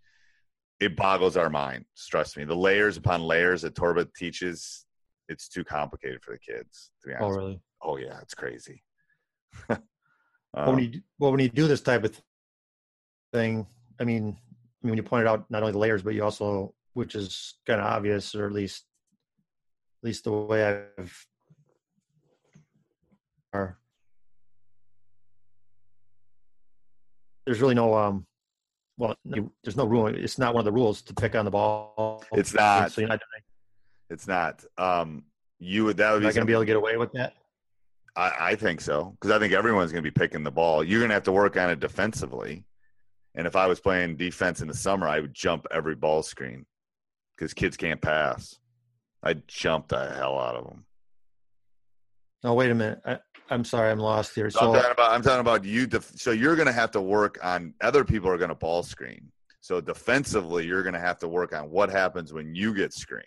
It 0.80 0.98
boggles 0.98 1.38
our 1.38 1.50
mind. 1.50 1.86
Trust 2.10 2.36
me, 2.36 2.44
the 2.44 2.56
layers 2.56 2.98
upon 2.98 3.22
layers 3.22 3.62
that 3.62 3.76
Torbett 3.76 4.14
teaches, 4.14 4.86
it's 5.30 5.48
too 5.48 5.64
complicated 5.64 6.22
for 6.22 6.32
the 6.34 6.40
kids. 6.40 6.92
To 7.02 7.08
be 7.10 7.14
oh 7.20 7.26
honest, 7.26 7.38
really? 7.40 7.60
oh 7.82 7.98
yeah, 7.98 8.20
it's 8.22 8.34
crazy. 8.34 8.84
Well, 10.54 10.70
Um, 10.70 10.76
when 10.76 10.84
you 10.86 11.02
well 11.20 11.32
when 11.32 11.42
you 11.42 11.50
do 11.50 11.68
this 11.68 11.82
type 11.82 12.06
of 12.06 12.18
thing, 13.34 13.68
I 14.00 14.06
mean, 14.06 14.38
I 14.84 14.88
mean 14.88 14.92
when 14.92 14.98
you 14.98 15.04
pointed 15.04 15.28
out 15.28 15.50
not 15.52 15.64
only 15.64 15.74
the 15.74 15.78
layers, 15.80 16.02
but 16.02 16.14
you 16.14 16.24
also, 16.24 16.74
which 16.94 17.14
is 17.16 17.56
kind 17.68 17.82
of 17.82 17.88
obvious, 17.88 18.34
or 18.36 18.46
at 18.46 18.54
least, 18.54 18.86
least 20.06 20.24
the 20.24 20.32
way 20.32 20.64
I've, 20.66 21.28
are 23.54 23.78
there's 27.46 27.62
really 27.62 27.76
no 27.76 27.94
um, 27.96 28.26
well, 28.98 29.16
no- 29.26 29.52
there's 29.64 29.78
no 29.78 29.86
rule. 29.86 30.08
It's 30.08 30.38
not 30.38 30.54
one 30.54 30.62
of 30.62 30.66
the 30.66 30.72
rules 30.72 31.02
to 31.04 31.14
pick 31.14 31.36
on 31.36 31.46
the 31.46 31.52
ball. 31.52 32.24
It's 32.34 32.54
not. 32.54 32.92
So 32.92 33.02
you're 33.02 33.10
not, 33.10 33.20
it's 34.10 34.28
not. 34.28 34.64
Um, 34.78 35.24
you 35.60 35.86
would 35.86 35.98
that 35.98 36.12
would 36.14 36.22
you're 36.22 36.32
be 36.32 36.36
going 36.36 36.46
to 36.46 36.50
be 36.50 36.54
able 36.54 36.62
to 36.62 36.68
get 36.68 36.78
away 36.78 36.98
with 36.98 37.12
that. 37.14 37.34
I, 38.16 38.34
I 38.40 38.56
think 38.56 38.82
so 38.82 39.16
because 39.20 39.36
I 39.36 39.40
think 39.40 39.54
everyone's 39.54 39.92
going 39.92 40.04
to 40.04 40.10
be 40.10 40.14
picking 40.14 40.44
the 40.44 40.52
ball. 40.52 40.84
You're 40.84 41.00
going 41.00 41.10
to 41.10 41.16
have 41.16 41.24
to 41.24 41.32
work 41.32 41.58
on 41.58 41.70
it 41.70 41.80
defensively. 41.80 42.64
And 43.36 43.46
if 43.46 43.58
I 43.58 43.68
was 43.68 43.82
playing 43.82 44.16
defense 44.16 44.62
in 44.62 44.68
the 44.70 44.74
summer, 44.74 45.08
I 45.08 45.20
would 45.20 45.34
jump 45.34 45.68
every 45.72 45.96
ball 45.96 46.24
screen 46.24 46.66
because 47.36 47.54
kids 47.54 47.76
can't 47.76 48.02
pass. 48.02 48.58
I'd 49.24 49.48
jump 49.48 49.88
the 49.88 50.10
hell 50.12 50.40
out 50.40 50.56
of 50.56 50.66
them. 50.66 50.86
No, 52.44 52.52
oh, 52.52 52.54
wait 52.54 52.70
a 52.70 52.76
minute. 52.76 53.02
I, 53.06 53.20
I'm 53.50 53.64
sorry, 53.64 53.90
I'm 53.90 54.00
lost 54.00 54.36
here. 54.36 54.50
So, 54.50 54.60
So 54.60 54.68
I'm 54.68 54.74
talking 54.76 54.92
about 54.92 55.12
I'm 55.12 55.22
talking 55.22 55.40
about 55.40 55.66
you. 55.66 55.88
Def- 55.88 56.12
so 56.16 56.32
you're 56.32 56.56
going 56.56 56.68
to 56.68 56.74
have 56.74 56.92
to 56.92 57.02
work 57.02 57.40
on. 57.44 57.74
Other 57.82 58.04
people 58.04 58.30
are 58.30 58.38
going 58.38 58.50
to 58.50 58.56
ball 58.56 58.84
screen. 58.84 59.32
So 59.62 59.82
defensively, 59.82 60.66
you're 60.66 60.84
going 60.84 60.94
to 60.94 61.00
have 61.00 61.18
to 61.20 61.28
work 61.28 61.56
on 61.56 61.72
what 61.72 61.90
happens 61.90 62.34
when 62.34 62.54
you 62.54 62.74
get 62.76 62.94
screened. 62.94 63.26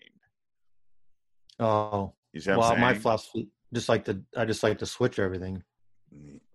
oh, 1.58 2.12
You 2.32 2.40
see 2.40 2.50
well, 2.50 2.76
my 2.76 2.94
philosophy 2.94 3.48
just 3.74 3.88
like 3.88 4.04
to 4.04 4.22
I 4.36 4.44
just 4.44 4.62
like 4.62 4.78
to 4.78 4.86
switch 4.86 5.18
everything. 5.18 5.62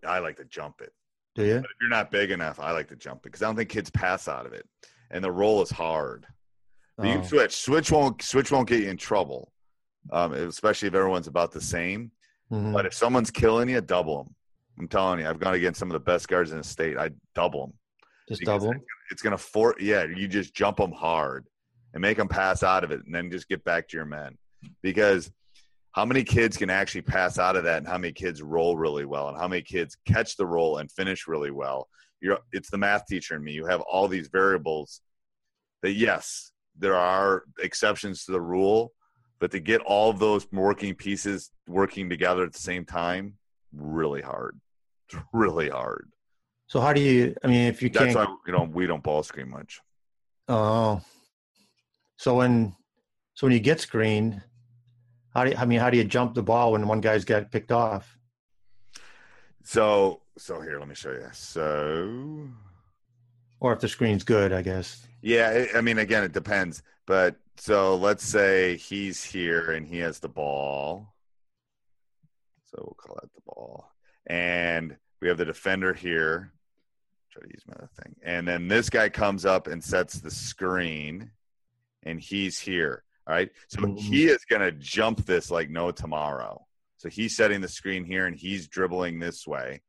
I 0.08 0.20
like 0.20 0.38
to 0.38 0.46
jump 0.46 0.82
it. 0.82 0.94
Do 1.36 1.44
you? 1.44 1.56
But 1.56 1.66
if 1.66 1.78
you're 1.82 1.90
not 1.90 2.12
big 2.12 2.32
enough, 2.32 2.60
I 2.60 2.72
like 2.72 2.88
to 2.90 2.96
jump 2.96 3.20
it 3.20 3.24
because 3.24 3.42
I 3.42 3.46
don't 3.46 3.56
think 3.56 3.70
kids 3.70 3.90
pass 3.90 4.28
out 4.28 4.46
of 4.46 4.54
it, 4.54 4.68
and 5.12 5.24
the 5.24 5.32
roll 5.32 5.62
is 5.62 5.70
hard. 5.70 6.26
But 6.98 7.08
You 7.08 7.14
Oh. 7.14 7.16
can 7.20 7.26
switch. 7.28 7.56
Switch 7.56 7.92
won't 7.92 8.22
switch 8.22 8.52
won't 8.52 8.68
get 8.70 8.82
you 8.82 8.90
in 8.90 8.98
trouble. 8.98 9.50
um, 10.12 10.34
especially 10.34 10.90
if 10.90 10.94
everyone's 10.96 11.28
about 11.28 11.54
the 11.54 11.62
same. 11.62 12.12
Mhm. 12.52 12.74
But 12.74 12.86
if 12.86 12.94
someone's 12.94 13.32
killing 13.32 13.70
you, 13.70 13.80
double 13.80 14.26
them. 14.26 14.36
I'm 14.78 14.90
telling 14.90 15.22
you, 15.22 15.30
I've 15.30 15.40
gone 15.40 15.54
against 15.54 15.80
some 15.80 15.90
of 15.90 15.94
the 15.94 16.00
best 16.02 16.28
guards 16.28 16.52
in 16.52 16.58
the 16.58 16.64
state. 16.66 16.98
I 16.98 17.12
double 17.34 17.68
them. 17.68 17.78
Just 18.28 18.42
double. 18.42 18.74
It's 19.12 19.22
gonna 19.22 19.38
for 19.38 19.76
yeah. 19.80 20.04
You 20.04 20.28
just 20.28 20.54
jump 20.54 20.76
them 20.78 20.92
hard 20.92 21.48
and 21.94 22.02
make 22.02 22.18
them 22.18 22.28
pass 22.28 22.64
out 22.64 22.84
of 22.84 22.92
it, 22.92 23.06
and 23.06 23.16
then 23.16 23.32
just 23.32 23.48
get 23.48 23.64
back 23.64 23.88
to 23.88 23.98
your 23.98 24.06
men. 24.06 24.38
Because 24.82 25.32
how 25.94 26.04
many 26.06 26.24
kids 26.26 26.58
can 26.58 26.70
actually 26.70 27.04
pass 27.04 27.40
out 27.40 27.56
of 27.56 27.64
that, 27.64 27.78
and 27.78 27.88
how 27.88 27.98
many 27.98 28.12
kids 28.12 28.42
roll 28.42 28.76
really 28.78 29.06
well, 29.06 29.30
and 29.30 29.38
how 29.38 29.48
many 29.48 29.62
kids 29.62 29.96
catch 30.06 30.36
the 30.36 30.46
roll 30.46 30.80
and 30.80 30.92
finish 30.92 31.28
really 31.28 31.52
well? 31.52 31.88
You're 32.20 32.40
it's 32.52 32.70
the 32.70 32.78
math 32.78 33.06
teacher 33.08 33.36
in 33.38 33.44
me. 33.44 33.54
You 33.54 33.68
have 33.68 33.80
all 33.82 34.08
these 34.10 34.28
variables 34.28 35.02
that 35.82 35.94
yes, 35.94 36.52
there 36.78 36.96
are 36.96 37.44
exceptions 37.60 38.26
to 38.26 38.32
the 38.32 38.42
rule, 38.42 38.94
but 39.40 39.52
to 39.52 39.60
get 39.60 39.82
all 39.82 40.10
of 40.10 40.20
those 40.20 40.48
working 40.52 40.96
pieces 40.96 41.52
working 41.68 42.10
together 42.10 42.44
at 42.44 42.54
the 42.54 42.60
same 42.60 42.86
time, 42.86 43.36
really 43.74 44.22
hard. 44.22 44.60
It's 45.10 45.22
really 45.34 45.70
hard. 45.70 46.10
So 46.68 46.80
how 46.80 46.94
do 46.94 47.02
you? 47.02 47.36
I 47.44 47.48
mean, 47.48 47.68
if 47.68 47.82
you 47.82 47.90
That's 47.90 48.06
can't. 48.06 48.18
That's 48.18 48.28
why 48.28 48.36
you 48.48 48.54
know 48.54 48.64
we 48.64 48.88
don't 48.88 49.04
ball 49.04 49.24
screen 49.24 49.50
much. 49.50 49.80
Oh. 50.48 51.02
So 52.18 52.38
when 52.38 52.76
so 53.34 53.48
when 53.48 53.54
you 53.54 53.60
get 53.60 53.80
screened, 53.80 54.42
how 55.34 55.44
do 55.44 55.52
you, 55.52 55.58
I 55.58 55.66
mean 55.66 55.80
how 55.80 55.90
do 55.90 55.98
you 55.98 56.04
jump 56.04 56.34
the 56.34 56.44
ball 56.44 56.72
when 56.72 56.88
one 56.88 57.02
guy's 57.02 57.26
got 57.26 57.52
picked 57.52 57.72
off? 57.72 58.18
So 59.64 60.22
so 60.38 60.62
here, 60.62 60.80
let 60.80 60.88
me 60.88 60.96
show 60.96 61.12
you. 61.12 61.28
So 61.34 62.50
Or 63.64 63.72
if 63.74 63.80
the 63.80 63.88
screen's 63.88 64.24
good, 64.26 64.52
I 64.52 64.62
guess. 64.62 65.08
yeah, 65.22 65.66
I 65.74 65.80
mean 65.82 65.98
again, 65.98 66.24
it 66.26 66.34
depends. 66.34 66.84
But 67.08 67.38
so 67.58 67.96
let's 67.96 68.24
say 68.26 68.76
he's 68.76 69.24
here 69.24 69.72
and 69.72 69.88
he 69.88 70.00
has 70.00 70.20
the 70.20 70.28
ball. 70.30 71.14
So 72.66 72.78
we'll 72.80 72.96
call 73.00 73.16
that 73.22 73.34
the 73.34 73.42
ball. 73.46 73.90
And 74.28 74.98
we 75.22 75.30
have 75.30 75.38
the 75.38 75.46
defender 75.46 75.94
here. 75.94 76.52
Try 77.32 77.44
to 77.44 77.48
use 77.54 77.64
my 77.68 77.76
other 77.76 77.90
thing. 78.04 78.16
And 78.22 78.46
then 78.48 78.68
this 78.68 78.90
guy 78.90 79.08
comes 79.10 79.46
up 79.46 79.68
and 79.68 79.82
sets 79.84 80.16
the 80.20 80.30
screen, 80.32 81.32
and 82.04 82.20
he's 82.20 82.60
here. 82.60 83.04
All 83.28 83.34
right. 83.34 83.50
So 83.70 83.80
Mhm. 83.80 83.98
he 83.98 84.26
is 84.26 84.44
going 84.46 84.62
to 84.62 84.72
jump 84.74 85.26
this 85.26 85.50
like 85.50 85.70
no 85.70 85.92
tomorrow. 85.92 86.68
So 86.98 87.08
he's 87.10 87.36
setting 87.36 87.62
the 87.62 87.68
screen 87.70 88.04
here 88.04 88.26
and 88.28 88.36
he's 88.36 88.68
dribbling 88.68 89.20
this 89.20 89.48
way. 89.48 89.82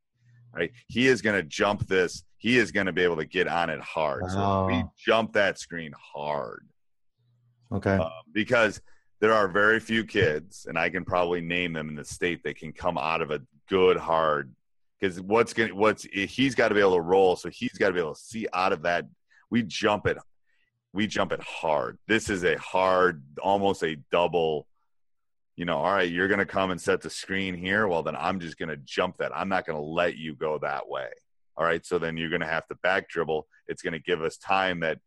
Right. 0.55 0.71
He 0.87 1.07
is 1.07 1.21
going 1.21 1.35
to 1.35 1.43
jump 1.43 1.85
this. 1.87 2.23
He 2.37 2.57
is 2.57 2.71
going 2.71 2.85
to 2.85 2.93
be 2.93 3.01
able 3.03 3.17
to 3.17 3.25
get 3.25 3.47
on 3.47 3.69
it 3.69 3.81
hard. 3.81 4.23
So 4.31 4.65
we 4.67 4.83
jump 4.97 5.33
that 5.33 5.59
screen 5.59 5.91
hard 5.99 6.65
Okay. 7.73 7.97
uh, 7.97 8.09
because 8.31 8.79
there 9.19 9.33
are 9.33 9.47
very 9.49 9.79
few 9.79 10.05
kids, 10.05 10.65
and 10.67 10.77
I 10.77 10.89
can 10.89 11.03
probably 11.03 11.41
name 11.41 11.73
them 11.73 11.89
in 11.89 11.95
the 11.95 12.05
state 12.05 12.41
that 12.43 12.55
can 12.57 12.71
come 12.71 12.97
out 12.97 13.21
of 13.21 13.31
a 13.31 13.41
good 13.67 13.97
hard. 13.97 14.53
Because 14.99 15.19
what's 15.19 15.51
going 15.51 15.69
to, 15.69 15.75
what's 15.75 16.03
he's 16.03 16.55
got 16.55 16.69
to 16.69 16.75
be 16.75 16.79
able 16.79 16.95
to 16.95 17.01
roll, 17.01 17.35
so 17.35 17.49
he's 17.49 17.73
got 17.73 17.87
to 17.87 17.93
be 17.93 17.99
able 17.99 18.15
to 18.15 18.19
see 18.21 18.47
out 18.53 18.71
of 18.71 18.83
that. 18.83 19.05
We 19.49 19.63
jump 19.63 20.07
it, 20.07 20.17
we 20.93 21.05
jump 21.05 21.33
it 21.33 21.41
hard. 21.41 21.97
This 22.07 22.29
is 22.29 22.45
a 22.45 22.57
hard, 22.57 23.21
almost 23.41 23.83
a 23.83 23.97
double. 24.09 24.67
You 25.55 25.65
know, 25.65 25.77
all 25.77 25.93
right, 25.93 26.09
you're 26.09 26.27
going 26.27 26.39
to 26.39 26.45
come 26.45 26.71
and 26.71 26.81
set 26.81 27.01
the 27.01 27.09
screen 27.09 27.55
here. 27.55 27.87
Well, 27.87 28.03
then 28.03 28.15
I'm 28.15 28.39
just 28.39 28.57
going 28.57 28.69
to 28.69 28.77
jump 28.77 29.17
that. 29.17 29.35
I'm 29.35 29.47
not 29.47 29.65
going 29.65 29.77
to 29.77 29.83
let 29.85 30.17
you 30.17 30.35
go 30.35 30.59
that 30.59 30.87
way. 30.89 31.07
All 31.55 31.65
right, 31.65 31.85
so 31.85 31.97
then 31.97 32.17
you're 32.17 32.29
going 32.29 32.41
to 32.41 32.47
have 32.47 32.67
to 32.67 32.75
back 32.75 33.07
dribble. 33.09 33.47
It's 33.67 33.81
going 33.81 33.93
to 33.93 33.99
give 33.99 34.21
us 34.21 34.37
time 34.37 34.81
that 34.81 34.99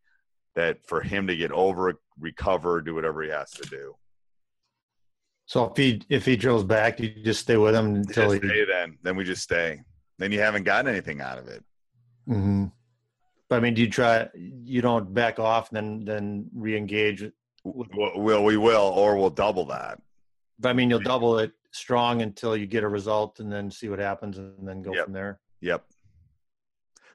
that 0.55 0.85
for 0.87 1.01
him 1.01 1.27
to 1.29 1.37
get 1.37 1.53
over, 1.53 1.95
recover, 2.19 2.81
do 2.81 2.95
whatever 2.95 3.23
he 3.23 3.29
has 3.31 3.51
to 3.51 3.69
do. 3.69 3.95
So 5.47 5.65
if 5.67 5.77
he 5.77 6.03
if 6.09 6.25
he 6.25 6.37
drills 6.37 6.65
back, 6.65 6.99
you 7.01 7.11
just 7.11 7.41
stay 7.41 7.57
with 7.57 7.75
him 7.75 7.95
until 7.97 8.33
Just 8.33 8.43
he. 8.43 8.49
stay 8.49 8.65
then. 8.65 8.99
Then 9.03 9.17
we 9.17 9.25
just 9.25 9.43
stay. 9.43 9.83
Then 10.19 10.33
you 10.33 10.41
haven't 10.41 10.65
gotten 10.65 10.91
anything 10.91 11.21
out 11.21 11.39
of 11.39 11.49
it. 11.49 11.65
Mm-hmm. 12.29 12.67
But 13.49 13.57
I 13.57 13.61
mean, 13.61 13.75
do 13.75 13.81
you 13.81 13.91
try? 13.91 14.29
You 14.35 14.83
don't 14.83 15.13
back 15.15 15.39
off 15.39 15.71
then 15.71 16.05
then 16.05 16.51
re-engage. 16.55 17.31
Well, 17.65 18.13
we'll 18.15 18.45
we 18.45 18.57
will, 18.57 18.93
or 18.95 19.17
we'll 19.17 19.31
double 19.31 19.67
that. 19.67 20.01
But 20.59 20.71
I 20.71 20.73
mean, 20.73 20.91
you'll 20.91 21.01
double 21.01 21.39
it 21.39 21.53
strong 21.73 22.23
until 22.23 22.57
you 22.57 22.67
get 22.67 22.83
a 22.83 22.89
result, 22.89 23.41
and 23.41 23.53
then 23.53 23.71
see 23.71 23.89
what 23.89 23.99
happens, 23.99 24.39
and 24.39 24.67
then 24.67 24.83
go 24.83 24.93
Yep. 24.93 25.05
from 25.05 25.13
there. 25.13 25.41
Yep. 25.61 25.85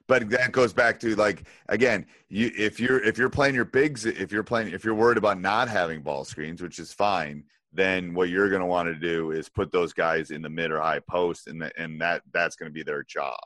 But 0.06 0.28
that 0.30 0.52
goes 0.52 0.72
back 0.72 1.00
to 1.00 1.14
like 1.16 1.46
again, 1.68 2.06
you 2.28 2.50
if 2.56 2.78
you're 2.78 3.02
if 3.02 3.16
you're 3.16 3.30
playing 3.30 3.54
your 3.54 3.64
bigs, 3.64 4.04
if 4.04 4.30
you're 4.32 4.42
playing 4.42 4.72
if 4.72 4.84
you're 4.84 4.94
worried 4.94 5.16
about 5.18 5.40
not 5.40 5.68
having 5.68 6.02
ball 6.02 6.24
screens, 6.24 6.60
which 6.62 6.78
is 6.78 6.92
fine, 6.92 7.44
then 7.72 8.14
what 8.14 8.28
you're 8.28 8.50
going 8.50 8.60
to 8.60 8.66
want 8.66 8.86
to 8.86 8.94
do 8.94 9.30
is 9.30 9.48
put 9.48 9.72
those 9.72 9.92
guys 9.92 10.30
in 10.30 10.42
the 10.42 10.50
mid 10.50 10.70
or 10.70 10.80
high 10.80 11.00
post, 11.10 11.46
and 11.46 11.60
the, 11.60 11.72
and 11.80 12.00
that 12.00 12.22
that's 12.32 12.54
going 12.56 12.70
to 12.70 12.72
be 12.74 12.82
their 12.82 13.02
job. 13.02 13.38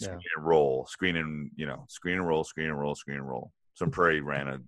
Yeah. 0.00 0.08
Screen 0.08 0.20
and 0.36 0.46
roll, 0.46 0.86
screen 0.86 1.16
and 1.16 1.50
you 1.54 1.66
know, 1.66 1.84
screen 1.88 2.18
and 2.18 2.26
roll, 2.26 2.42
screen 2.42 2.68
and 2.68 2.78
roll, 2.78 2.94
screen 2.96 3.18
and 3.18 3.28
roll. 3.28 3.52
Sun 3.74 3.90
Prairie 3.90 4.20
ran 4.20 4.48
a, 4.48 4.58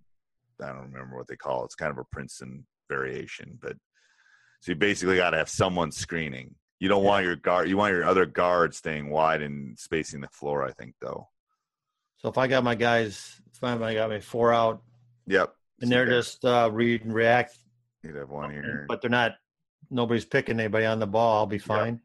I 0.62 0.68
don't 0.68 0.92
remember 0.92 1.16
what 1.16 1.26
they 1.26 1.36
call 1.36 1.62
it. 1.62 1.66
It's 1.66 1.74
kind 1.74 1.90
of 1.90 1.98
a 1.98 2.04
Princeton 2.12 2.64
variation, 2.88 3.58
but 3.60 3.76
so 4.66 4.72
you 4.72 4.76
basically 4.76 5.14
got 5.16 5.30
to 5.30 5.36
have 5.36 5.48
someone 5.48 5.92
screening. 5.92 6.52
You 6.80 6.88
don't 6.88 7.04
want 7.04 7.24
your 7.24 7.36
guard. 7.36 7.68
You 7.68 7.76
want 7.76 7.92
your 7.94 8.04
other 8.04 8.26
guard 8.26 8.74
staying 8.74 9.10
wide 9.10 9.40
and 9.40 9.78
spacing 9.78 10.20
the 10.20 10.26
floor. 10.28 10.64
I 10.64 10.72
think 10.72 10.96
though. 11.00 11.28
So 12.16 12.28
if 12.28 12.36
I 12.36 12.48
got 12.48 12.64
my 12.64 12.74
guys, 12.74 13.40
if 13.54 13.62
I 13.62 13.94
got 13.94 14.10
my 14.10 14.18
four 14.18 14.52
out, 14.52 14.82
Yep. 15.28 15.54
and 15.82 15.88
they're 15.92 16.06
just 16.08 16.44
uh, 16.44 16.68
read 16.72 17.04
and 17.04 17.14
react, 17.14 17.56
you'd 18.02 18.16
have 18.16 18.28
one 18.28 18.50
here. 18.50 18.86
but 18.88 19.00
they're 19.00 19.08
not. 19.08 19.36
Nobody's 19.88 20.24
picking 20.24 20.58
anybody 20.58 20.84
on 20.84 20.98
the 20.98 21.06
ball. 21.06 21.36
I'll 21.38 21.46
be 21.46 21.58
fine. 21.58 22.00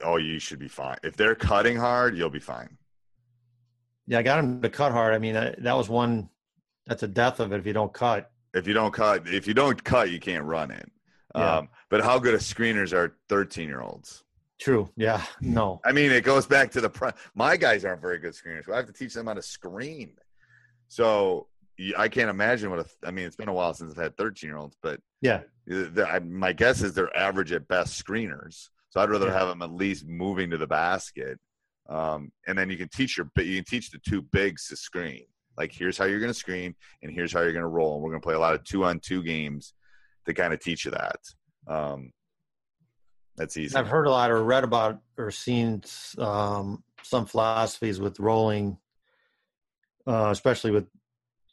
Oh, 0.00 0.16
you 0.16 0.38
should 0.38 0.60
be 0.60 0.68
fine. 0.68 0.98
If 1.02 1.16
they're 1.16 1.34
cutting 1.34 1.76
hard, 1.76 2.16
you'll 2.16 2.30
be 2.30 2.38
fine. 2.38 2.78
Yeah, 4.06 4.20
I 4.20 4.22
got 4.22 4.38
him 4.38 4.62
to 4.62 4.68
cut 4.70 4.92
hard. 4.92 5.12
I 5.12 5.18
mean, 5.18 5.36
I, 5.36 5.56
that 5.58 5.76
was 5.76 5.88
one. 5.88 6.28
That's 6.86 7.02
a 7.02 7.08
death 7.08 7.40
of 7.40 7.52
it 7.52 7.58
if 7.58 7.66
you 7.66 7.72
don't 7.72 7.92
cut. 7.92 8.30
If 8.54 8.68
you 8.68 8.74
don't 8.74 8.92
cut, 8.92 9.26
if 9.26 9.48
you 9.48 9.54
don't 9.54 9.82
cut, 9.82 10.10
you 10.12 10.20
can't 10.20 10.44
run 10.44 10.70
it. 10.70 10.88
Yeah. 11.34 11.56
Um, 11.56 11.68
but 11.90 12.02
how 12.02 12.18
good 12.18 12.34
of 12.34 12.40
screeners 12.40 12.92
are 12.92 13.16
13 13.28 13.68
year 13.68 13.80
olds? 13.80 14.24
True. 14.58 14.88
Yeah. 14.96 15.22
No. 15.40 15.80
I 15.84 15.92
mean, 15.92 16.10
it 16.10 16.24
goes 16.24 16.46
back 16.46 16.70
to 16.72 16.80
the 16.80 16.88
pri- 16.88 17.12
my 17.34 17.56
guys 17.56 17.84
aren't 17.84 18.00
very 18.00 18.18
good 18.18 18.32
screeners. 18.32 18.70
I 18.72 18.76
have 18.76 18.86
to 18.86 18.92
teach 18.92 19.12
them 19.14 19.26
how 19.26 19.34
to 19.34 19.42
screen. 19.42 20.12
So 20.88 21.48
I 21.98 22.08
can't 22.08 22.30
imagine 22.30 22.70
what 22.70 22.78
a, 22.80 22.86
I 23.06 23.10
mean. 23.10 23.26
It's 23.26 23.36
been 23.36 23.48
a 23.48 23.52
while 23.52 23.74
since 23.74 23.92
I've 23.92 24.02
had 24.02 24.16
13 24.16 24.48
year 24.48 24.56
olds, 24.56 24.76
but 24.82 25.00
Yeah. 25.20 25.42
the- 25.66 26.08
I- 26.08 26.20
my 26.20 26.52
guess 26.52 26.82
is 26.82 26.94
they're 26.94 27.14
average 27.16 27.52
at 27.52 27.68
best 27.68 28.02
screeners. 28.02 28.68
So 28.90 29.00
I'd 29.00 29.10
rather 29.10 29.26
Yeah. 29.26 29.38
have 29.38 29.48
them 29.48 29.60
at 29.62 29.72
least 29.72 30.06
moving 30.06 30.50
to 30.50 30.56
the 30.56 30.66
basket, 30.66 31.38
um, 31.88 32.32
and 32.46 32.56
then 32.56 32.70
you 32.70 32.78
can 32.78 32.88
teach 32.88 33.18
your 33.18 33.30
you 33.36 33.56
can 33.56 33.64
teach 33.64 33.90
the 33.90 33.98
two 33.98 34.22
bigs 34.22 34.68
to 34.68 34.76
screen. 34.76 35.26
Like 35.58 35.70
here's 35.72 35.98
how 35.98 36.06
you're 36.06 36.20
going 36.20 36.32
to 36.32 36.38
screen, 36.38 36.74
and 37.02 37.12
here's 37.12 37.32
how 37.32 37.40
you're 37.42 37.52
going 37.52 37.62
to 37.62 37.68
roll. 37.68 37.94
And 37.96 38.02
we're 38.02 38.10
going 38.10 38.22
to 38.22 38.26
play 38.26 38.34
a 38.34 38.38
lot 38.38 38.54
of 38.54 38.64
two 38.64 38.84
on 38.84 39.00
two 39.00 39.22
games 39.22 39.74
to 40.24 40.32
kind 40.32 40.54
of 40.54 40.60
teach 40.60 40.86
you 40.86 40.92
that. 40.92 41.18
Um, 41.66 42.12
that's 43.36 43.56
easy. 43.56 43.76
I've 43.76 43.88
heard 43.88 44.06
a 44.06 44.10
lot 44.10 44.30
or 44.30 44.42
read 44.42 44.64
about 44.64 45.00
or 45.18 45.30
seen 45.30 45.82
um, 46.18 46.82
some 47.02 47.26
philosophies 47.26 48.00
with 48.00 48.18
rolling, 48.18 48.78
uh, 50.06 50.30
especially 50.30 50.70
with 50.70 50.86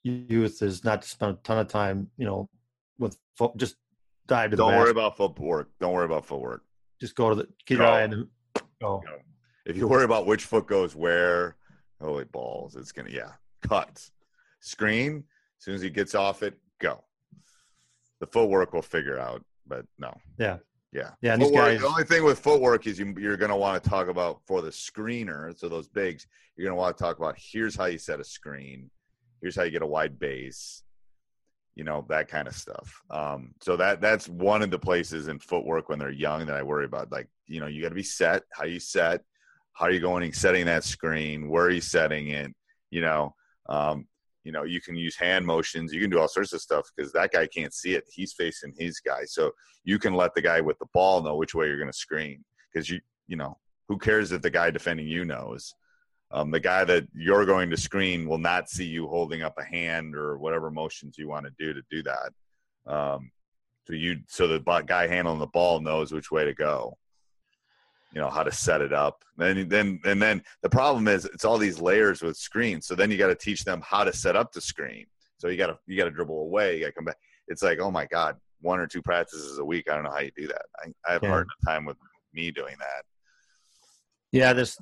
youth, 0.04 0.62
is 0.62 0.84
not 0.84 1.02
to 1.02 1.08
spend 1.08 1.38
a 1.38 1.40
ton 1.44 1.58
of 1.60 1.68
time, 1.68 2.10
you 2.18 2.26
know, 2.26 2.50
with 3.00 3.18
fo- 3.38 3.54
just 3.58 3.76
dive 4.28 4.52
to 4.52 4.56
the 4.56 4.64
Don't 4.64 4.78
worry 4.78 4.92
about 4.92 5.18
footwork. 5.18 5.70
Don't 5.80 5.94
worry 5.94 6.06
about 6.06 6.26
footwork. 6.26 6.64
Just 7.02 7.16
go 7.16 7.30
to 7.30 7.36
the 7.36 7.48
keep 7.66 7.80
your 7.80 7.88
eye 7.88 8.08
the 8.08 8.28
go. 8.82 9.02
Go. 9.02 9.02
If 9.66 9.78
you 9.78 9.88
worry 9.88 10.04
about 10.04 10.26
which 10.26 10.46
foot 10.46 10.68
goes 10.68 10.96
where, 10.96 11.56
holy 12.02 12.26
balls, 12.26 12.76
it's 12.76 12.92
gonna 12.92 13.10
yeah. 13.10 13.32
Cut. 13.62 14.10
Screen. 14.60 15.24
As 15.60 15.66
soon 15.66 15.76
as 15.76 15.82
he 15.82 15.90
gets 15.90 16.16
off 16.16 16.44
it, 16.44 16.58
go. 16.80 17.04
The 18.20 18.28
footwork 18.28 18.74
will 18.74 18.82
figure 18.82 19.18
out, 19.18 19.44
but 19.68 19.86
no. 19.98 20.14
Yeah. 20.38 20.58
Yeah. 20.92 21.12
Yeah, 21.22 21.34
and 21.34 21.42
these 21.42 21.50
Footwork- 21.50 21.66
guys- 21.72 21.82
the 21.82 21.88
only 21.88 22.04
thing 22.04 22.24
with 22.24 22.40
footwork 22.40 22.86
is 22.88 23.00
you, 23.00 23.14
you're 23.18 23.38
going 23.38 23.50
to 23.52 23.56
want 23.58 23.84
to 23.84 23.90
talk 23.90 24.08
about 24.08 24.42
for 24.46 24.62
the 24.62 24.70
screener, 24.70 25.58
so 25.58 25.68
those 25.68 25.88
bigs, 25.88 26.28
you're 26.56 26.66
going 26.66 26.76
to 26.78 26.80
want 26.80 26.96
to 26.98 27.04
talk 27.04 27.18
about 27.18 27.36
here's 27.38 27.76
how 27.76 27.86
you 27.86 27.98
set 27.98 28.20
a 28.20 28.24
screen, 28.24 28.90
here's 29.42 29.56
how 29.56 29.64
you 29.64 29.72
get 29.72 29.82
a 29.82 29.88
wide 29.88 30.20
base, 30.20 30.84
you 31.76 31.84
know, 31.84 32.06
that 32.10 32.28
kind 32.28 32.48
of 32.48 32.54
stuff. 32.56 33.02
Um, 33.10 33.56
so 33.60 33.76
that 33.78 34.02
that's 34.02 34.30
one 34.30 34.62
of 34.62 34.70
the 34.70 34.78
places 34.78 35.28
in 35.28 35.40
footwork 35.40 35.90
when 35.90 35.98
they're 35.98 36.12
young 36.12 36.46
that 36.46 36.56
I 36.56 36.62
worry 36.62 36.86
about. 36.86 37.12
Like, 37.12 37.28
you 37.48 37.60
know, 37.60 37.66
you 37.68 37.82
got 37.82 37.90
to 37.90 37.96
be 37.96 38.04
set, 38.04 38.44
how 38.52 38.66
you 38.66 38.80
set, 38.80 39.22
how 39.74 39.88
are 39.88 39.92
you 39.92 40.00
going 40.00 40.24
and 40.24 40.36
setting 40.36 40.66
that 40.68 40.84
screen, 40.84 41.50
where 41.50 41.66
are 41.66 41.72
you 41.72 41.82
setting 41.82 42.28
it, 42.28 42.54
you 42.92 43.02
know. 43.02 43.34
Um, 43.68 44.06
you 44.44 44.52
know, 44.52 44.64
you 44.64 44.82
can 44.82 44.96
use 44.96 45.16
hand 45.16 45.46
motions, 45.46 45.94
you 45.94 46.02
can 46.02 46.10
do 46.10 46.20
all 46.20 46.28
sorts 46.28 46.54
of 46.54 46.62
stuff 46.62 46.90
because 46.96 47.12
that 47.14 47.32
guy 47.32 47.48
can't 47.48 47.74
see 47.74 47.94
it. 47.94 48.04
He's 48.12 48.34
facing 48.34 48.74
his 48.78 49.00
guy. 49.00 49.26
So 49.26 49.52
you 49.84 50.00
can 50.00 50.14
let 50.14 50.34
the 50.36 50.42
guy 50.42 50.62
with 50.62 50.78
the 50.80 50.88
ball 50.94 51.22
know 51.22 51.36
which 51.36 51.56
way 51.56 51.68
you're 51.68 51.78
going 51.78 51.92
to 51.92 51.98
screen 51.98 52.44
because 52.72 52.90
you 52.90 53.00
you 53.28 53.38
know 53.38 53.58
who 53.88 53.98
cares 53.98 54.32
if 54.32 54.42
the 54.42 54.50
guy 54.50 54.72
defending 54.72 55.08
you 55.08 55.26
knows 55.26 55.74
um, 56.32 56.50
the 56.50 56.60
guy 56.60 56.84
that 56.84 57.08
you're 57.14 57.46
going 57.46 57.70
to 57.70 57.78
screen 57.78 58.28
will 58.28 58.40
not 58.40 58.70
see 58.70 58.86
you 58.86 59.08
holding 59.08 59.44
up 59.44 59.56
a 59.60 59.64
hand 59.64 60.16
or 60.16 60.38
whatever 60.38 60.72
motions 60.72 61.18
you 61.18 61.28
want 61.28 61.46
to 61.46 61.52
do 61.58 61.74
to 61.74 61.82
do 61.92 62.04
that 62.04 62.32
um, 62.92 63.32
So 63.86 63.94
you 63.94 64.22
so 64.28 64.48
the 64.48 64.60
guy 64.60 65.08
handling 65.08 65.40
the 65.40 65.48
ball 65.48 65.80
knows 65.80 66.12
which 66.12 66.32
way 66.32 66.46
to 66.46 66.54
go. 66.54 66.98
You 68.14 68.22
know 68.22 68.30
how 68.30 68.44
to 68.44 68.52
set 68.52 68.82
it 68.82 68.94
up. 68.94 69.24
Then 69.38 69.68
then 69.68 70.00
and 70.06 70.22
then 70.22 70.44
the 70.62 70.70
problem 70.70 71.08
is 71.08 71.26
it's 71.26 71.46
all 71.46 71.58
these 71.58 71.82
layers 71.82 72.22
with 72.22 72.38
screens. 72.38 72.86
So 72.86 72.96
then 72.96 73.10
you 73.10 73.18
got 73.18 73.28
to 73.28 73.36
teach 73.36 73.64
them 73.64 73.82
how 73.86 74.04
to 74.04 74.14
set 74.14 74.36
up 74.36 74.52
the 74.52 74.62
screen. 74.62 75.06
So 75.38 75.48
you 75.48 75.58
got 75.58 75.68
to 75.68 75.78
you 75.88 75.98
got 75.98 76.06
to 76.06 76.12
dribble 76.12 76.40
away. 76.40 76.76
You 76.76 76.82
got 76.82 76.88
to 76.88 76.94
come 76.94 77.06
back. 77.06 77.18
It's 77.48 77.64
like 77.64 77.80
oh 77.80 77.92
my 77.92 78.06
god, 78.06 78.38
one 78.62 78.80
or 78.80 78.88
two 78.88 79.02
practices 79.02 79.58
a 79.58 79.66
week. 79.66 79.90
I 79.90 79.96
don't 79.96 80.04
know 80.04 80.12
how 80.12 80.20
you 80.20 80.32
do 80.36 80.48
that. 80.48 80.62
I, 80.84 80.90
I 81.08 81.14
have 81.14 81.24
a 81.24 81.28
hard 81.28 81.48
time 81.66 81.86
with 81.86 81.98
me 82.34 82.52
doing 82.52 82.76
that. 82.80 83.04
Yeah, 84.32 84.54
this 84.54 84.78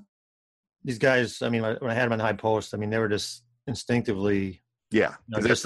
these 0.84 1.00
guys. 1.00 1.42
I 1.42 1.50
mean, 1.50 1.62
when 1.62 1.90
I 1.90 1.94
had 1.94 2.06
them 2.06 2.14
on 2.14 2.20
high 2.20 2.34
post, 2.34 2.74
I 2.74 2.78
mean 2.78 2.90
they 2.90 3.00
were 3.00 3.10
just 3.10 3.44
instinctively 3.68 4.62
yeah, 4.92 5.16
you 5.30 5.42
know, 5.42 5.48
just 5.48 5.66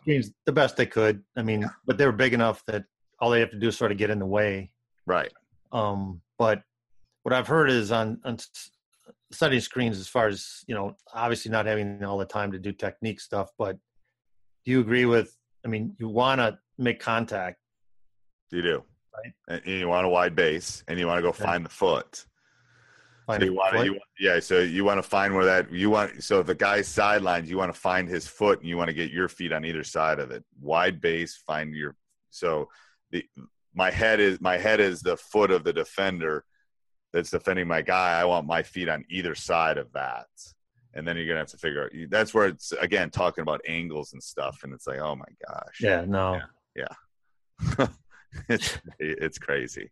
screens 0.00 0.32
the 0.44 0.52
best 0.52 0.76
they 0.76 0.86
could. 0.86 1.22
I 1.36 1.42
mean, 1.42 1.62
yeah. 1.62 1.68
but 1.86 1.98
they 1.98 2.04
were 2.04 2.12
big 2.12 2.34
enough 2.34 2.64
that 2.66 2.84
all 3.20 3.30
they 3.30 3.40
have 3.40 3.50
to 3.50 3.58
do 3.58 3.68
is 3.68 3.76
sort 3.76 3.92
of 3.92 3.98
get 3.98 4.10
in 4.10 4.18
the 4.18 4.26
way. 4.26 4.72
Right. 5.06 5.32
Um, 5.70 6.20
but 6.36 6.62
what 7.26 7.32
I've 7.32 7.48
heard 7.48 7.70
is 7.70 7.90
on, 7.90 8.20
on 8.24 8.38
studying 9.32 9.60
screens, 9.60 9.98
as 9.98 10.06
far 10.06 10.28
as 10.28 10.62
you 10.68 10.76
know, 10.76 10.96
obviously 11.12 11.50
not 11.50 11.66
having 11.66 12.04
all 12.04 12.18
the 12.18 12.24
time 12.24 12.52
to 12.52 12.58
do 12.60 12.70
technique 12.70 13.18
stuff, 13.18 13.50
but 13.58 13.76
do 14.64 14.70
you 14.70 14.78
agree 14.78 15.06
with? 15.06 15.36
I 15.64 15.68
mean, 15.68 15.96
you 15.98 16.08
want 16.08 16.38
to 16.38 16.56
make 16.78 17.00
contact. 17.00 17.58
You 18.52 18.62
do. 18.62 18.84
Right. 19.12 19.60
And 19.66 19.66
you 19.66 19.88
want 19.88 20.06
a 20.06 20.08
wide 20.08 20.36
base, 20.36 20.84
and 20.86 21.00
you 21.00 21.08
want 21.08 21.18
to 21.18 21.22
go 21.22 21.32
find 21.32 21.64
the 21.64 21.68
foot. 21.68 22.24
Find 23.26 23.42
so 23.42 23.46
you 23.46 23.54
want 23.54 23.74
to, 23.74 23.98
yeah. 24.20 24.38
So 24.38 24.60
you 24.60 24.84
want 24.84 24.98
to 24.98 25.02
find 25.02 25.34
where 25.34 25.46
that 25.46 25.72
you 25.72 25.90
want. 25.90 26.22
So 26.22 26.38
if 26.38 26.46
the 26.46 26.54
guy's 26.54 26.86
sidelines, 26.86 27.50
you 27.50 27.58
want 27.58 27.74
to 27.74 27.80
find 27.80 28.08
his 28.08 28.28
foot, 28.28 28.60
and 28.60 28.68
you 28.68 28.76
want 28.76 28.86
to 28.86 28.94
get 28.94 29.10
your 29.10 29.28
feet 29.28 29.52
on 29.52 29.64
either 29.64 29.82
side 29.82 30.20
of 30.20 30.30
it. 30.30 30.44
Wide 30.60 31.00
base, 31.00 31.42
find 31.44 31.74
your. 31.74 31.96
So 32.30 32.68
the 33.10 33.24
my 33.74 33.90
head 33.90 34.20
is 34.20 34.40
my 34.40 34.58
head 34.58 34.78
is 34.78 35.00
the 35.00 35.16
foot 35.16 35.50
of 35.50 35.64
the 35.64 35.72
defender 35.72 36.44
that's 37.16 37.30
defending 37.30 37.66
my 37.66 37.80
guy. 37.80 38.20
I 38.20 38.26
want 38.26 38.46
my 38.46 38.62
feet 38.62 38.90
on 38.90 39.02
either 39.08 39.34
side 39.34 39.78
of 39.78 39.90
that, 39.94 40.26
and 40.92 41.08
then 41.08 41.16
you're 41.16 41.26
gonna 41.26 41.38
have 41.38 41.48
to 41.48 41.56
figure 41.56 41.84
out. 41.84 41.90
That's 42.10 42.34
where 42.34 42.46
it's 42.48 42.72
again 42.72 43.08
talking 43.08 43.40
about 43.40 43.62
angles 43.66 44.12
and 44.12 44.22
stuff, 44.22 44.60
and 44.62 44.74
it's 44.74 44.86
like, 44.86 44.98
oh 44.98 45.16
my 45.16 45.24
gosh. 45.48 45.80
Yeah. 45.80 46.04
No. 46.06 46.40
Yeah. 46.76 46.84
yeah. 47.78 47.86
it's 48.50 48.78
it's 48.98 49.38
crazy. 49.38 49.90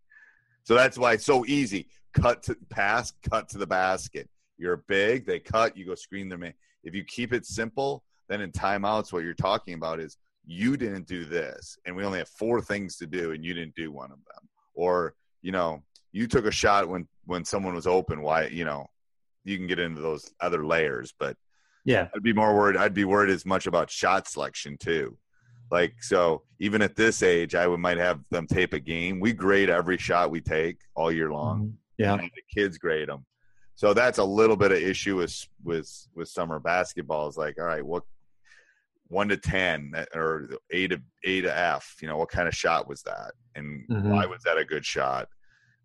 So 0.64 0.74
that's 0.74 0.98
why 0.98 1.14
it's 1.14 1.24
so 1.24 1.46
easy 1.46 1.88
cut 2.12 2.42
to 2.42 2.56
pass, 2.68 3.12
cut 3.30 3.48
to 3.48 3.58
the 3.58 3.66
basket. 3.66 4.28
You're 4.58 4.84
big, 4.86 5.26
they 5.26 5.40
cut, 5.40 5.78
you 5.78 5.86
go 5.86 5.94
screen 5.94 6.28
them 6.28 6.42
in. 6.42 6.52
If 6.84 6.94
you 6.94 7.04
keep 7.04 7.32
it 7.32 7.46
simple, 7.46 8.04
then 8.28 8.42
in 8.42 8.52
timeouts, 8.52 9.12
what 9.12 9.24
you're 9.24 9.32
talking 9.32 9.74
about 9.74 9.98
is 9.98 10.18
you 10.46 10.76
didn't 10.76 11.08
do 11.08 11.24
this, 11.24 11.78
and 11.86 11.96
we 11.96 12.04
only 12.04 12.18
have 12.18 12.28
four 12.28 12.60
things 12.60 12.96
to 12.98 13.06
do, 13.06 13.32
and 13.32 13.42
you 13.42 13.54
didn't 13.54 13.74
do 13.74 13.90
one 13.90 14.12
of 14.12 14.18
them. 14.18 14.48
Or, 14.74 15.14
you 15.42 15.52
know, 15.52 15.82
you 16.14 16.28
took 16.28 16.46
a 16.46 16.50
shot 16.50 16.88
when 16.88 17.06
when 17.26 17.44
someone 17.44 17.74
was 17.74 17.88
open. 17.88 18.22
Why, 18.22 18.46
you 18.46 18.64
know, 18.64 18.86
you 19.44 19.58
can 19.58 19.66
get 19.66 19.80
into 19.80 20.00
those 20.00 20.32
other 20.40 20.64
layers, 20.64 21.12
but 21.18 21.36
yeah, 21.84 22.08
I'd 22.14 22.22
be 22.22 22.32
more 22.32 22.54
worried. 22.54 22.76
I'd 22.76 22.94
be 22.94 23.04
worried 23.04 23.30
as 23.30 23.44
much 23.44 23.66
about 23.66 23.90
shot 23.90 24.28
selection 24.28 24.78
too. 24.78 25.18
Like 25.70 25.96
so, 26.00 26.42
even 26.60 26.82
at 26.82 26.94
this 26.94 27.22
age, 27.22 27.56
I 27.56 27.66
would 27.66 27.80
might 27.80 27.98
have 27.98 28.20
them 28.30 28.46
tape 28.46 28.72
a 28.72 28.80
game. 28.80 29.18
We 29.18 29.32
grade 29.32 29.68
every 29.68 29.98
shot 29.98 30.30
we 30.30 30.40
take 30.40 30.78
all 30.94 31.10
year 31.10 31.32
long. 31.32 31.60
Mm-hmm. 31.60 31.70
Yeah, 31.98 32.16
the 32.16 32.30
kids 32.54 32.78
grade 32.78 33.08
them. 33.08 33.26
So 33.74 33.92
that's 33.92 34.18
a 34.18 34.24
little 34.24 34.56
bit 34.56 34.70
of 34.70 34.78
issue 34.78 35.16
with 35.16 35.46
with 35.64 35.90
with 36.14 36.28
summer 36.28 36.60
basketball. 36.60 37.26
Is 37.26 37.36
like, 37.36 37.58
all 37.58 37.66
right, 37.66 37.84
what 37.84 38.04
one 39.08 39.28
to 39.30 39.36
ten 39.36 39.92
or 40.14 40.48
A 40.70 40.86
to 40.86 41.02
A 41.24 41.40
to 41.40 41.58
F? 41.58 41.96
You 42.00 42.06
know, 42.06 42.18
what 42.18 42.30
kind 42.30 42.46
of 42.46 42.54
shot 42.54 42.88
was 42.88 43.02
that, 43.02 43.32
and 43.56 43.84
mm-hmm. 43.88 44.10
why 44.10 44.26
was 44.26 44.42
that 44.44 44.58
a 44.58 44.64
good 44.64 44.86
shot? 44.86 45.28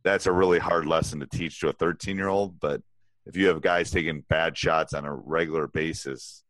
That's 0.04 0.26
a 0.26 0.32
really 0.32 0.60
hard 0.60 0.86
lesson 0.86 1.20
to 1.20 1.28
teach 1.28 1.60
to 1.60 1.70
a 1.70 1.74
13 1.74 2.18
year 2.18 2.30
old. 2.30 2.60
But 2.60 2.82
if 3.26 3.36
you 3.36 3.48
have 3.48 3.62
guys 3.62 3.92
taking 3.92 4.24
bad 4.30 4.58
shots 4.58 4.94
on 4.94 5.06
a 5.06 5.14
regular 5.14 5.68
basis, 5.68 6.44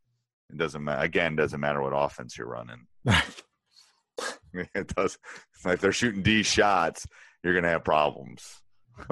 it 0.50 0.58
doesn't 0.58 0.84
matter. 0.84 1.04
Again, 1.04 1.36
doesn't 1.36 1.60
matter 1.60 1.82
what 1.82 1.94
offense 1.96 2.38
you're 2.38 2.48
running. 2.48 2.88
it 4.54 4.88
does. 4.96 5.18
If 5.66 5.82
they're 5.82 5.92
shooting 5.92 6.22
D 6.22 6.44
shots, 6.44 7.08
you're 7.44 7.54
going 7.54 7.64
to 7.64 7.70
have 7.70 7.84
problems. 7.84 8.62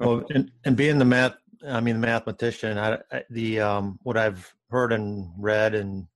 well, 0.00 0.24
and, 0.30 0.50
and 0.64 0.76
being 0.76 0.98
the 0.98 1.04
math, 1.04 1.34
I 1.66 1.80
mean, 1.80 2.00
the 2.00 2.06
mathematician, 2.06 2.78
I, 2.78 2.98
I, 3.10 3.24
the 3.30 3.60
um, 3.60 3.98
what 4.02 4.16
I've 4.16 4.52
heard 4.70 4.92
and 4.92 5.30
read 5.38 5.74
and 5.74 6.06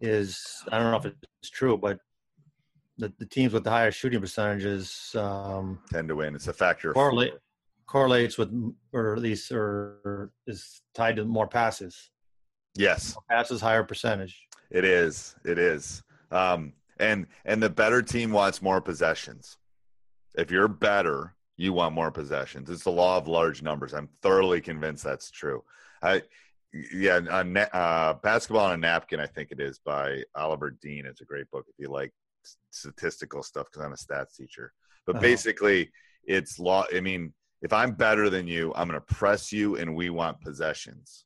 is 0.00 0.62
I 0.70 0.78
don't 0.78 0.90
know 0.90 0.98
if 0.98 1.06
it's 1.06 1.50
true, 1.50 1.76
but 1.76 1.98
the, 2.98 3.12
the 3.18 3.26
teams 3.26 3.52
with 3.52 3.64
the 3.64 3.70
higher 3.70 3.90
shooting 3.90 4.20
percentages 4.20 5.14
um, 5.18 5.78
tend 5.92 6.08
to 6.08 6.16
win. 6.16 6.34
It's 6.34 6.48
a 6.48 6.52
factor. 6.52 6.92
Correlate 6.92 7.34
correlates 7.86 8.36
with, 8.36 8.52
or 8.92 9.14
at 9.14 9.22
least, 9.22 9.52
or 9.52 10.32
is 10.46 10.82
tied 10.94 11.16
to 11.16 11.24
more 11.24 11.46
passes. 11.46 12.10
Yes, 12.74 13.14
more 13.14 13.38
passes, 13.38 13.60
higher 13.60 13.84
percentage. 13.84 14.46
It 14.70 14.84
is. 14.84 15.34
It 15.44 15.58
is. 15.58 16.02
Um, 16.30 16.72
and 16.98 17.26
and 17.44 17.62
the 17.62 17.70
better 17.70 18.02
team 18.02 18.32
wants 18.32 18.60
more 18.62 18.80
possessions. 18.80 19.58
If 20.34 20.50
you're 20.50 20.68
better, 20.68 21.34
you 21.56 21.72
want 21.72 21.94
more 21.94 22.10
possessions. 22.10 22.68
It's 22.68 22.84
the 22.84 22.90
law 22.90 23.16
of 23.16 23.28
large 23.28 23.62
numbers. 23.62 23.94
I'm 23.94 24.08
thoroughly 24.22 24.60
convinced 24.60 25.04
that's 25.04 25.30
true. 25.30 25.62
I, 26.02 26.22
yeah, 26.92 27.20
on, 27.30 27.56
uh, 27.56 28.14
basketball 28.22 28.66
on 28.66 28.72
a 28.72 28.76
napkin. 28.76 29.20
I 29.20 29.26
think 29.26 29.50
it 29.50 29.60
is 29.60 29.78
by 29.78 30.24
Oliver 30.34 30.70
Dean. 30.70 31.06
It's 31.06 31.22
a 31.22 31.24
great 31.24 31.50
book 31.50 31.64
if 31.68 31.74
you 31.78 31.88
like 31.88 32.12
statistical 32.70 33.42
stuff 33.42 33.66
because 33.70 33.84
I'm 33.84 33.92
a 33.92 33.96
stats 33.96 34.36
teacher. 34.36 34.72
But 35.06 35.16
uh-huh. 35.16 35.22
basically, 35.22 35.90
it's 36.24 36.58
law. 36.58 36.84
I 36.94 37.00
mean, 37.00 37.32
if 37.62 37.72
I'm 37.72 37.92
better 37.92 38.28
than 38.30 38.46
you, 38.46 38.72
I'm 38.74 38.88
going 38.88 39.00
to 39.00 39.14
press 39.14 39.52
you, 39.52 39.76
and 39.76 39.94
we 39.94 40.10
want 40.10 40.40
possessions 40.40 41.24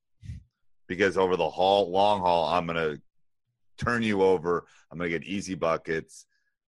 because 0.87 1.17
over 1.17 1.37
the 1.37 1.49
haul, 1.49 1.91
long 1.91 2.21
haul, 2.21 2.49
I'm 2.49 2.67
going 2.67 2.77
to 2.77 3.01
turn 3.79 4.03
you 4.03 4.23
over. 4.23 4.67
I'm 4.91 4.99
going 4.99 5.11
to 5.11 5.19
get 5.19 5.27
easy 5.27 5.55
buckets. 5.55 6.27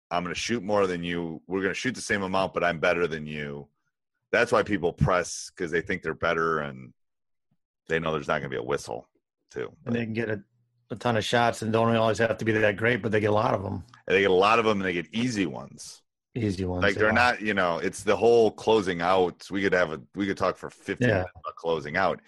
I'm 0.09 0.23
going 0.23 0.33
to 0.33 0.39
shoot 0.39 0.63
more 0.63 0.87
than 0.87 1.03
you. 1.03 1.41
We're 1.47 1.61
going 1.61 1.73
to 1.73 1.79
shoot 1.79 1.95
the 1.95 2.01
same 2.01 2.23
amount, 2.23 2.53
but 2.53 2.63
I'm 2.63 2.79
better 2.79 3.07
than 3.07 3.25
you. 3.25 3.67
That's 4.31 4.51
why 4.51 4.63
people 4.63 4.93
press 4.93 5.51
because 5.53 5.71
they 5.71 5.81
think 5.81 6.01
they're 6.01 6.13
better 6.13 6.59
and 6.59 6.93
they 7.89 7.99
know 7.99 8.13
there's 8.13 8.27
not 8.27 8.39
going 8.39 8.49
to 8.51 8.55
be 8.55 8.55
a 8.55 8.63
whistle, 8.63 9.09
too. 9.51 9.71
And 9.85 9.95
they 9.95 10.05
can 10.05 10.13
get 10.13 10.29
a, 10.29 10.41
a 10.95 10.99
ton 10.99 11.17
of 11.17 11.23
shots 11.23 11.61
and 11.61 11.71
don't 11.71 11.95
always 11.95 12.17
have 12.17 12.37
to 12.37 12.45
be 12.45 12.51
that 12.53 12.77
great, 12.77 13.01
but 13.01 13.11
they 13.11 13.19
get 13.19 13.29
a 13.29 13.33
lot 13.33 13.53
of 13.53 13.63
them. 13.63 13.83
And 14.07 14.15
they 14.15 14.21
get 14.21 14.31
a 14.31 14.33
lot 14.33 14.59
of 14.59 14.65
them 14.65 14.79
and 14.79 14.87
they 14.87 14.93
get 14.93 15.07
easy 15.13 15.45
ones. 15.45 16.01
Easy 16.35 16.65
ones. 16.65 16.83
Like 16.83 16.95
they're 16.95 17.13
not, 17.13 17.41
you 17.41 17.53
know, 17.53 17.77
it's 17.77 18.03
the 18.03 18.15
whole 18.15 18.51
closing 18.51 19.01
out. 19.01 19.47
We 19.49 19.61
could 19.61 19.73
have 19.73 19.91
a, 19.91 20.01
we 20.15 20.27
could 20.27 20.37
talk 20.37 20.57
for 20.57 20.69
15 20.69 21.07
yeah. 21.07 21.13
minutes 21.15 21.31
about 21.35 21.55
closing 21.55 21.95
out. 21.95 22.21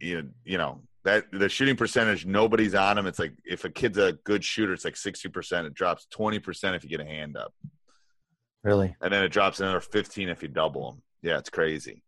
You, 0.00 0.30
you 0.44 0.58
know, 0.58 0.82
that 1.04 1.24
the 1.32 1.48
shooting 1.48 1.76
percentage 1.76 2.26
nobody's 2.26 2.74
on 2.74 2.96
them. 2.96 3.06
it's 3.06 3.18
like 3.18 3.32
if 3.44 3.64
a 3.64 3.70
kid's 3.70 3.98
a 3.98 4.12
good 4.24 4.44
shooter 4.44 4.72
it's 4.72 4.84
like 4.84 4.94
60% 4.94 5.66
it 5.66 5.74
drops 5.74 6.06
20% 6.14 6.76
if 6.76 6.84
you 6.84 6.90
get 6.90 7.00
a 7.00 7.04
hand 7.04 7.36
up 7.36 7.54
really 8.62 8.94
and 9.00 9.12
then 9.12 9.22
it 9.24 9.30
drops 9.30 9.60
another 9.60 9.80
15 9.80 10.28
if 10.28 10.42
you 10.42 10.48
double 10.48 10.90
them 10.90 11.02
yeah 11.22 11.38
it's 11.38 11.48
crazy 11.48 12.02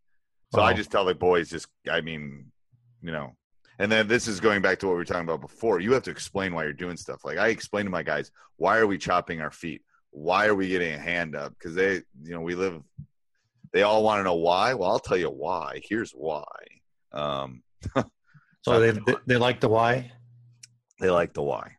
so 0.53 0.61
i 0.61 0.75
just 0.75 0.91
tell 0.91 1.07
the 1.07 1.15
boys 1.15 1.49
just 1.49 1.67
i 1.91 2.03
mean 2.03 2.53
you 3.01 3.11
know 3.11 3.35
and 3.79 3.91
then 3.91 4.07
this 4.07 4.29
is 4.29 4.41
going 4.41 4.63
back 4.63 4.79
to 4.79 4.87
what 4.87 4.93
we 4.93 4.99
were 4.99 5.05
talking 5.05 5.23
about 5.23 5.41
before 5.41 5.81
you 5.81 5.93
have 5.93 6.03
to 6.03 6.11
explain 6.11 6.55
why 6.55 6.63
you're 6.65 6.73
doing 6.73 6.97
stuff 6.97 7.25
like 7.25 7.39
i 7.39 7.49
explain 7.49 7.85
to 7.85 7.91
my 7.91 8.03
guys 8.03 8.31
why 8.57 8.79
are 8.79 8.87
we 8.87 8.99
chopping 8.99 9.41
our 9.41 9.51
feet 9.51 9.83
why 10.11 10.47
are 10.47 10.55
we 10.55 10.69
getting 10.69 10.95
a 10.95 10.99
hand 10.99 11.35
up 11.35 11.53
because 11.59 11.75
they 11.75 11.95
you 12.23 12.31
know 12.33 12.41
we 12.41 12.55
live 12.55 12.83
they 13.73 13.83
all 13.83 14.03
want 14.03 14.19
to 14.19 14.25
know 14.25 14.35
why 14.35 14.75
well 14.75 14.91
i'll 14.91 14.99
tell 14.99 15.17
you 15.17 15.31
why 15.31 15.81
here's 15.83 16.13
why 16.13 16.45
um 17.13 17.63
So 18.63 18.79
they, 18.79 18.93
they, 18.93 19.15
they 19.27 19.37
like 19.37 19.61
the 19.61 19.69
why. 19.69 20.13
They 21.01 21.11
like 21.11 21.35
the 21.35 21.43
why. 21.43 21.73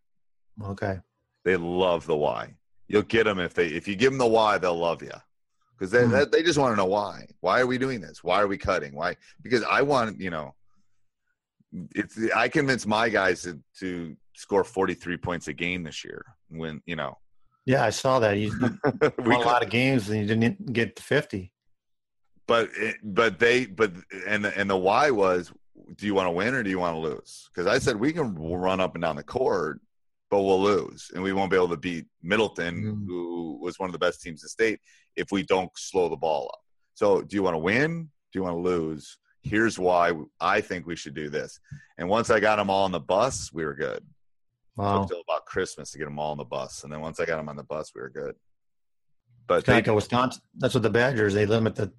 Okay. 0.61 0.99
They 1.45 1.55
love 1.55 2.05
the 2.05 2.15
why. 2.15 2.55
You'll 2.87 3.03
get 3.03 3.23
them 3.23 3.39
if 3.39 3.53
they 3.53 3.67
if 3.67 3.87
you 3.87 3.95
give 3.95 4.11
them 4.11 4.19
the 4.19 4.27
why, 4.27 4.57
they'll 4.57 4.77
love 4.77 5.01
you 5.01 5.13
because 5.77 5.91
they 5.91 6.03
mm. 6.03 6.31
they 6.31 6.43
just 6.43 6.59
want 6.59 6.73
to 6.73 6.77
know 6.77 6.85
why. 6.85 7.25
Why 7.39 7.61
are 7.61 7.65
we 7.65 7.77
doing 7.77 8.01
this? 8.01 8.23
Why 8.23 8.41
are 8.41 8.47
we 8.47 8.57
cutting? 8.57 8.93
Why? 8.93 9.15
Because 9.41 9.63
I 9.63 9.81
want 9.81 10.19
you 10.19 10.29
know. 10.29 10.53
It's 11.95 12.17
I 12.35 12.49
convinced 12.49 12.87
my 12.87 13.09
guys 13.09 13.43
to, 13.43 13.59
to 13.79 14.15
score 14.35 14.63
43 14.63 15.17
points 15.17 15.47
a 15.47 15.53
game 15.53 15.83
this 15.83 16.03
year 16.03 16.25
when 16.49 16.81
you 16.85 16.95
know 16.95 17.17
yeah, 17.65 17.85
I 17.85 17.91
saw 17.91 18.19
that. 18.19 18.37
You 18.37 18.51
won 19.19 19.31
a 19.31 19.39
lot 19.39 19.63
of 19.63 19.69
games 19.69 20.09
and 20.09 20.19
you 20.19 20.25
didn't 20.25 20.73
get 20.73 20.95
to 20.97 21.03
50. 21.03 21.51
But 22.45 22.69
but 23.01 23.39
they 23.39 23.65
but 23.65 23.93
and 24.27 24.45
and 24.45 24.69
the 24.69 24.75
why 24.75 25.11
was 25.11 25.51
do 25.95 26.05
you 26.05 26.13
want 26.13 26.27
to 26.27 26.31
win 26.31 26.53
or 26.53 26.63
do 26.63 26.69
you 26.69 26.79
want 26.79 26.95
to 26.95 26.99
lose? 26.99 27.49
Because 27.49 27.67
I 27.67 27.79
said 27.79 27.95
we 27.95 28.11
can 28.11 28.35
run 28.35 28.81
up 28.81 28.95
and 28.95 29.01
down 29.01 29.15
the 29.15 29.23
court, 29.23 29.79
but 30.29 30.41
we'll 30.41 30.61
lose, 30.61 31.09
and 31.13 31.23
we 31.23 31.31
won't 31.31 31.51
be 31.51 31.55
able 31.55 31.69
to 31.69 31.77
beat 31.77 32.05
Middleton, 32.21 32.83
mm. 32.83 33.07
who 33.07 33.59
was 33.61 33.79
one 33.79 33.87
of 33.87 33.93
the 33.93 33.99
best 33.99 34.21
teams 34.21 34.41
in 34.41 34.45
the 34.45 34.49
state, 34.49 34.81
if 35.15 35.31
we 35.31 35.43
don't 35.43 35.71
slow 35.77 36.09
the 36.09 36.17
ball 36.17 36.49
up. 36.53 36.59
So, 36.95 37.21
do 37.21 37.35
you 37.35 37.43
want 37.43 37.53
to 37.53 37.59
win? 37.59 38.09
Do 38.31 38.39
you 38.39 38.43
want 38.43 38.55
to 38.55 38.61
lose? 38.61 39.17
Here's 39.43 39.77
why 39.77 40.13
I 40.39 40.61
think 40.61 40.87
we 40.87 40.95
should 40.95 41.13
do 41.13 41.29
this. 41.29 41.59
And 41.97 42.07
once 42.09 42.29
I 42.29 42.39
got 42.39 42.55
them 42.55 42.69
all 42.69 42.85
on 42.85 42.91
the 42.91 42.99
bus, 42.99 43.51
we 43.53 43.65
were 43.65 43.75
good. 43.75 44.03
Wow. 44.75 45.01
Took 45.01 45.09
till 45.09 45.21
about 45.27 45.45
Christmas 45.45 45.91
to 45.91 45.97
get 45.97 46.05
them 46.05 46.17
all 46.17 46.31
on 46.31 46.37
the 46.37 46.45
bus, 46.45 46.83
and 46.83 46.91
then 46.91 47.01
once 47.01 47.19
I 47.19 47.25
got 47.25 47.37
them 47.37 47.49
on 47.49 47.55
the 47.55 47.63
bus, 47.63 47.91
we 47.93 48.01
were 48.01 48.09
good. 48.09 48.35
But 49.45 49.65
they, 49.65 49.73
like 49.73 49.87
Wisconsin. 49.87 50.41
That's 50.57 50.73
what 50.73 50.83
the 50.83 50.89
Badgers. 50.89 51.33
They 51.33 51.45
limit 51.45 51.75
the. 51.75 51.91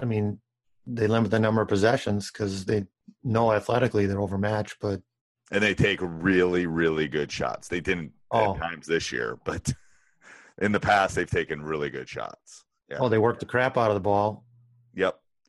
I 0.00 0.04
mean, 0.04 0.40
they 0.86 1.06
limit 1.06 1.30
the 1.30 1.40
number 1.40 1.60
of 1.60 1.68
possessions 1.68 2.30
because 2.30 2.64
they 2.64 2.86
know 3.24 3.52
athletically 3.52 4.06
they're 4.06 4.20
overmatched. 4.20 4.76
But 4.80 5.02
and 5.50 5.62
they 5.62 5.74
take 5.74 5.98
really, 6.00 6.66
really 6.66 7.08
good 7.08 7.30
shots. 7.32 7.68
They 7.68 7.80
didn't 7.80 8.12
Oh. 8.30 8.54
at 8.54 8.60
times 8.60 8.86
this 8.86 9.10
year, 9.10 9.38
but 9.44 9.72
in 10.60 10.72
the 10.72 10.80
past 10.80 11.14
they've 11.14 11.30
taken 11.30 11.62
really 11.62 11.90
good 11.90 12.08
shots. 12.08 12.64
Yeah. 12.90 12.98
oh, 13.00 13.08
they 13.08 13.18
work 13.18 13.38
the 13.38 13.46
crap 13.46 13.76
out 13.76 13.90
of 13.90 13.94
the 13.94 14.00
ball. 14.00 14.44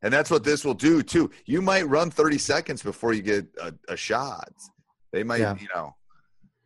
And 0.01 0.13
that's 0.13 0.29
what 0.31 0.43
this 0.43 0.63
will 0.63 0.73
do 0.73 1.01
too. 1.03 1.29
You 1.45 1.61
might 1.61 1.87
run 1.87 2.09
30 2.09 2.37
seconds 2.37 2.81
before 2.81 3.13
you 3.13 3.21
get 3.21 3.47
a, 3.61 3.73
a 3.89 3.97
shot. 3.97 4.51
They 5.11 5.23
might, 5.23 5.41
Yeah. 5.41 5.55
you 5.59 5.67
know, 5.75 5.95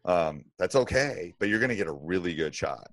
um, 0.06 0.46
that's 0.60 0.76
okay, 0.76 1.34
but 1.40 1.50
you're 1.50 1.60
going 1.60 1.70
to 1.70 1.76
get 1.76 1.88
a 1.88 1.94
really 1.94 2.36
good 2.36 2.54
shot. 2.54 2.92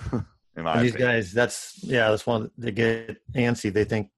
In 0.12 0.64
my 0.64 0.74
And 0.74 0.82
these 0.84 0.96
guys, 0.96 1.32
that's 1.32 1.78
yeah, 1.82 2.10
that's 2.10 2.26
one. 2.26 2.50
They 2.58 2.72
get 2.72 3.16
antsy. 3.34 3.72
They 3.72 3.84
think 3.84 4.10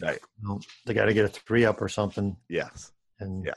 Right. 0.00 0.18
you 0.42 0.48
know, 0.48 0.60
they 0.86 0.94
got 0.94 1.04
to 1.06 1.14
get 1.14 1.24
a 1.26 1.28
three 1.28 1.64
up 1.66 1.80
or 1.82 1.88
something. 1.88 2.36
Yes. 2.48 2.92
And 3.18 3.44
Yeah. 3.44 3.52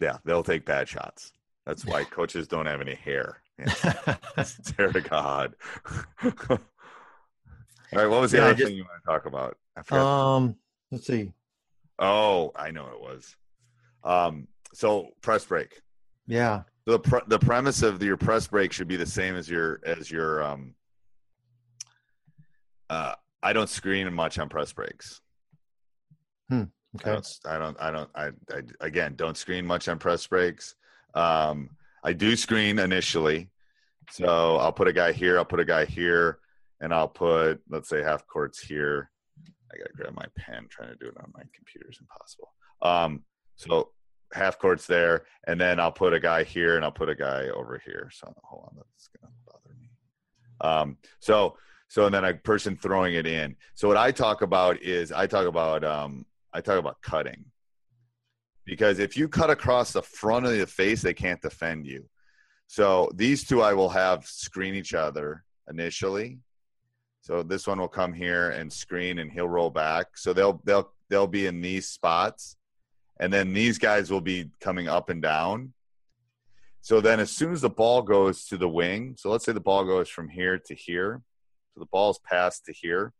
Yeah. 0.00 0.18
They'll 0.24 0.42
take 0.42 0.66
bad 0.66 0.88
shots. 0.88 1.32
That's 1.66 1.84
why 1.86 2.04
coaches 2.10 2.46
don't 2.48 2.66
have 2.66 2.80
any 2.82 2.94
hair. 2.94 3.40
Yeah. 3.58 4.16
Swear 4.42 4.92
to 4.92 5.00
God. 5.00 5.54
All 7.94 8.02
right. 8.02 8.10
What 8.10 8.20
was 8.20 8.32
the 8.32 8.38
Yeah, 8.38 8.44
other 8.46 8.54
just- 8.54 8.66
thing 8.68 8.76
you 8.76 8.84
want 8.84 9.02
to 9.02 9.06
talk 9.06 9.26
about? 9.26 9.56
Um, 9.90 10.56
let's 10.90 11.06
see. 11.06 11.32
oh, 11.98 12.52
I 12.56 12.70
know 12.70 12.88
it 12.88 13.00
was. 13.00 13.36
Um, 14.02 14.48
so 14.72 15.10
press 15.20 15.44
break. 15.44 15.80
Yeah, 16.26 16.62
the 16.86 16.98
pre- 16.98 17.20
the 17.28 17.38
premise 17.38 17.82
of 17.82 18.02
your 18.02 18.16
press 18.16 18.46
break 18.46 18.72
should 18.72 18.88
be 18.88 18.96
the 18.96 19.06
same 19.06 19.36
as 19.36 19.48
your 19.48 19.80
as 19.84 20.10
your 20.10 20.42
um 20.42 20.74
uh 22.90 23.14
I 23.42 23.52
don't 23.52 23.68
screen 23.68 24.12
much 24.12 24.38
on 24.38 24.48
press 24.48 24.72
breaks. 24.72 25.20
I 26.50 26.54
okay. 26.54 26.68
don't 27.04 27.38
I 27.46 27.58
don't 27.58 27.76
I 27.80 27.90
don't 27.90 28.10
I, 28.14 28.26
I 28.50 28.62
again 28.80 29.14
don't 29.16 29.36
screen 29.36 29.66
much 29.66 29.88
on 29.88 29.98
press 29.98 30.26
breaks. 30.26 30.74
Um 31.14 31.70
I 32.02 32.12
do 32.12 32.36
screen 32.36 32.78
initially. 32.78 33.50
So 34.10 34.56
I'll 34.56 34.72
put 34.72 34.88
a 34.88 34.92
guy 34.92 35.12
here, 35.12 35.38
I'll 35.38 35.44
put 35.44 35.60
a 35.60 35.64
guy 35.64 35.84
here, 35.84 36.38
and 36.80 36.92
I'll 36.92 37.08
put 37.08 37.60
let's 37.68 37.88
say 37.88 38.02
half 38.02 38.26
courts 38.26 38.60
here. 38.60 39.10
I 39.72 39.78
gotta 39.78 39.92
grab 39.94 40.14
my 40.14 40.26
pen, 40.36 40.66
trying 40.70 40.90
to 40.90 40.96
do 40.96 41.06
it 41.06 41.16
on 41.18 41.32
my 41.34 41.42
computer 41.54 41.90
is 41.90 41.98
impossible. 42.00 42.52
Um 42.82 43.24
so 43.56 43.90
half 44.32 44.58
courts 44.58 44.86
there, 44.86 45.24
and 45.46 45.60
then 45.60 45.78
I'll 45.78 45.92
put 45.92 46.12
a 46.12 46.20
guy 46.20 46.42
here 46.42 46.76
and 46.76 46.84
I'll 46.84 46.92
put 46.92 47.08
a 47.08 47.14
guy 47.14 47.48
over 47.48 47.80
here. 47.84 48.10
So 48.12 48.32
hold 48.42 48.64
on, 48.68 48.76
that's 48.76 49.08
gonna 49.20 49.32
bother 49.46 49.74
me. 49.80 49.88
Um, 50.60 50.98
so 51.20 51.56
so 51.88 52.06
and 52.06 52.14
then 52.14 52.24
a 52.24 52.34
person 52.34 52.76
throwing 52.76 53.14
it 53.14 53.26
in. 53.26 53.56
So 53.74 53.88
what 53.88 53.96
I 53.96 54.10
talk 54.10 54.42
about 54.42 54.82
is 54.82 55.12
I 55.12 55.26
talk 55.26 55.46
about 55.46 55.84
um, 55.84 56.26
I 56.52 56.60
talk 56.60 56.78
about 56.78 57.00
cutting 57.02 57.44
because 58.64 58.98
if 58.98 59.16
you 59.16 59.28
cut 59.28 59.50
across 59.50 59.92
the 59.92 60.02
front 60.02 60.46
of 60.46 60.52
the 60.52 60.66
face, 60.66 61.02
they 61.02 61.14
can't 61.14 61.40
defend 61.40 61.86
you. 61.86 62.08
So 62.66 63.10
these 63.14 63.44
two 63.44 63.62
I 63.62 63.74
will 63.74 63.90
have 63.90 64.26
screen 64.26 64.74
each 64.74 64.94
other 64.94 65.44
initially. 65.68 66.38
So 67.24 67.42
this 67.42 67.66
one 67.66 67.78
will 67.78 67.88
come 67.88 68.12
here 68.12 68.50
and 68.50 68.72
screen, 68.72 69.18
and 69.18 69.30
he'll 69.30 69.48
roll 69.48 69.70
back. 69.70 70.16
So 70.16 70.32
they'll 70.32 70.60
they'll 70.64 70.92
they'll 71.08 71.26
be 71.26 71.46
in 71.46 71.60
these 71.60 71.88
spots 71.88 72.56
and 73.20 73.32
then 73.32 73.52
these 73.52 73.78
guys 73.78 74.10
will 74.10 74.20
be 74.20 74.50
coming 74.60 74.88
up 74.88 75.08
and 75.08 75.22
down. 75.22 75.72
So 76.80 77.00
then, 77.00 77.20
as 77.20 77.30
soon 77.30 77.52
as 77.52 77.62
the 77.62 77.70
ball 77.70 78.02
goes 78.02 78.44
to 78.46 78.56
the 78.56 78.68
wing, 78.68 79.14
so 79.18 79.30
let's 79.30 79.44
say 79.44 79.52
the 79.52 79.60
ball 79.60 79.84
goes 79.84 80.08
from 80.08 80.28
here 80.28 80.58
to 80.58 80.74
here, 80.74 81.22
so 81.72 81.80
the 81.80 81.86
ball's 81.86 82.18
passed 82.18 82.66
to 82.66 82.72
here, 82.72 83.12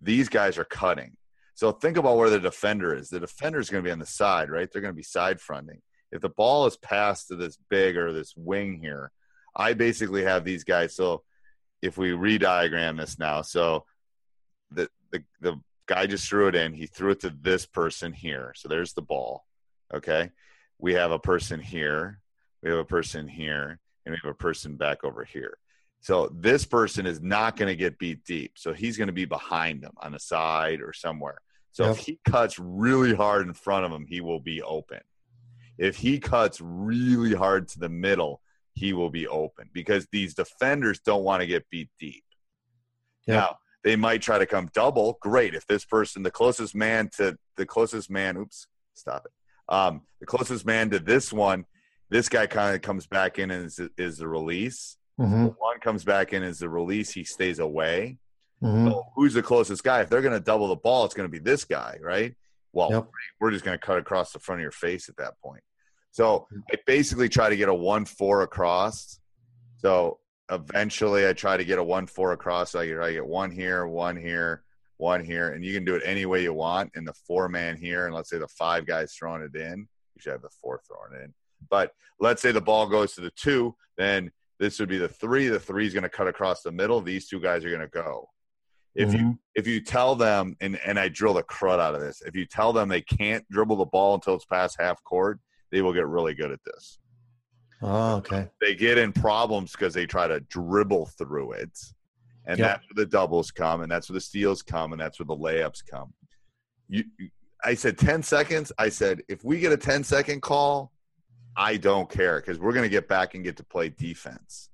these 0.00 0.28
guys 0.28 0.58
are 0.58 0.64
cutting. 0.64 1.16
So 1.54 1.72
think 1.72 1.96
about 1.96 2.16
where 2.16 2.30
the 2.30 2.40
defender 2.40 2.94
is. 2.94 3.08
The 3.08 3.20
defender 3.20 3.60
is 3.60 3.70
going 3.70 3.82
to 3.82 3.88
be 3.88 3.92
on 3.92 3.98
the 3.98 4.06
side, 4.06 4.50
right? 4.50 4.70
They're 4.70 4.82
going 4.82 4.92
to 4.92 4.96
be 4.96 5.02
side 5.02 5.40
fronting. 5.40 5.80
If 6.10 6.20
the 6.20 6.28
ball 6.28 6.66
is 6.66 6.76
passed 6.76 7.28
to 7.28 7.36
this 7.36 7.56
big 7.70 7.96
or 7.96 8.12
this 8.12 8.34
wing 8.36 8.78
here, 8.82 9.10
I 9.56 9.72
basically 9.72 10.24
have 10.24 10.44
these 10.44 10.64
guys. 10.64 10.94
So 10.94 11.22
if 11.82 11.98
we 11.98 12.12
re-diagram 12.12 12.96
this 12.96 13.18
now, 13.18 13.42
so 13.42 13.84
the 14.70 14.88
the 15.10 15.22
the 15.40 15.60
guy 15.86 16.06
just 16.06 16.28
threw 16.28 16.48
it 16.48 16.54
in. 16.54 16.72
He 16.72 16.86
threw 16.86 17.10
it 17.10 17.20
to 17.20 17.34
this 17.40 17.66
person 17.66 18.12
here. 18.12 18.54
So 18.56 18.68
there's 18.68 18.94
the 18.94 19.02
ball. 19.02 19.44
Okay. 19.92 20.30
We 20.78 20.94
have 20.94 21.12
a 21.12 21.18
person 21.18 21.60
here. 21.60 22.20
We 22.62 22.70
have 22.70 22.78
a 22.78 22.84
person 22.84 23.28
here. 23.28 23.78
And 24.04 24.12
we 24.12 24.18
have 24.22 24.30
a 24.30 24.34
person 24.34 24.76
back 24.76 25.04
over 25.04 25.24
here. 25.24 25.58
So 26.00 26.28
this 26.34 26.64
person 26.64 27.06
is 27.06 27.20
not 27.20 27.56
going 27.56 27.68
to 27.68 27.76
get 27.76 27.98
beat 27.98 28.24
deep. 28.24 28.52
So 28.56 28.72
he's 28.72 28.96
going 28.96 29.08
to 29.08 29.12
be 29.12 29.24
behind 29.24 29.82
them 29.82 29.92
on 29.98 30.12
the 30.12 30.18
side 30.18 30.80
or 30.80 30.92
somewhere. 30.92 31.38
So 31.72 31.90
if 31.90 31.98
he 31.98 32.18
cuts 32.24 32.58
really 32.58 33.14
hard 33.14 33.46
in 33.46 33.54
front 33.54 33.86
of 33.86 33.92
him, 33.92 34.06
he 34.06 34.20
will 34.20 34.40
be 34.40 34.60
open. 34.62 35.00
If 35.78 35.96
he 35.96 36.18
cuts 36.18 36.60
really 36.60 37.34
hard 37.34 37.68
to 37.68 37.78
the 37.78 37.88
middle, 37.88 38.40
he 38.74 38.92
will 38.92 39.10
be 39.10 39.26
open 39.28 39.68
because 39.72 40.06
these 40.12 40.34
defenders 40.34 41.00
don't 41.00 41.24
want 41.24 41.40
to 41.40 41.46
get 41.46 41.68
beat 41.70 41.90
deep. 42.00 42.24
Yep. 43.26 43.36
Now, 43.40 43.56
they 43.84 43.96
might 43.96 44.22
try 44.22 44.38
to 44.38 44.46
come 44.46 44.70
double. 44.72 45.18
Great. 45.20 45.54
If 45.54 45.66
this 45.66 45.84
person, 45.84 46.22
the 46.22 46.30
closest 46.30 46.74
man 46.74 47.10
to 47.16 47.36
the 47.56 47.66
closest 47.66 48.10
man, 48.10 48.36
oops, 48.36 48.66
stop 48.94 49.26
it. 49.26 49.32
Um, 49.72 50.02
the 50.20 50.26
closest 50.26 50.64
man 50.66 50.90
to 50.90 50.98
this 50.98 51.32
one, 51.32 51.64
this 52.10 52.28
guy 52.28 52.46
kind 52.46 52.74
of 52.76 52.82
comes 52.82 53.06
back 53.06 53.38
in 53.38 53.50
and 53.50 53.66
is, 53.66 53.80
is 53.98 54.18
the 54.18 54.28
release. 54.28 54.96
hmm 55.18 55.46
One 55.58 55.80
comes 55.80 56.04
back 56.04 56.32
in 56.32 56.42
as 56.42 56.58
the 56.60 56.68
release. 56.68 57.10
He 57.12 57.24
stays 57.24 57.58
away. 57.58 58.18
hmm 58.60 58.86
So 58.88 59.04
who's 59.16 59.34
the 59.34 59.42
closest 59.42 59.82
guy? 59.84 60.00
If 60.02 60.08
they're 60.10 60.22
going 60.22 60.34
to 60.34 60.40
double 60.40 60.68
the 60.68 60.76
ball, 60.76 61.04
it's 61.04 61.14
going 61.14 61.28
to 61.28 61.32
be 61.32 61.38
this 61.38 61.64
guy, 61.64 61.98
right? 62.00 62.34
Well, 62.72 62.90
Yep. 62.90 63.08
we're 63.40 63.50
just 63.50 63.64
going 63.64 63.78
to 63.78 63.84
cut 63.84 63.98
across 63.98 64.32
the 64.32 64.38
front 64.38 64.60
of 64.60 64.62
your 64.62 64.70
face 64.72 65.08
at 65.08 65.16
that 65.18 65.34
point. 65.42 65.62
So 66.12 66.46
hmm. 66.50 66.60
I 66.72 66.76
basically 66.86 67.28
try 67.28 67.48
to 67.50 67.56
get 67.56 67.68
a 67.68 67.74
one 67.74 68.04
four 68.04 68.42
across. 68.42 69.18
So 69.78 70.20
eventually, 70.50 71.26
I 71.26 71.32
try 71.32 71.56
to 71.56 71.64
get 71.64 71.78
a 71.78 71.84
one 71.84 72.06
four 72.06 72.32
across. 72.32 72.70
So 72.70 72.80
I 72.80 72.86
get, 72.86 73.00
I 73.00 73.12
get 73.12 73.26
one 73.26 73.50
here, 73.50 73.86
one 73.86 74.16
here, 74.16 74.62
one 74.98 75.24
here, 75.24 75.48
and 75.48 75.64
you 75.64 75.74
can 75.74 75.84
do 75.84 75.96
it 75.96 76.02
any 76.04 76.26
way 76.26 76.42
you 76.42 76.54
want. 76.54 76.92
In 76.94 77.04
the 77.04 77.14
four 77.26 77.48
man 77.48 77.76
here, 77.76 78.06
and 78.06 78.14
let's 78.14 78.30
say 78.30 78.38
the 78.38 78.48
five 78.48 78.86
guys 78.86 79.14
throwing 79.14 79.42
it 79.42 79.56
in, 79.56 79.88
you 80.14 80.20
should 80.20 80.32
have 80.32 80.42
the 80.42 80.50
four 80.60 80.80
throwing 80.86 81.20
it 81.20 81.24
in. 81.24 81.34
But 81.68 81.92
let's 82.20 82.42
say 82.42 82.52
the 82.52 82.60
ball 82.60 82.86
goes 82.86 83.14
to 83.14 83.20
the 83.20 83.32
two, 83.32 83.74
then 83.96 84.30
this 84.58 84.78
would 84.78 84.88
be 84.88 84.98
the 84.98 85.08
three. 85.08 85.48
The 85.48 85.58
three 85.58 85.86
is 85.86 85.94
going 85.94 86.04
to 86.04 86.08
cut 86.08 86.28
across 86.28 86.62
the 86.62 86.72
middle. 86.72 87.00
These 87.00 87.28
two 87.28 87.40
guys 87.40 87.64
are 87.64 87.70
going 87.70 87.80
to 87.80 87.88
go. 87.88 88.28
If 88.94 89.14
you 89.14 89.20
mm-hmm. 89.20 89.30
if 89.54 89.66
you 89.66 89.80
tell 89.80 90.14
them, 90.14 90.54
and 90.60 90.78
and 90.84 90.98
I 90.98 91.08
drill 91.08 91.34
the 91.34 91.42
crud 91.42 91.80
out 91.80 91.94
of 91.94 92.02
this, 92.02 92.20
if 92.20 92.36
you 92.36 92.44
tell 92.44 92.74
them 92.74 92.88
they 92.88 93.00
can't 93.00 93.48
dribble 93.50 93.76
the 93.76 93.86
ball 93.86 94.14
until 94.14 94.34
it's 94.34 94.44
past 94.44 94.76
half 94.78 95.02
court, 95.02 95.40
they 95.72 95.82
will 95.82 95.92
get 95.92 96.06
really 96.06 96.34
good 96.34 96.52
at 96.52 96.60
this. 96.64 96.98
Oh, 97.80 98.16
okay. 98.16 98.48
They 98.60 98.76
get 98.76 98.98
in 98.98 99.12
problems 99.12 99.72
because 99.72 99.92
they 99.92 100.06
try 100.06 100.28
to 100.28 100.38
dribble 100.40 101.06
through 101.06 101.52
it, 101.52 101.76
and 102.46 102.58
Yep. 102.58 102.68
that's 102.68 102.82
where 102.84 103.04
the 103.04 103.10
doubles 103.10 103.50
come, 103.50 103.80
and 103.80 103.90
that's 103.90 104.08
where 104.08 104.14
the 104.14 104.20
steals 104.20 104.62
come, 104.62 104.92
and 104.92 105.00
that's 105.00 105.18
where 105.18 105.26
the 105.26 105.36
layups 105.36 105.84
come. 105.90 106.14
You, 106.88 107.04
I 107.64 107.74
said 107.74 107.98
ten 107.98 108.22
seconds. 108.22 108.70
I 108.78 108.88
said 108.88 109.22
if 109.28 109.44
we 109.44 109.58
get 109.58 109.72
a 109.72 109.76
10 109.76 110.04
second 110.04 110.42
call, 110.42 110.92
I 111.56 111.76
don't 111.76 112.08
care 112.08 112.40
because 112.40 112.58
we're 112.58 112.72
going 112.72 112.84
to 112.84 112.88
get 112.88 113.08
back 113.08 113.34
and 113.34 113.42
get 113.42 113.56
to 113.56 113.64
play 113.64 113.88
defense. 113.88 114.68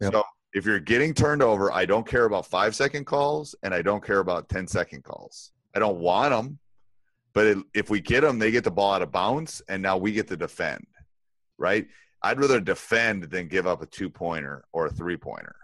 Yep. 0.00 0.12
So 0.12 0.22
if 0.54 0.64
you're 0.64 0.80
getting 0.80 1.12
turned 1.14 1.42
over, 1.42 1.72
I 1.72 1.84
don't 1.84 2.06
care 2.06 2.24
about 2.24 2.46
five 2.46 2.74
second 2.74 3.04
calls 3.04 3.54
and 3.62 3.72
I 3.74 3.82
don't 3.82 4.04
care 4.04 4.18
about 4.20 4.48
10 4.48 4.66
second 4.66 5.02
calls. 5.02 5.52
I 5.74 5.78
don't 5.78 5.98
want 5.98 6.30
them, 6.30 6.58
but 7.34 7.46
it, 7.46 7.58
if 7.74 7.90
we 7.90 8.00
get 8.00 8.20
them, 8.22 8.38
they 8.38 8.50
get 8.50 8.64
the 8.64 8.70
ball 8.70 8.92
out 8.92 9.02
of 9.02 9.10
bounds 9.12 9.62
and 9.68 9.82
now 9.82 9.96
we 9.96 10.12
get 10.12 10.28
to 10.28 10.36
defend, 10.36 10.86
right? 11.58 11.86
I'd 12.22 12.38
rather 12.38 12.60
defend 12.60 13.24
than 13.24 13.48
give 13.48 13.66
up 13.66 13.82
a 13.82 13.86
two 13.86 14.08
pointer 14.10 14.64
or 14.72 14.86
a 14.86 14.90
three 14.90 15.16
pointer. 15.16 15.56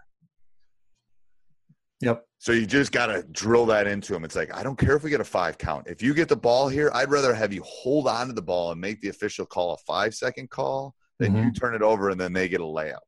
Yep. 2.01 2.25
So 2.37 2.53
you 2.53 2.65
just 2.65 2.91
got 2.93 3.07
to 3.07 3.23
drill 3.23 3.65
that 3.67 3.85
into 3.85 4.13
them. 4.13 4.23
It's 4.23 4.35
like, 4.35 4.55
I 4.55 4.63
don't 4.63 4.77
care 4.77 4.95
if 4.95 5.03
we 5.03 5.09
get 5.09 5.19
a 5.19 5.25
five 5.25 5.57
count. 5.57 5.87
If 5.87 6.01
you 6.01 6.13
get 6.13 6.29
the 6.29 6.35
ball 6.37 6.69
here, 6.69 6.89
I'd 6.93 7.11
rather 7.11 7.33
have 7.33 7.51
you 7.53 7.61
hold 7.65 8.07
on 8.07 8.27
to 8.27 8.33
the 8.33 8.41
ball 8.41 8.71
and 8.71 8.79
make 8.79 9.01
the 9.01 9.09
official 9.09 9.45
call 9.45 9.73
a 9.73 9.77
five 9.79 10.15
second 10.15 10.49
call 10.49 10.95
than 11.19 11.35
you 11.43 11.51
turn 11.51 11.75
it 11.75 11.81
over 11.81 12.09
and 12.09 12.19
then 12.19 12.31
they 12.31 12.47
get 12.47 12.61
a 12.61 12.63
layup. 12.63 12.99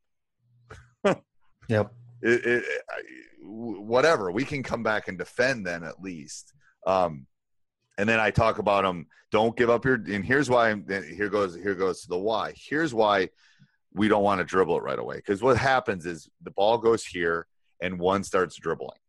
Yep. 1.69 1.93
It, 2.21 2.45
it, 2.45 2.63
I- 2.89 3.01
whatever. 3.43 4.31
We 4.31 4.43
can 4.43 4.61
come 4.61 4.83
back 4.83 5.07
and 5.07 5.17
defend 5.17 5.65
then 5.65 5.83
at 5.83 6.01
least. 6.01 6.53
Um, 6.85 7.25
and 8.01 8.09
then 8.09 8.19
I 8.19 8.31
talk 8.31 8.59
about 8.59 8.83
them. 8.83 9.07
Don't 9.31 9.55
give 9.55 9.69
up 9.69 9.85
your. 9.85 9.95
And 9.95 10.25
here's 10.25 10.49
why. 10.49 10.71
I'm, 10.71 10.85
here 10.87 11.29
goes. 11.29 11.55
Here 11.55 11.75
goes 11.75 12.03
the 12.03 12.17
why. 12.17 12.53
Here's 12.55 12.93
why 12.93 13.29
we 13.93 14.07
don't 14.07 14.23
want 14.23 14.39
to 14.39 14.45
dribble 14.45 14.77
it 14.77 14.83
right 14.83 14.99
away. 14.99 15.17
Because 15.17 15.41
what 15.41 15.57
happens 15.57 16.05
is 16.05 16.29
the 16.41 16.51
ball 16.51 16.77
goes 16.77 17.05
here 17.05 17.47
and 17.81 17.99
one 17.99 18.23
starts 18.23 18.57
dribbling, 18.57 18.99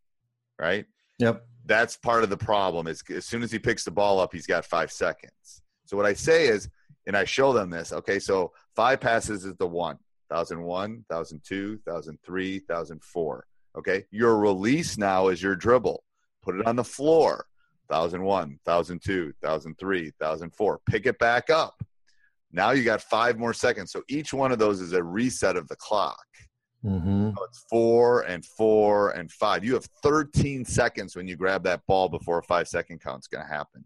right? 0.58 0.86
Yep. 1.18 1.44
that's 1.66 1.96
part 1.96 2.24
of 2.24 2.30
the 2.30 2.36
problem 2.36 2.88
is 2.88 3.02
as 3.14 3.26
soon 3.26 3.42
as 3.44 3.52
he 3.52 3.58
picks 3.58 3.84
the 3.84 3.92
ball 3.92 4.18
up 4.18 4.32
he's 4.32 4.46
got 4.46 4.64
five 4.64 4.90
seconds 4.90 5.62
so 5.84 5.96
what 5.96 6.06
i 6.06 6.14
say 6.14 6.48
is 6.48 6.68
and 7.06 7.16
I 7.16 7.24
show 7.24 7.52
them 7.52 7.70
this. 7.70 7.92
Okay, 7.92 8.18
so 8.18 8.52
five 8.74 9.00
passes 9.00 9.44
is 9.44 9.56
the 9.56 9.66
one. 9.66 9.98
1001, 10.28 11.04
1002, 11.08 11.80
1003, 11.84 12.58
1004. 12.66 13.46
Okay, 13.76 14.04
your 14.10 14.38
release 14.38 14.96
now 14.96 15.28
is 15.28 15.42
your 15.42 15.54
dribble. 15.54 16.02
Put 16.42 16.56
it 16.58 16.66
on 16.66 16.76
the 16.76 16.84
floor. 16.84 17.46
1001, 17.88 18.58
1002, 18.64 19.32
1003, 19.40 20.12
1004. 20.18 20.80
Pick 20.86 21.06
it 21.06 21.18
back 21.18 21.50
up. 21.50 21.82
Now 22.52 22.70
you 22.72 22.84
got 22.84 23.00
five 23.02 23.38
more 23.38 23.54
seconds. 23.54 23.92
So 23.92 24.02
each 24.08 24.32
one 24.32 24.52
of 24.52 24.58
those 24.58 24.80
is 24.80 24.92
a 24.92 25.02
reset 25.02 25.56
of 25.56 25.68
the 25.68 25.76
clock. 25.76 26.26
Mm-hmm. 26.84 27.30
So 27.36 27.44
it's 27.44 27.64
four 27.70 28.22
and 28.22 28.44
four 28.44 29.10
and 29.10 29.30
five. 29.30 29.64
You 29.64 29.74
have 29.74 29.86
13 30.02 30.64
seconds 30.64 31.16
when 31.16 31.28
you 31.28 31.36
grab 31.36 31.62
that 31.64 31.86
ball 31.86 32.08
before 32.08 32.38
a 32.38 32.42
five 32.42 32.68
second 32.68 33.00
count's 33.00 33.28
going 33.28 33.44
to 33.44 33.52
happen. 33.52 33.84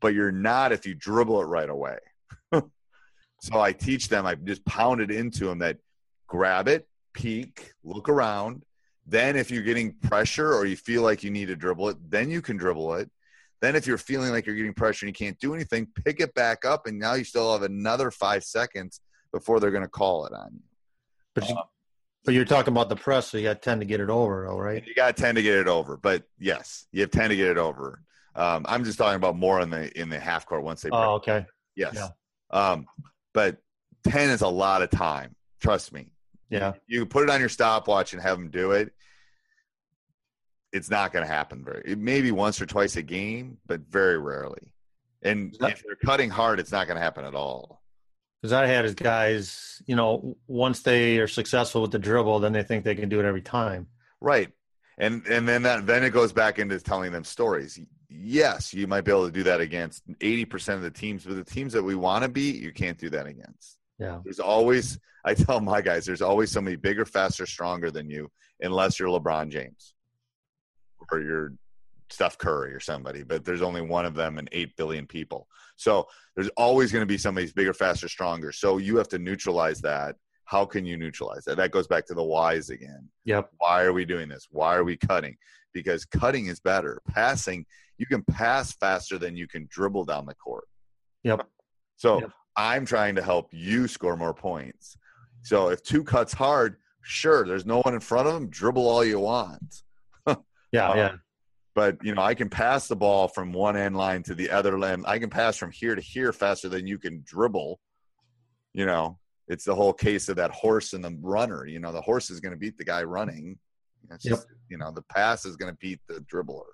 But 0.00 0.14
you're 0.14 0.32
not 0.32 0.72
if 0.72 0.86
you 0.86 0.94
dribble 0.94 1.42
it 1.42 1.46
right 1.46 1.68
away. 1.68 1.98
so 2.52 3.60
I 3.60 3.72
teach 3.72 4.08
them, 4.08 4.26
I 4.26 4.36
just 4.36 4.64
pound 4.64 5.00
it 5.00 5.10
into 5.10 5.46
them 5.46 5.58
that 5.58 5.78
grab 6.26 6.68
it, 6.68 6.88
peek, 7.12 7.72
look 7.84 8.08
around. 8.08 8.62
Then, 9.06 9.34
if 9.34 9.50
you're 9.50 9.64
getting 9.64 9.94
pressure 9.94 10.54
or 10.54 10.66
you 10.66 10.76
feel 10.76 11.02
like 11.02 11.24
you 11.24 11.30
need 11.30 11.46
to 11.46 11.56
dribble 11.56 11.88
it, 11.88 11.96
then 12.10 12.30
you 12.30 12.40
can 12.40 12.56
dribble 12.56 12.94
it. 12.94 13.10
Then, 13.60 13.76
if 13.76 13.86
you're 13.86 13.98
feeling 13.98 14.30
like 14.30 14.46
you're 14.46 14.56
getting 14.56 14.74
pressure 14.74 15.06
and 15.06 15.16
you 15.16 15.26
can't 15.26 15.38
do 15.38 15.54
anything, 15.54 15.86
pick 16.04 16.20
it 16.20 16.34
back 16.34 16.64
up, 16.64 16.86
and 16.86 16.98
now 16.98 17.14
you 17.14 17.24
still 17.24 17.52
have 17.52 17.62
another 17.62 18.10
five 18.10 18.42
seconds 18.42 19.00
before 19.32 19.60
they're 19.60 19.70
going 19.70 19.82
to 19.82 19.88
call 19.88 20.26
it 20.26 20.32
on 20.32 20.50
you. 20.54 20.60
But 21.34 21.48
you, 21.48 21.56
but 22.24 22.34
you're 22.34 22.44
talking 22.44 22.72
about 22.72 22.88
the 22.88 22.96
press, 22.96 23.28
so 23.28 23.38
you 23.38 23.44
got 23.44 23.62
ten 23.62 23.78
to 23.80 23.84
get 23.84 24.00
it 24.00 24.10
over, 24.10 24.46
all 24.48 24.60
right? 24.60 24.82
You 24.86 24.94
got 24.94 25.16
ten 25.16 25.34
to 25.34 25.42
get 25.42 25.56
it 25.56 25.68
over, 25.68 25.96
but 25.96 26.24
yes, 26.38 26.86
you 26.92 27.02
have 27.02 27.10
ten 27.10 27.30
to 27.30 27.36
get 27.36 27.48
it 27.48 27.58
over. 27.58 28.02
Um, 28.34 28.64
I'm 28.68 28.84
just 28.84 28.98
talking 28.98 29.16
about 29.16 29.36
more 29.36 29.60
in 29.60 29.70
the 29.70 29.96
in 29.98 30.08
the 30.08 30.18
half 30.18 30.46
court 30.46 30.62
once 30.62 30.82
they. 30.82 30.90
Oh, 30.90 31.14
okay. 31.14 31.46
Yes. 31.76 31.94
Yeah. 31.94 32.08
Um, 32.50 32.86
but 33.32 33.58
ten 34.04 34.30
is 34.30 34.40
a 34.40 34.48
lot 34.48 34.82
of 34.82 34.90
time. 34.90 35.34
Trust 35.60 35.92
me. 35.92 36.12
Yeah. 36.48 36.72
You 36.86 37.06
put 37.06 37.22
it 37.24 37.30
on 37.30 37.40
your 37.40 37.48
stopwatch 37.48 38.12
and 38.12 38.22
have 38.22 38.38
them 38.38 38.50
do 38.50 38.72
it. 38.72 38.92
It's 40.72 40.90
not 40.90 41.12
going 41.12 41.26
to 41.26 41.32
happen 41.32 41.64
very. 41.64 41.96
Maybe 41.96 42.30
once 42.30 42.60
or 42.60 42.66
twice 42.66 42.96
a 42.96 43.02
game, 43.02 43.58
but 43.66 43.80
very 43.80 44.18
rarely. 44.18 44.72
And 45.22 45.54
That- 45.60 45.72
if 45.72 45.82
they're 45.84 45.96
cutting 45.96 46.30
hard, 46.30 46.60
it's 46.60 46.72
not 46.72 46.86
going 46.86 46.96
to 46.96 47.02
happen 47.02 47.24
at 47.24 47.34
all. 47.34 47.82
Because 48.40 48.52
I 48.52 48.66
had 48.66 48.96
guys, 48.96 49.82
you 49.86 49.96
know, 49.96 50.36
once 50.46 50.82
they 50.82 51.18
are 51.18 51.28
successful 51.28 51.82
with 51.82 51.90
the 51.90 51.98
dribble, 51.98 52.40
then 52.40 52.52
they 52.52 52.62
think 52.62 52.84
they 52.84 52.94
can 52.94 53.10
do 53.10 53.20
it 53.20 53.26
every 53.26 53.42
time. 53.42 53.88
Right. 54.20 54.50
And 54.96 55.26
and 55.26 55.46
then 55.46 55.62
that 55.62 55.86
then 55.86 56.04
it 56.04 56.10
goes 56.10 56.32
back 56.32 56.58
into 56.58 56.78
telling 56.80 57.12
them 57.12 57.24
stories. 57.24 57.78
Yes, 58.08 58.72
you 58.72 58.86
might 58.86 59.02
be 59.02 59.10
able 59.10 59.26
to 59.26 59.32
do 59.32 59.42
that 59.44 59.60
against 59.60 60.06
80% 60.20 60.74
of 60.74 60.82
the 60.82 60.90
teams, 60.90 61.24
but 61.24 61.36
the 61.36 61.44
teams 61.44 61.72
that 61.74 61.82
we 61.82 61.94
want 61.94 62.22
to 62.24 62.30
beat, 62.30 62.56
you 62.56 62.72
can't 62.72 62.98
do 62.98 63.08
that 63.10 63.26
against. 63.26 63.78
Yeah. 63.98 64.20
There's 64.24 64.40
always 64.40 64.98
I 65.24 65.34
tell 65.34 65.60
my 65.60 65.82
guys, 65.82 66.06
there's 66.06 66.22
always 66.22 66.50
somebody 66.50 66.76
bigger, 66.76 67.04
faster, 67.04 67.44
stronger 67.44 67.90
than 67.90 68.08
you, 68.08 68.30
unless 68.62 68.98
you're 68.98 69.08
LeBron 69.08 69.50
James 69.50 69.94
or 71.10 71.20
you're 71.20 71.52
Steph 72.10 72.38
Curry 72.38 72.74
or 72.74 72.80
somebody. 72.80 73.22
But 73.22 73.44
there's 73.44 73.62
only 73.62 73.82
one 73.82 74.04
of 74.04 74.14
them 74.14 74.38
and 74.38 74.48
eight 74.52 74.76
billion 74.76 75.06
people. 75.06 75.46
So 75.76 76.06
there's 76.34 76.50
always 76.56 76.92
going 76.92 77.02
to 77.02 77.06
be 77.06 77.18
somebody's 77.18 77.52
bigger, 77.52 77.72
faster, 77.72 78.08
stronger. 78.08 78.52
So 78.52 78.78
you 78.78 78.96
have 78.96 79.08
to 79.08 79.18
neutralize 79.18 79.80
that. 79.82 80.16
How 80.44 80.64
can 80.64 80.84
you 80.84 80.96
neutralize 80.96 81.44
that? 81.44 81.56
That 81.56 81.70
goes 81.70 81.86
back 81.86 82.06
to 82.06 82.14
the 82.14 82.24
whys 82.24 82.70
again. 82.70 83.08
Yep. 83.24 83.50
Why 83.58 83.84
are 83.84 83.92
we 83.92 84.04
doing 84.04 84.28
this? 84.28 84.48
Why 84.50 84.74
are 84.74 84.84
we 84.84 84.96
cutting? 84.96 85.36
Because 85.72 86.04
cutting 86.04 86.46
is 86.46 86.58
better. 86.58 87.00
Passing, 87.08 87.64
you 87.98 88.06
can 88.06 88.24
pass 88.24 88.72
faster 88.72 89.16
than 89.16 89.36
you 89.36 89.46
can 89.46 89.68
dribble 89.70 90.06
down 90.06 90.26
the 90.26 90.34
court. 90.34 90.64
Yep. 91.22 91.46
So 91.96 92.20
Yep. 92.20 92.30
I'm 92.56 92.84
trying 92.84 93.14
to 93.14 93.22
help 93.22 93.48
you 93.52 93.86
score 93.86 94.16
more 94.16 94.34
points. 94.34 94.96
So 95.42 95.68
if 95.68 95.82
two 95.82 96.02
cuts 96.02 96.32
hard, 96.32 96.76
sure, 97.02 97.46
there's 97.46 97.64
no 97.64 97.80
one 97.82 97.94
in 97.94 98.00
front 98.00 98.26
of 98.26 98.34
them, 98.34 98.48
dribble 98.48 98.88
all 98.88 99.04
you 99.04 99.20
want. 99.20 99.82
Yeah. 100.72 100.90
Uh, 100.90 100.96
yeah. 100.96 101.12
But 101.74 101.98
you 102.02 102.14
know, 102.14 102.22
I 102.22 102.34
can 102.34 102.48
pass 102.48 102.88
the 102.88 102.96
ball 102.96 103.28
from 103.28 103.52
one 103.52 103.76
end 103.76 103.96
line 103.96 104.22
to 104.24 104.34
the 104.34 104.50
other 104.50 104.82
end. 104.84 105.04
I 105.06 105.18
can 105.18 105.30
pass 105.30 105.56
from 105.56 105.70
here 105.70 105.94
to 105.94 106.00
here 106.00 106.32
faster 106.32 106.68
than 106.68 106.86
you 106.86 106.98
can 106.98 107.22
dribble. 107.24 107.78
You 108.74 108.86
know, 108.86 109.18
it's 109.48 109.64
the 109.64 109.74
whole 109.74 109.92
case 109.92 110.28
of 110.28 110.36
that 110.36 110.50
horse 110.50 110.92
and 110.92 111.04
the 111.04 111.16
runner. 111.20 111.66
You 111.66 111.80
know, 111.80 111.92
the 111.92 112.00
horse 112.00 112.30
is 112.30 112.40
going 112.40 112.52
to 112.52 112.58
beat 112.58 112.76
the 112.76 112.84
guy 112.84 113.02
running. 113.02 113.58
It's 114.10 114.24
Yep. 114.24 114.34
just, 114.34 114.46
you 114.68 114.78
know, 114.78 114.90
the 114.90 115.02
pass 115.02 115.44
is 115.44 115.56
going 115.56 115.72
to 115.72 115.78
beat 115.80 116.00
the 116.08 116.24
dribbler. 116.32 116.66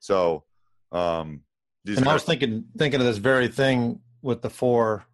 So, 0.00 0.44
um, 0.92 1.42
And 1.86 2.06
I 2.08 2.12
was 2.12 2.24
thinking 2.24 2.64
thinking 2.76 3.00
of 3.00 3.06
this 3.06 3.16
very 3.18 3.48
thing 3.48 4.00
with 4.20 4.42
the 4.42 4.50
four. 4.50 5.04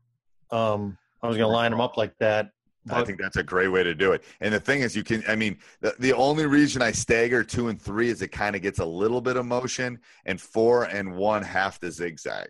Um, 0.50 0.98
I 1.22 1.28
was 1.28 1.36
going 1.36 1.48
to 1.48 1.54
line 1.54 1.70
them 1.70 1.80
up 1.80 1.96
like 1.96 2.16
that. 2.18 2.50
I 2.90 3.02
think 3.02 3.18
that's 3.18 3.36
a 3.36 3.42
great 3.42 3.68
way 3.68 3.82
to 3.82 3.94
do 3.94 4.12
it. 4.12 4.24
And 4.40 4.52
the 4.52 4.60
thing 4.60 4.82
is, 4.82 4.94
you 4.94 5.02
can, 5.04 5.24
I 5.26 5.36
mean, 5.36 5.58
the, 5.80 5.94
the 5.98 6.12
only 6.12 6.46
reason 6.46 6.82
I 6.82 6.92
stagger 6.92 7.42
two 7.42 7.68
and 7.68 7.80
three 7.80 8.10
is 8.10 8.20
it 8.20 8.28
kind 8.28 8.54
of 8.54 8.62
gets 8.62 8.78
a 8.78 8.84
little 8.84 9.20
bit 9.20 9.36
of 9.36 9.46
motion, 9.46 9.98
and 10.26 10.40
four 10.40 10.84
and 10.84 11.16
one 11.16 11.42
half 11.42 11.80
the 11.80 11.90
zigzag. 11.90 12.48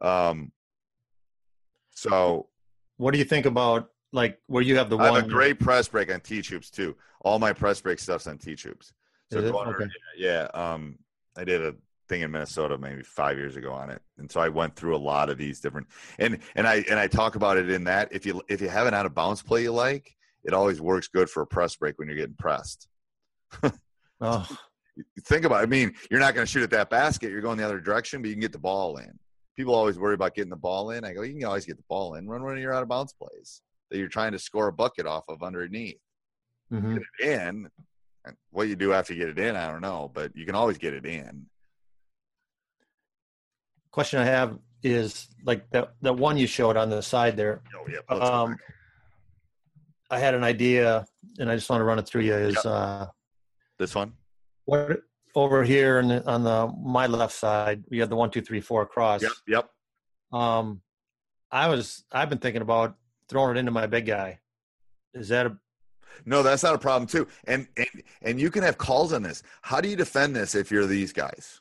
Um, 0.00 0.52
so 1.90 2.48
What 2.96 3.12
do 3.12 3.18
you 3.18 3.24
think 3.24 3.46
about 3.46 3.90
like 4.12 4.38
where 4.46 4.62
you 4.62 4.76
have 4.76 4.90
the 4.90 4.96
I 4.96 5.10
one? 5.10 5.20
have 5.20 5.24
a 5.26 5.28
great 5.28 5.60
press 5.60 5.88
break 5.88 6.12
on 6.12 6.20
Teach 6.20 6.48
Hoops 6.48 6.70
too. 6.70 6.96
All 7.20 7.38
my 7.38 7.52
press 7.52 7.80
break 7.80 7.98
stuff's 7.98 8.26
on 8.26 8.38
Teach 8.38 8.62
Hoops. 8.64 8.92
So? 9.30 9.38
Okay. 9.38 9.86
yeah, 10.16 10.48
um, 10.54 10.98
I 11.36 11.44
did 11.44 11.62
a 11.62 11.74
thing 12.08 12.22
in 12.22 12.30
Minnesota 12.30 12.78
maybe 12.78 13.02
five 13.02 13.36
years 13.36 13.56
ago 13.56 13.72
on 13.72 13.90
it, 13.90 14.00
and 14.18 14.30
so 14.30 14.40
I 14.40 14.48
went 14.48 14.74
through 14.76 14.96
a 14.96 14.98
lot 14.98 15.30
of 15.30 15.38
these 15.38 15.60
different 15.60 15.86
and 16.18 16.38
and 16.56 16.66
I 16.66 16.84
and 16.90 16.98
I 16.98 17.06
talk 17.06 17.34
about 17.36 17.56
it 17.56 17.70
in 17.70 17.84
that 17.84 18.08
if 18.12 18.24
you 18.26 18.42
if 18.48 18.60
you 18.60 18.68
have 18.68 18.86
an 18.86 18.94
out 18.94 19.06
of 19.06 19.14
bounds 19.14 19.42
play 19.42 19.62
you 19.62 19.72
like, 19.72 20.14
it 20.44 20.54
always 20.54 20.80
works 20.80 21.08
good 21.08 21.28
for 21.30 21.42
a 21.42 21.46
press 21.46 21.76
break 21.76 21.98
when 21.98 22.08
you're 22.08 22.16
getting 22.16 22.36
pressed. 22.36 22.88
Oh, 24.20 24.48
Think 25.26 25.44
about, 25.44 25.60
it. 25.60 25.62
I 25.62 25.66
mean, 25.66 25.94
you're 26.10 26.18
not 26.18 26.34
going 26.34 26.44
to 26.44 26.50
shoot 26.50 26.62
at 26.64 26.70
that 26.70 26.90
basket. 26.90 27.30
You're 27.30 27.40
going 27.40 27.56
the 27.56 27.64
other 27.64 27.80
direction, 27.80 28.20
but 28.20 28.28
you 28.28 28.34
can 28.34 28.40
get 28.40 28.52
the 28.52 28.58
ball 28.58 28.96
in. 28.96 29.16
People 29.56 29.74
always 29.74 29.98
worry 29.98 30.14
about 30.14 30.34
getting 30.34 30.50
the 30.50 30.56
ball 30.56 30.90
in. 30.90 31.04
I 31.04 31.12
go, 31.12 31.22
you 31.22 31.34
can 31.34 31.44
always 31.44 31.66
get 31.66 31.76
the 31.76 31.84
ball 31.88 32.14
in. 32.14 32.26
Run 32.26 32.42
one 32.42 32.54
of 32.54 32.58
your 32.58 32.74
out 32.74 32.82
of 32.82 32.88
bounds 32.88 33.12
plays 33.12 33.62
that 33.90 33.98
you're 33.98 34.08
trying 34.08 34.32
to 34.32 34.38
score 34.38 34.68
a 34.68 34.72
bucket 34.72 35.06
off 35.06 35.24
of 35.28 35.42
underneath. 35.42 36.00
mhm. 36.72 36.94
get 36.94 37.02
it 37.20 37.40
in. 37.40 37.68
And 38.24 38.36
what 38.50 38.68
you 38.68 38.76
do 38.76 38.92
after 38.92 39.14
you 39.14 39.20
get 39.20 39.28
it 39.28 39.38
in, 39.38 39.56
I 39.56 39.70
don't 39.70 39.80
know, 39.80 40.10
but 40.12 40.34
you 40.34 40.44
can 40.44 40.54
always 40.54 40.78
get 40.78 40.94
it 40.94 41.06
in. 41.06 41.46
Question 43.98 44.20
I 44.20 44.26
have 44.26 44.56
is 44.84 45.26
like 45.44 45.68
that 45.70 45.94
that 46.02 46.12
one 46.12 46.36
you 46.38 46.46
showed 46.46 46.76
on 46.76 46.88
the 46.88 47.02
side 47.02 47.36
there. 47.36 47.62
Oh 47.74 47.86
yeah. 47.90 48.16
Um. 48.16 48.56
I 50.08 50.20
had 50.20 50.34
an 50.34 50.44
idea, 50.44 51.04
and 51.40 51.50
I 51.50 51.56
just 51.56 51.68
want 51.68 51.80
to 51.80 51.84
run 51.84 51.98
it 51.98 52.06
through 52.06 52.22
you. 52.22 52.34
Is 52.34 52.64
uh, 52.64 53.08
this 53.76 53.94
one? 53.94 54.12
what 54.66 55.02
over 55.34 55.64
here 55.64 55.98
on 55.98 56.08
the, 56.08 56.26
on 56.30 56.44
the 56.44 56.72
my 56.80 57.06
left 57.08 57.34
side? 57.34 57.82
We 57.90 57.98
have 57.98 58.08
the 58.08 58.16
one, 58.16 58.30
two, 58.30 58.40
three, 58.40 58.60
four 58.60 58.82
across. 58.82 59.20
Yep. 59.22 59.32
Yep. 59.48 59.70
Um, 60.32 60.80
I 61.50 61.68
was 61.68 62.04
I've 62.12 62.28
been 62.28 62.38
thinking 62.38 62.62
about 62.62 62.94
throwing 63.28 63.56
it 63.56 63.58
into 63.58 63.72
my 63.72 63.86
big 63.86 64.06
guy. 64.06 64.38
Is 65.12 65.28
that 65.30 65.46
a 65.46 65.58
No, 66.24 66.44
that's 66.44 66.62
not 66.62 66.74
a 66.74 66.78
problem 66.78 67.08
too. 67.08 67.26
And 67.48 67.66
and 67.76 68.02
and 68.22 68.40
you 68.40 68.50
can 68.50 68.62
have 68.62 68.78
calls 68.78 69.12
on 69.12 69.22
this. 69.22 69.42
How 69.62 69.80
do 69.80 69.88
you 69.88 69.96
defend 69.96 70.36
this 70.36 70.54
if 70.54 70.70
you're 70.70 70.86
these 70.86 71.12
guys? 71.12 71.60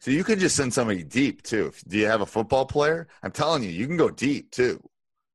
So 0.00 0.10
you 0.10 0.22
can 0.24 0.38
just 0.38 0.54
send 0.56 0.72
somebody 0.72 1.02
deep 1.02 1.42
too. 1.42 1.72
Do 1.88 1.98
you 1.98 2.06
have 2.06 2.20
a 2.20 2.26
football 2.26 2.66
player? 2.66 3.08
I'm 3.22 3.32
telling 3.32 3.62
you, 3.62 3.70
you 3.70 3.86
can 3.86 3.96
go 3.96 4.10
deep 4.10 4.50
too. 4.50 4.80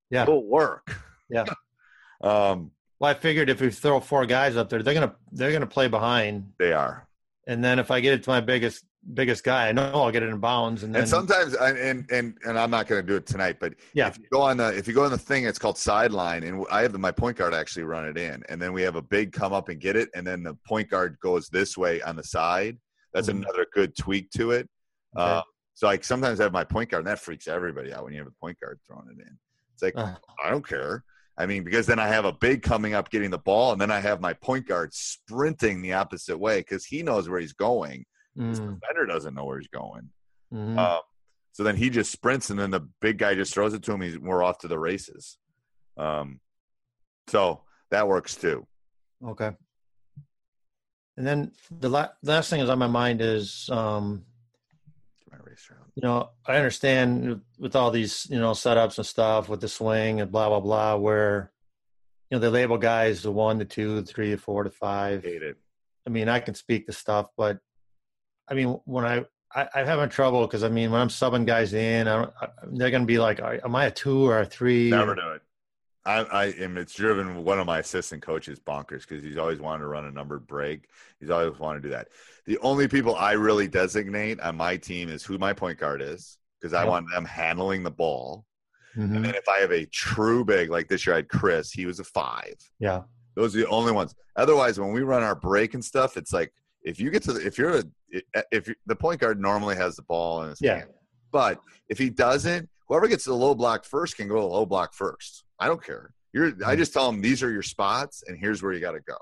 Yeah. 0.10 0.24
It'll 0.24 0.46
work. 0.46 0.96
Yeah. 1.30 1.44
um, 2.22 2.72
well? 3.00 3.12
I 3.12 3.14
figured 3.14 3.50
if 3.50 3.60
we 3.62 3.70
throw 3.72 4.00
four 4.00 4.26
guys 4.26 4.56
up 4.56 4.70
there, 4.70 4.82
they're 4.84 4.94
gonna 4.94 5.16
they're 5.32 5.52
gonna 5.52 5.66
play 5.68 5.88
behind, 5.88 6.52
they 6.60 6.72
are. 6.74 7.08
and 7.48 7.64
then 7.64 7.80
if 7.80 7.92
I 7.92 8.00
get 8.00 8.14
it 8.14 8.24
to 8.24 8.30
my 8.30 8.40
biggest 8.42 8.86
biggest 9.14 9.44
guy, 9.44 9.68
I 9.68 9.72
know 9.74 9.92
I'll 9.94 10.12
get 10.12 10.24
it 10.24 10.30
in 10.30 10.40
bounds, 10.40 10.84
and 10.84 10.96
then 10.96 11.02
and 11.02 11.10
sometimes 11.10 11.56
and 11.56 11.78
and 11.78 12.10
and, 12.12 12.38
and 12.46 12.58
i'm 12.58 12.72
not 12.72 12.88
going 12.88 13.02
to 13.02 13.06
do 13.06 13.18
it 13.18 13.26
tonight 13.26 13.58
but 13.60 13.74
Yeah. 13.94 14.08
if 14.08 14.18
you 14.18 14.24
go 14.32 14.42
on 14.42 14.56
the 14.56 14.70
if 14.78 14.88
you 14.88 14.94
go 14.94 15.04
on 15.04 15.12
the 15.12 15.18
thing 15.18 15.44
it's 15.44 15.60
called 15.60 15.78
sideline 15.78 16.44
and 16.44 16.66
i 16.72 16.82
have 16.84 16.94
the, 16.94 16.98
my 17.00 17.12
point 17.12 17.36
guard 17.36 17.54
actually 17.54 17.84
run 17.84 18.06
it 18.06 18.18
in 18.18 18.42
and 18.48 18.62
then 18.62 18.72
we 18.72 18.82
have 18.84 18.96
a 18.96 19.02
big 19.02 19.34
come 19.34 19.52
up 19.52 19.68
and 19.68 19.82
get 19.82 19.98
it 19.98 20.08
and 20.16 20.26
then 20.26 20.42
the 20.42 20.54
point 20.66 20.90
guard 20.90 21.18
goes 21.22 21.50
this 21.50 21.78
way 21.78 22.02
on 22.04 22.16
the 22.16 22.24
side 22.24 22.78
that's 23.14 23.28
Mhm. 23.30 23.42
another 23.44 23.66
good 23.74 23.96
tweak 23.96 24.30
to 24.32 24.52
it 24.52 24.70
Okay. 25.18 25.24
uh, 25.38 25.42
so 25.74 25.88
like 25.88 26.04
sometimes 26.04 26.40
i 26.40 26.44
have 26.44 26.54
my 26.54 26.64
point 26.64 26.90
guard 26.90 27.02
and 27.02 27.08
that 27.08 27.20
freaks 27.20 27.48
everybody 27.48 27.94
out 27.94 28.04
when 28.04 28.14
you 28.14 28.20
have 28.20 28.28
a 28.28 28.40
point 28.40 28.60
guard 28.60 28.80
throwing 28.86 29.08
it 29.10 29.22
in 29.22 29.38
it's 29.74 29.82
like 29.84 29.94
Uh, 29.98 30.16
i 30.44 30.50
don't 30.50 30.68
care 30.68 31.04
i 31.38 31.46
mean 31.46 31.64
because 31.64 31.86
then 31.86 32.00
i 32.00 32.08
have 32.08 32.26
a 32.26 32.34
big 32.34 32.62
coming 32.62 32.94
up 32.94 33.10
getting 33.10 33.30
the 33.30 33.38
ball 33.38 33.72
and 33.72 33.80
then 33.82 33.92
i 33.92 34.00
have 34.00 34.22
my 34.22 34.34
point 34.34 34.68
guard 34.68 34.94
sprinting 34.94 35.82
the 35.82 35.94
opposite 35.94 36.38
way 36.38 36.60
because 36.60 36.86
he 36.86 37.02
knows 37.04 37.30
where 37.30 37.40
he's 37.40 37.54
going 37.54 38.06
mm, 38.38 38.52
defender 38.80 39.06
doesn't 39.06 39.34
know 39.36 39.46
where 39.46 39.60
he's 39.60 39.68
going 39.70 40.10
mhm. 40.52 40.78
um, 40.78 41.02
so 41.56 41.62
then 41.62 41.76
he 41.76 41.92
just 41.92 42.12
sprints, 42.12 42.50
and 42.50 42.58
then 42.60 42.72
the 42.72 42.82
big 43.00 43.20
guy 43.20 43.36
just 43.36 43.54
throws 43.54 43.76
it 43.76 43.84
to 43.84 43.92
him. 43.94 44.02
He's 44.02 44.18
we're 44.18 44.42
off 44.42 44.58
to 44.62 44.68
the 44.68 44.80
races. 44.80 45.38
Um, 45.98 46.40
so 47.28 47.62
that 47.92 48.08
works 48.08 48.36
too. 48.36 48.66
Okay. 49.24 49.52
And 51.18 51.28
then 51.28 51.52
the 51.70 51.90
la- 51.90 52.10
last 52.24 52.50
thing 52.50 52.60
is 52.62 52.70
on 52.70 52.80
my 52.80 52.88
mind 52.88 53.22
is 53.22 53.70
um, 53.72 54.26
my 55.32 55.38
race 55.44 55.68
route. 55.70 55.80
You 55.96 56.02
know, 56.02 56.30
I 56.46 56.58
understand 56.58 57.42
with 57.60 57.76
all 57.76 57.92
these, 57.92 58.28
you 58.30 58.40
know, 58.40 58.52
setups 58.52 58.98
and 58.98 59.06
stuff 59.06 59.48
with 59.48 59.62
the 59.62 59.68
swing 59.68 60.22
and 60.22 60.32
blah 60.32 60.50
blah 60.50 60.60
blah, 60.60 60.96
where 60.96 61.52
you 62.30 62.38
know 62.38 62.40
they 62.40 62.48
label 62.48 62.78
guys 62.78 63.22
the 63.22 63.32
one, 63.32 63.60
the 63.60 63.66
two, 63.66 64.02
the 64.02 64.08
three, 64.08 64.32
the 64.32 64.38
four, 64.38 64.64
the 64.64 64.72
five. 64.72 65.24
Hate 65.24 65.44
it. 65.44 65.58
I 66.08 66.10
mean, 66.10 66.30
I 66.30 66.40
can 66.40 66.56
speak 66.56 66.88
the 66.88 66.94
stuff, 66.94 67.30
but 67.38 67.60
I 68.48 68.56
mean, 68.56 68.80
when 68.86 69.06
I 69.06 69.26
I, 69.54 69.70
I'm 69.76 69.86
having 69.86 70.10
trouble 70.10 70.48
because 70.48 70.64
I 70.64 70.70
mean, 70.70 70.92
when 70.92 71.00
I'm 71.00 71.10
subbing 71.10 71.46
guys 71.46 71.74
in, 71.74 72.08
I 72.08 72.16
don't, 72.16 72.34
I, 72.42 72.48
they're 72.66 72.90
going 72.92 73.04
to 73.04 73.08
be 73.08 73.20
like, 73.20 73.40
"Am 73.40 73.76
I 73.76 73.86
a 73.86 73.92
two 73.92 74.28
or 74.28 74.40
a 74.40 74.46
three? 74.46 74.90
Never 74.90 75.16
do 75.16 75.30
it. 75.34 75.42
I, 76.06 76.20
I 76.24 76.46
am. 76.60 76.78
It's 76.78 76.94
driven 76.94 77.44
one 77.46 77.60
of 77.60 77.66
my 77.66 77.80
assistant 77.80 78.22
coaches 78.22 78.60
bonkers 78.60 79.08
because 79.08 79.24
he's 79.24 79.38
always 79.38 79.60
wanted 79.60 79.82
to 79.84 79.88
run 79.88 80.06
a 80.06 80.12
numbered 80.12 80.46
break. 80.46 80.90
He's 81.20 81.30
always 81.30 81.58
wanted 81.60 81.82
to 81.84 81.88
do 81.90 81.94
that. 81.94 82.10
The 82.46 82.58
only 82.60 82.88
people 82.90 83.16
I 83.16 83.34
really 83.34 83.68
designate 83.70 84.40
on 84.42 84.58
my 84.58 84.76
team 84.76 85.08
is 85.10 85.24
who 85.24 85.38
my 85.38 85.54
point 85.54 85.80
guard 85.80 86.02
is 86.02 86.38
because 86.60 86.74
I 86.74 86.82
Yep. 86.82 86.90
want 86.90 87.06
them 87.14 87.24
handling 87.26 87.84
the 87.84 87.92
ball. 87.92 88.46
Mhm. 88.98 89.16
And 89.16 89.26
then 89.26 89.36
if 89.36 89.48
I 89.48 89.60
have 89.60 89.72
a 89.72 89.86
true 89.86 90.44
big 90.44 90.70
like 90.70 90.88
this 90.90 91.06
year, 91.08 91.14
I 91.16 91.18
had 91.20 91.30
Chris. 91.30 91.72
He 91.72 91.86
was 91.86 92.00
a 92.00 92.04
five. 92.04 92.54
Yeah, 92.80 93.04
Those 93.36 93.56
are 93.56 93.60
the 93.60 93.68
only 93.70 93.92
ones. 93.94 94.14
Otherwise, 94.36 94.80
when 94.80 94.92
we 94.92 95.02
run 95.02 95.24
our 95.24 95.36
break 95.36 95.74
and 95.74 95.84
stuff, 95.84 96.18
it's 96.18 96.34
like 96.34 96.54
if 96.84 97.00
you 97.00 97.10
get 97.12 97.24
to 97.24 97.34
the, 97.34 97.46
if 97.48 97.58
you're 97.58 97.78
a 97.80 97.84
if 98.52 98.68
you, 98.68 98.76
the 98.86 98.96
point 98.96 99.22
guard 99.22 99.40
normally 99.40 99.76
has 99.78 99.96
the 99.96 100.04
ball 100.04 100.44
in 100.44 100.50
his 100.50 100.62
Yeah. 100.62 100.80
hand, 100.80 100.90
but 101.32 101.60
if 101.90 101.98
he 101.98 102.10
doesn't, 102.12 102.70
whoever 102.88 103.08
gets 103.08 103.24
the 103.26 103.34
low 103.34 103.56
block 103.56 103.86
first 103.86 104.18
can 104.18 104.28
go 104.28 104.36
to 104.36 104.46
low 104.46 104.66
block 104.66 104.94
first. 104.94 105.46
I 105.64 105.68
don't 105.68 105.82
care. 105.84 106.12
You're. 106.34 106.52
I 106.66 106.76
just 106.76 106.92
tell 106.92 107.10
them 107.10 107.22
these 107.22 107.42
are 107.42 107.50
your 107.50 107.62
spots 107.62 108.24
and 108.28 108.38
here's 108.38 108.62
where 108.62 108.74
you 108.74 108.82
got 108.82 108.92
to 108.92 109.00
go. 109.00 109.18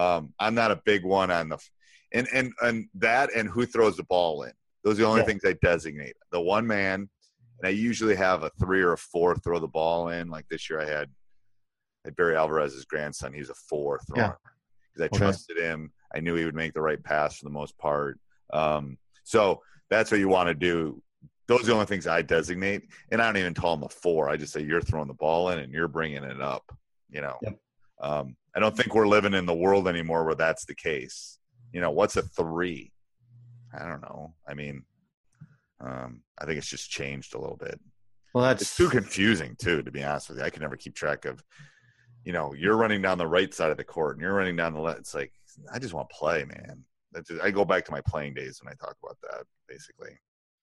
Um, 0.00 0.32
I'm 0.38 0.54
not 0.54 0.70
a 0.70 0.80
big 0.84 1.04
one 1.04 1.30
on 1.32 1.48
the 1.48 1.58
and 2.12 2.28
and 2.32 2.52
and 2.62 2.88
that 2.94 3.34
and 3.34 3.48
who 3.48 3.66
throws 3.66 3.96
the 3.96 4.04
ball 4.04 4.44
in. 4.44 4.52
Those 4.84 4.94
are 4.98 5.02
the 5.02 5.08
only 5.08 5.20
Yeah. 5.22 5.26
things 5.26 5.42
I 5.44 5.54
designate. 5.54 6.14
The 6.30 6.40
one 6.40 6.66
man, 6.66 7.08
and 7.58 7.66
I 7.66 7.70
usually 7.70 8.14
have 8.14 8.44
a 8.44 8.50
three 8.60 8.80
or 8.80 8.92
a 8.92 8.98
four 8.98 9.34
throw 9.36 9.58
the 9.58 9.66
ball 9.66 10.10
in. 10.10 10.28
Like 10.28 10.46
this 10.48 10.70
year, 10.70 10.80
I 10.80 10.84
had 10.84 11.08
I 12.04 12.08
had 12.08 12.16
Barry 12.16 12.36
Alvarez's 12.36 12.84
grandson. 12.84 13.32
He's 13.32 13.50
a 13.50 13.54
four 13.54 13.98
thrower 14.06 14.38
because 14.94 15.02
I 15.02 15.06
Okay. 15.06 15.18
trusted 15.18 15.56
him. 15.58 15.92
I 16.14 16.20
knew 16.20 16.36
he 16.36 16.44
would 16.44 16.54
make 16.54 16.74
the 16.74 16.80
right 16.82 17.02
pass 17.02 17.38
for 17.38 17.44
the 17.44 17.50
most 17.50 17.76
part. 17.76 18.20
Um, 18.52 18.98
so 19.24 19.62
that's 19.90 20.12
what 20.12 20.20
you 20.20 20.28
want 20.28 20.46
to 20.48 20.54
do. 20.54 21.02
Those 21.48 21.62
are 21.62 21.66
the 21.66 21.72
only 21.72 21.86
things 21.86 22.06
I 22.06 22.22
designate, 22.22 22.82
and 23.10 23.20
I 23.20 23.26
don't 23.26 23.36
even 23.38 23.54
call 23.54 23.76
them 23.76 23.84
a 23.84 23.88
four. 23.88 24.28
I 24.28 24.36
just 24.36 24.52
say 24.52 24.62
you're 24.62 24.80
throwing 24.80 25.08
the 25.08 25.14
ball 25.14 25.50
in 25.50 25.58
and 25.58 25.72
you're 25.72 25.88
bringing 25.88 26.22
it 26.24 26.40
up. 26.40 26.64
You 27.10 27.20
know, 27.20 27.36
Yep. 27.42 27.58
um, 28.00 28.36
I 28.54 28.60
don't 28.60 28.76
think 28.76 28.94
we're 28.94 29.08
living 29.08 29.34
in 29.34 29.44
the 29.46 29.54
world 29.54 29.88
anymore 29.88 30.24
where 30.24 30.34
that's 30.34 30.64
the 30.64 30.74
case. 30.74 31.38
You 31.72 31.80
know, 31.80 31.90
what's 31.90 32.16
a 32.16 32.22
three? 32.22 32.92
I 33.78 33.86
don't 33.86 34.00
know. 34.02 34.34
I 34.48 34.54
mean, 34.54 34.84
um, 35.80 36.22
I 36.38 36.44
think 36.46 36.58
it's 36.58 36.68
just 36.68 36.90
changed 36.90 37.34
a 37.34 37.38
little 37.38 37.56
bit. 37.56 37.78
well, 38.34 38.44
that's 38.44 38.62
It's 38.62 38.76
too 38.76 38.88
confusing 38.88 39.56
too, 39.58 39.82
to 39.82 39.90
be 39.90 40.04
honest 40.04 40.28
with 40.28 40.38
you. 40.38 40.44
I 40.44 40.50
can 40.50 40.62
never 40.62 40.76
keep 40.76 40.94
track 40.94 41.24
of, 41.24 41.42
you 42.24 42.32
know, 42.32 42.54
you're 42.54 42.76
running 42.76 43.02
down 43.02 43.18
the 43.18 43.26
right 43.26 43.52
side 43.52 43.70
of 43.70 43.76
the 43.76 43.84
court 43.84 44.16
and 44.16 44.22
you're 44.22 44.34
running 44.34 44.56
down 44.56 44.74
the 44.74 44.80
left. 44.80 45.00
It's 45.00 45.14
like 45.14 45.32
I 45.72 45.78
just 45.78 45.92
want 45.94 46.08
to 46.08 46.14
play, 46.16 46.44
man. 46.44 46.84
That's 47.12 47.28
just, 47.28 47.42
I 47.42 47.50
go 47.50 47.64
back 47.64 47.84
to 47.86 47.92
my 47.92 48.00
playing 48.02 48.34
days 48.34 48.60
when 48.62 48.72
I 48.72 48.76
talk 48.76 48.96
about 49.02 49.18
that, 49.22 49.44
basically. 49.68 50.12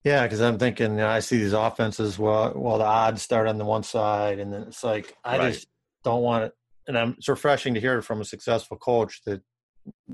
Yeah, 0.03 0.23
because 0.23 0.41
I'm 0.41 0.57
thinking 0.57 0.91
you 0.91 0.97
know, 0.97 1.07
I 1.07 1.19
see 1.19 1.37
these 1.37 1.53
offenses. 1.53 2.17
Well, 2.17 2.53
well, 2.55 2.77
the 2.77 2.85
odds 2.85 3.21
start 3.21 3.47
on 3.47 3.57
the 3.57 3.65
one 3.65 3.83
side, 3.83 4.39
and 4.39 4.51
then 4.53 4.63
it's 4.63 4.83
like 4.83 5.15
I 5.23 5.37
Right. 5.37 5.53
just 5.53 5.67
don't 6.03 6.21
want 6.21 6.45
it. 6.45 6.53
And 6.87 6.97
I'm, 6.97 7.15
it's 7.17 7.27
refreshing 7.27 7.73
to 7.73 7.79
hear 7.79 7.97
it 7.99 8.03
from 8.03 8.21
a 8.21 8.25
successful 8.25 8.77
coach 8.77 9.21
that, 9.25 9.41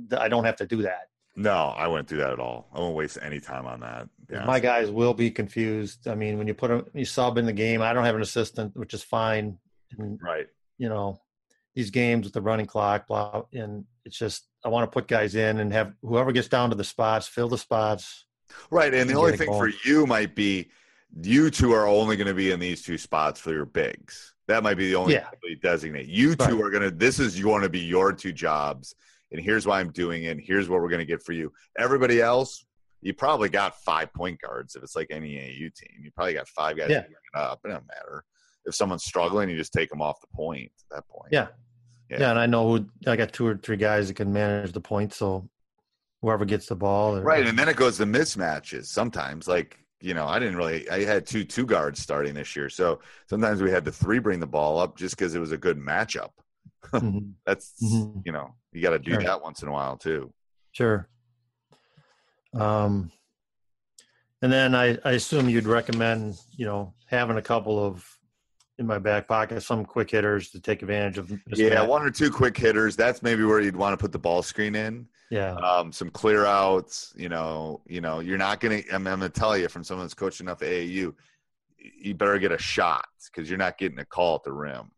that 0.09 0.19
I 0.21 0.27
don't 0.27 0.43
have 0.43 0.57
to 0.57 0.65
do 0.65 0.81
that. 0.81 1.07
No, 1.37 1.73
I 1.77 1.87
wouldn't 1.87 2.07
do 2.07 2.17
that 2.17 2.31
at 2.31 2.39
all. 2.39 2.67
I 2.73 2.79
won't 2.79 2.95
waste 2.95 3.17
any 3.21 3.39
time 3.39 3.65
on 3.65 3.81
that. 3.81 4.07
be 4.27 4.35
My 4.45 4.59
guys 4.59 4.89
will 4.89 5.13
be 5.13 5.29
confused. 5.29 6.07
I 6.07 6.15
mean, 6.15 6.37
when 6.37 6.47
you 6.47 6.53
put 6.53 6.69
them, 6.69 6.85
you 6.93 7.05
sub 7.05 7.37
in 7.37 7.45
the 7.45 7.53
game. 7.53 7.81
I 7.81 7.93
don't 7.93 8.05
have 8.05 8.15
an 8.15 8.21
assistant, 8.21 8.75
which 8.75 8.93
is 8.93 9.03
fine. 9.03 9.57
And 9.97 10.19
right? 10.21 10.47
you 10.77 10.89
know, 10.89 11.21
these 11.75 11.89
games 11.91 12.25
with 12.25 12.33
the 12.33 12.41
running 12.41 12.65
clock, 12.65 13.07
blah, 13.07 13.43
and 13.53 13.83
it's 14.05 14.17
just 14.17 14.47
I 14.63 14.69
want 14.69 14.89
to 14.89 14.93
put 14.93 15.07
guys 15.07 15.35
in 15.35 15.59
and 15.59 15.71
have 15.73 15.93
whoever 16.01 16.31
gets 16.31 16.47
down 16.47 16.69
to 16.69 16.75
the 16.75 16.83
spots 16.83 17.27
fill 17.27 17.49
the 17.49 17.57
spots. 17.57 18.24
Right. 18.71 18.93
And 18.93 19.09
the 19.09 19.15
only 19.15 19.37
thing 19.37 19.47
for 19.49 19.69
you 19.83 20.05
might 20.05 20.35
be 20.35 20.69
you 21.21 21.49
two 21.49 21.71
are 21.73 21.87
only 21.87 22.17
going 22.17 22.27
to 22.27 22.33
be 22.33 22.51
in 22.51 22.59
these 22.59 22.81
two 22.83 22.97
spots 22.97 23.39
for 23.39 23.51
your 23.53 23.65
bigs. 23.65 24.33
That 24.47 24.63
might 24.63 24.75
be 24.75 24.87
the 24.89 24.95
only 24.95 25.13
Yeah. 25.13 25.29
designate. 25.61 26.07
You 26.07 26.35
two 26.35 26.43
Right. 26.43 26.65
are 26.65 26.69
going 26.69 26.83
to, 26.83 26.91
this 26.91 27.19
is 27.19 27.37
you 27.37 27.45
going 27.45 27.61
to 27.61 27.69
be 27.69 27.79
your 27.79 28.11
two 28.11 28.31
jobs. 28.33 28.95
And 29.31 29.41
here's 29.41 29.65
why 29.65 29.79
I'm 29.79 29.91
doing 29.91 30.23
it. 30.25 30.29
and 30.31 30.41
Here's 30.41 30.67
what 30.69 30.81
we're 30.81 30.89
going 30.89 30.99
to 30.99 31.05
get 31.05 31.23
for 31.23 31.31
you. 31.33 31.51
Everybody 31.77 32.21
else, 32.21 32.65
you 33.01 33.13
probably 33.13 33.49
got 33.49 33.75
five 33.81 34.11
point 34.13 34.39
guards 34.41 34.75
if 34.75 34.83
it's 34.83 34.95
like 34.95 35.07
any 35.09 35.37
AU 35.37 35.69
team. 35.75 36.01
You 36.01 36.11
probably 36.11 36.33
got 36.33 36.47
five 36.49 36.77
guys 36.77 36.89
Yeah. 36.91 37.03
up. 37.33 37.59
It 37.63 37.69
doesn't 37.69 37.87
matter. 37.87 38.23
If 38.65 38.75
someone's 38.75 39.03
struggling, 39.05 39.49
you 39.49 39.55
just 39.57 39.73
take 39.73 39.89
them 39.89 40.01
off 40.01 40.19
the 40.21 40.27
point 40.35 40.71
at 40.91 40.95
that 40.97 41.07
point. 41.07 41.29
Yeah. 41.31 41.47
Yeah. 42.09 42.19
Yeah, 42.19 42.29
and 42.31 42.39
I 42.39 42.45
know 42.45 42.67
who 42.77 42.85
I 43.07 43.15
got 43.15 43.33
two 43.33 43.47
or 43.47 43.57
three 43.57 43.77
guys 43.77 44.09
that 44.09 44.13
can 44.15 44.31
manage 44.33 44.71
the 44.73 44.81
point. 44.81 45.13
So 45.13 45.49
whoever 46.25 46.43
gets 46.43 46.65
the 46.65 46.75
ball, 46.75 47.15
or, 47.15 47.21
Right, 47.21 47.45
and 47.45 47.57
then 47.57 47.69
it 47.69 47.75
goes 47.75 47.97
to 47.97 48.05
mismatches. 48.05 48.85
Sometimes, 48.85 49.47
like 49.47 49.77
you 50.01 50.15
know, 50.15 50.25
I 50.25 50.39
didn't 50.39 50.57
really. 50.57 50.89
I 50.89 51.03
had 51.05 51.27
two 51.27 51.43
two 51.45 51.67
guards 51.67 52.01
starting 52.01 52.33
this 52.33 52.55
year, 52.55 52.67
so 52.67 52.99
sometimes 53.29 53.61
we 53.61 53.69
had 53.69 53.85
the 53.85 53.91
three 53.91 54.17
bring 54.17 54.39
the 54.39 54.47
ball 54.47 54.79
up 54.79 54.97
just 54.97 55.15
because 55.15 55.35
it 55.35 55.39
was 55.39 55.51
a 55.51 55.57
good 55.57 55.77
matchup. 55.77 56.31
Mhm, 56.93 57.33
That's 57.45 57.73
Mhm. 57.83 58.23
you 58.25 58.31
know, 58.31 58.55
you 58.71 58.81
got 58.81 58.89
to 58.91 58.99
do 58.99 59.11
Sure. 59.11 59.21
that 59.23 59.41
once 59.43 59.61
in 59.61 59.67
a 59.67 59.71
while 59.71 59.97
too. 59.97 60.33
sure. 60.71 61.07
Um, 62.55 63.11
and 64.41 64.51
then 64.51 64.73
I, 64.75 64.97
I 65.05 65.11
assume 65.11 65.47
you'd 65.49 65.67
recommend, 65.67 66.37
you 66.57 66.65
know, 66.65 66.93
having 67.07 67.37
a 67.37 67.41
couple 67.41 67.83
of 67.83 68.03
in 68.77 68.85
my 68.87 68.99
back 68.99 69.27
pocket, 69.27 69.61
some 69.63 69.85
quick 69.85 70.11
hitters 70.11 70.49
to 70.51 70.59
take 70.59 70.81
advantage 70.81 71.17
of. 71.17 71.31
Yeah, 71.47 71.69
match. 71.69 71.87
one 71.89 72.01
or 72.03 72.11
two 72.11 72.29
quick 72.29 72.57
hitters. 72.57 72.95
That's 72.95 73.23
maybe 73.23 73.43
where 73.43 73.61
you'd 73.61 73.75
want 73.75 73.97
to 73.97 74.01
put 74.01 74.11
the 74.11 74.19
ball 74.19 74.41
screen 74.43 74.75
in. 74.75 75.07
yeah, 75.29 75.53
Um, 75.55 75.91
some 75.91 76.09
clear 76.09 76.45
outs. 76.45 77.13
You 77.15 77.29
know, 77.29 77.81
you 77.87 78.01
know, 78.01 78.19
you're 78.19 78.37
not 78.37 78.59
gonna. 78.59 78.81
I'm, 78.91 79.07
I'm 79.07 79.19
gonna 79.19 79.29
tell 79.29 79.57
you 79.57 79.67
from 79.69 79.83
someone 79.83 80.05
that's 80.05 80.13
coached 80.13 80.41
enough 80.41 80.59
AAU, 80.59 81.13
you 81.77 82.13
better 82.15 82.37
get 82.39 82.51
a 82.51 82.57
shot 82.57 83.05
because 83.31 83.49
you're 83.49 83.59
not 83.59 83.77
getting 83.77 83.99
a 83.99 84.05
call 84.05 84.35
at 84.35 84.43
the 84.43 84.51
rim. 84.51 84.91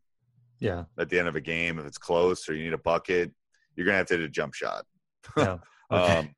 yeah, 0.59 0.83
at 0.97 1.09
the 1.09 1.19
end 1.19 1.27
of 1.27 1.35
a 1.35 1.41
game 1.41 1.79
if 1.79 1.85
it's 1.85 1.97
close 1.97 2.47
or 2.49 2.53
you 2.55 2.63
need 2.63 2.73
a 2.73 2.77
bucket 2.77 3.31
you're 3.75 3.85
gonna 3.85 3.97
have 3.97 4.07
to 4.07 4.15
hit 4.15 4.23
a 4.23 4.29
jump 4.29 4.53
shot 4.53 4.85
yeah. 5.37 5.57
Okay. 5.91 6.17
um, 6.17 6.29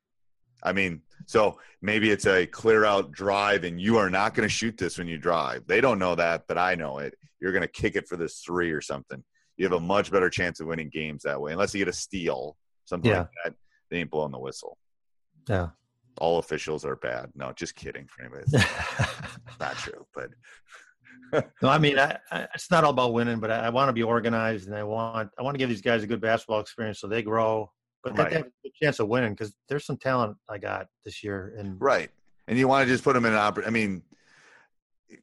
i 0.62 0.72
mean 0.72 1.00
so 1.26 1.58
maybe 1.80 2.10
it's 2.10 2.26
a 2.26 2.46
clear 2.46 2.84
out 2.84 3.12
drive 3.12 3.64
and 3.64 3.80
you 3.80 3.96
are 3.96 4.10
not 4.10 4.34
going 4.34 4.46
to 4.46 4.52
shoot 4.54 4.76
this 4.76 4.98
when 4.98 5.08
you 5.08 5.16
drive 5.18 5.66
they 5.66 5.80
don't 5.80 5.98
know 5.98 6.14
that 6.14 6.46
but 6.48 6.58
i 6.58 6.74
know 6.74 6.98
it 6.98 7.14
you're 7.40 7.52
going 7.52 7.62
to 7.62 7.68
kick 7.68 7.96
it 7.96 8.06
for 8.08 8.16
this 8.16 8.38
three 8.44 8.70
or 8.70 8.80
something 8.80 9.22
you 9.56 9.64
have 9.66 9.72
a 9.74 9.80
much 9.80 10.10
better 10.10 10.30
chance 10.30 10.60
of 10.60 10.66
winning 10.66 10.90
games 10.92 11.22
that 11.22 11.40
way 11.40 11.52
unless 11.52 11.74
you 11.74 11.78
get 11.78 11.88
a 11.88 11.92
steal 11.92 12.56
something 12.84 13.10
Yeah. 13.10 13.18
like 13.20 13.28
that 13.44 13.54
they 13.90 13.98
ain't 13.98 14.10
blowing 14.10 14.32
the 14.32 14.38
whistle 14.38 14.78
yeah. 15.48 15.68
all 16.18 16.38
officials 16.38 16.84
are 16.84 16.96
bad 16.96 17.30
no 17.34 17.52
just 17.52 17.74
kidding 17.74 18.06
for 18.06 18.22
anybody 18.22 18.44
not 19.60 19.76
true 19.76 20.06
but 20.14 20.30
No, 21.62 21.68
I 21.68 21.78
mean, 21.78 21.96
I, 21.96 22.18
I, 22.32 22.48
it's 22.56 22.72
not 22.72 22.82
all 22.82 22.90
about 22.90 23.12
winning, 23.12 23.38
but 23.38 23.52
I, 23.52 23.66
I 23.66 23.68
want 23.68 23.88
to 23.88 23.92
be 23.92 24.02
organized, 24.02 24.66
and 24.66 24.74
I 24.74 24.82
want 24.82 25.30
I 25.38 25.42
want 25.44 25.54
to 25.54 25.58
give 25.58 25.68
these 25.68 25.80
guys 25.80 26.02
a 26.02 26.06
good 26.08 26.20
basketball 26.20 26.58
experience 26.58 26.98
so 26.98 27.06
they 27.06 27.22
grow, 27.22 27.70
but 28.02 28.18
Right. 28.18 28.30
they 28.30 28.36
have 28.38 28.46
a 28.66 28.70
chance 28.82 28.98
of 28.98 29.06
winning 29.06 29.34
because 29.34 29.54
there's 29.68 29.86
some 29.86 29.96
talent 29.96 30.36
I 30.48 30.58
got 30.58 30.86
this 31.04 31.22
year, 31.22 31.54
and 31.56 31.80
Right. 31.80 32.10
And 32.48 32.58
you 32.58 32.66
want 32.66 32.84
to 32.84 32.92
just 32.92 33.04
put 33.04 33.12
them 33.14 33.24
in 33.26 33.32
an 33.32 33.38
oppor- 33.38 33.64
I 33.64 33.70
mean, 33.70 34.02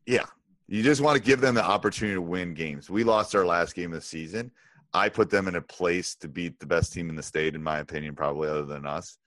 yeah, 0.05 0.23
you 0.67 0.83
just 0.83 1.01
want 1.01 1.17
to 1.17 1.23
give 1.23 1.39
them 1.41 1.55
the 1.55 1.63
opportunity 1.63 2.15
to 2.15 2.21
win 2.21 2.53
games. 2.53 2.89
We 2.89 3.03
lost 3.03 3.35
our 3.35 3.45
last 3.45 3.73
game 3.73 3.93
of 3.93 3.99
the 3.99 4.05
season. 4.05 4.51
I 4.93 5.09
put 5.09 5.29
them 5.29 5.47
in 5.47 5.55
a 5.55 5.61
place 5.61 6.15
to 6.15 6.27
beat 6.27 6.59
the 6.59 6.65
best 6.65 6.93
team 6.93 7.09
in 7.09 7.15
the 7.15 7.23
state, 7.23 7.55
in 7.55 7.63
my 7.63 7.79
opinion, 7.79 8.15
probably 8.15 8.49
other 8.49 8.65
than 8.65 8.85
us. 8.85 9.17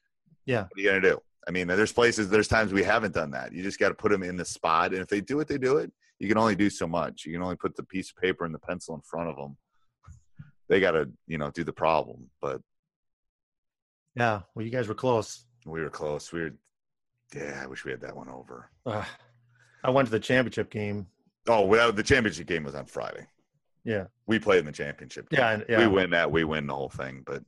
Yeah. 0.47 0.63
What 0.63 0.79
are 0.79 0.81
you 0.81 0.91
going 0.91 1.03
to 1.03 1.11
do? 1.11 1.19
I 1.49 1.51
mean, 1.51 1.67
there's 1.67 1.93
places, 1.93 2.29
there's 2.29 2.49
times 2.49 2.73
we 2.73 2.83
haven't 2.83 3.15
done 3.15 3.31
that. 3.33 3.53
You 3.53 3.63
just 3.63 3.79
got 3.79 3.89
to 3.89 3.95
put 3.95 4.11
them 4.11 4.23
in 4.23 4.37
the 4.37 4.45
spot. 4.45 4.93
And 4.93 5.01
if 5.01 5.09
they 5.09 5.21
do 5.21 5.41
it, 5.41 5.49
they 5.49 5.59
do 5.59 5.79
it. 5.79 5.91
You 6.19 6.29
can 6.29 6.37
only 6.39 6.55
do 6.55 6.69
so 6.69 6.87
much. 6.87 7.25
You 7.25 7.33
can 7.33 7.43
only 7.43 7.57
put 7.57 7.77
the 7.77 7.83
piece 7.83 8.11
of 8.11 8.17
paper 8.17 8.45
and 8.45 8.55
the 8.55 8.59
pencil 8.59 8.95
in 8.95 9.01
front 9.01 9.31
of 9.31 9.37
them. 9.37 9.57
They 10.69 10.81
got 10.81 10.93
to, 10.93 11.11
you 11.27 11.39
know, 11.39 11.51
do 11.51 11.65
the 11.65 11.73
problem. 11.73 12.31
But 12.43 12.61
yeah, 14.15 14.41
well, 14.55 14.65
you 14.65 14.71
guys 14.71 14.87
were 14.87 14.95
close. 14.95 15.45
we 15.65 15.81
were 15.81 15.91
close. 15.91 16.31
We 16.33 16.41
were, 16.41 16.55
yeah, 17.35 17.61
I 17.63 17.67
wish 17.67 17.85
we 17.85 17.91
had 17.91 18.03
that 18.03 18.17
one 18.17 18.29
over. 18.29 18.71
Uh, 18.85 19.05
I 19.83 19.91
went 19.91 20.07
to 20.07 20.13
the 20.13 20.21
championship 20.21 20.71
game. 20.71 21.07
Oh, 21.51 21.63
well, 21.67 21.93
the 21.93 22.03
championship 22.03 22.47
game 22.47 22.63
was 22.65 22.75
on 22.77 22.87
Friday. 22.87 23.27
Yeah, 23.85 24.05
We 24.27 24.39
played 24.39 24.61
in 24.61 24.67
the 24.67 24.73
championship. 24.73 25.29
game. 25.31 25.41
yeah, 25.41 25.61
yeah, 25.69 25.79
We 25.79 25.87
win 25.89 26.11
that. 26.11 26.31
We 26.31 26.45
win 26.45 26.67
the 26.67 26.75
whole 26.75 26.91
thing. 26.91 27.23
But 27.27 27.43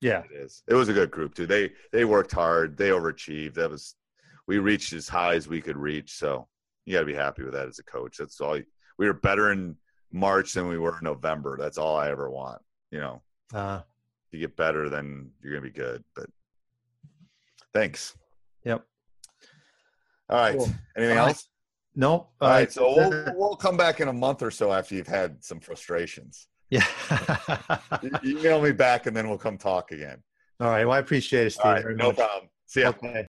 yeah, 0.00 0.22
it 0.30 0.32
is. 0.32 0.62
It 0.68 0.74
was 0.74 0.88
a 0.88 0.92
good 0.92 1.10
group 1.10 1.34
too. 1.34 1.44
They 1.46 1.72
they 1.92 2.04
worked 2.04 2.32
hard. 2.32 2.76
They 2.76 2.88
overachieved. 2.90 3.54
That 3.54 3.70
was. 3.70 3.94
We 4.46 4.58
reached 4.58 4.92
as 4.92 5.08
high 5.08 5.34
as 5.34 5.48
we 5.48 5.60
could 5.60 5.76
reach. 5.76 6.14
So 6.14 6.48
you 6.86 6.94
got 6.94 7.00
to 7.00 7.06
be 7.06 7.14
happy 7.14 7.42
with 7.44 7.52
that 7.54 7.68
as 7.68 7.78
a 7.78 7.84
coach. 7.84 8.16
That's 8.18 8.40
all. 8.40 8.58
We 8.98 9.06
were 9.06 9.12
better 9.12 9.52
in 9.52 9.76
March 10.12 10.52
than 10.54 10.68
we 10.68 10.78
were 10.78 10.96
in 10.98 11.04
November. 11.04 11.56
That's 11.58 11.78
all 11.78 11.96
I 11.96 12.10
ever 12.10 12.30
want. 12.30 12.62
You 12.90 13.00
know, 13.00 13.22
uh, 13.52 13.80
if 14.28 14.34
you 14.34 14.40
get 14.40 14.56
better, 14.56 14.88
then 14.88 15.30
you're 15.42 15.52
gonna 15.52 15.62
be 15.62 15.70
good. 15.70 16.02
But 16.14 16.26
thanks. 17.74 18.16
yep. 18.64 18.84
All 20.30 20.38
right. 20.38 20.56
Cool. 20.56 20.68
Anything 20.96 21.18
All 21.18 21.28
else? 21.28 21.48
Nope. 21.94 22.30
All 22.40 22.48
right. 22.48 22.72
So 22.72 22.94
we'll, 22.96 23.34
we'll 23.36 23.56
come 23.56 23.76
back 23.76 24.00
in 24.00 24.08
a 24.08 24.12
month 24.12 24.42
or 24.42 24.50
so 24.50 24.72
after 24.72 24.94
you've 24.94 25.06
had 25.06 25.42
some 25.44 25.60
frustrations. 25.60 26.48
yeah. 26.70 26.86
E- 28.02 28.10
Email 28.30 28.62
me 28.62 28.72
back 28.72 29.06
and 29.06 29.16
then 29.16 29.28
we'll 29.28 29.38
come 29.38 29.58
talk 29.58 29.92
again. 29.92 30.22
All 30.60 30.68
right. 30.68 30.84
Well, 30.84 30.94
I 30.96 31.00
appreciate 31.00 31.46
it, 31.46 31.50
Steve. 31.50 31.64
All 31.66 31.72
right. 31.74 31.96
No 31.96 32.08
much. 32.08 32.16
problem. 32.16 32.48
See 32.66 32.80
ya. 32.80 32.88
Okay. 32.90 33.26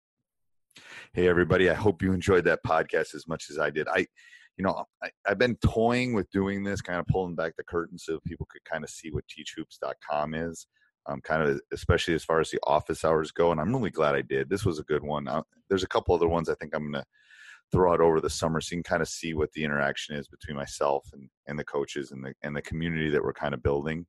Hey, 1.13 1.29
everybody. 1.29 1.69
I 1.71 1.75
hope 1.75 2.03
you 2.03 2.13
enjoyed 2.13 2.45
that 2.45 2.61
podcast 2.67 3.15
as 3.15 3.27
much 3.29 3.47
as 3.51 3.59
I 3.59 3.71
did. 3.71 3.89
I, 3.89 4.07
you 4.57 4.65
know, 4.65 4.85
I, 5.03 5.11
I've 5.29 5.39
been 5.39 5.57
toying 5.57 6.15
with 6.15 6.31
doing 6.31 6.65
this, 6.65 6.81
kind 6.81 6.99
of 6.99 7.07
pulling 7.09 7.35
back 7.35 7.55
the 7.57 7.65
curtain 7.65 7.99
so 7.99 8.19
people 8.27 8.47
could 8.51 8.65
kind 8.65 8.85
of 8.85 8.91
see 8.91 9.11
what 9.11 9.25
teachhoops.com 9.27 10.35
is, 10.35 10.67
um, 11.07 11.21
kind 11.23 11.43
of 11.43 11.61
especially 11.73 12.15
as 12.15 12.25
far 12.25 12.41
as 12.41 12.51
the 12.51 12.59
office 12.65 13.05
hours 13.05 13.33
go. 13.33 13.53
And 13.53 13.61
I'm 13.61 13.75
really 13.75 13.91
glad 13.91 14.15
I 14.15 14.23
did. 14.23 14.49
This 14.49 14.65
was 14.65 14.79
a 14.79 14.85
good 14.85 15.03
one. 15.03 15.29
Uh, 15.29 15.43
there's 15.69 15.83
a 15.85 15.89
couple 15.89 16.15
other 16.15 16.29
ones 16.29 16.49
I 16.49 16.55
think 16.55 16.75
I'm 16.75 16.91
going 16.91 17.03
to 17.03 17.05
throw 17.73 17.93
out 17.93 18.01
over 18.01 18.21
the 18.21 18.31
summer 18.31 18.61
so 18.61 18.75
you 18.75 18.83
can 18.83 18.91
kind 18.91 19.03
of 19.03 19.09
see 19.09 19.35
what 19.35 19.53
the 19.53 19.65
interaction 19.65 20.17
is 20.17 20.29
between 20.29 20.57
myself 20.57 21.09
and, 21.13 21.29
and 21.47 21.59
the 21.59 21.65
coaches 21.65 22.13
and 22.13 22.25
the, 22.25 22.33
and 22.43 22.55
the 22.55 22.63
community 22.63 23.11
that 23.11 23.23
we're 23.23 23.33
kind 23.33 23.55
of 23.55 23.63
building. 23.63 24.07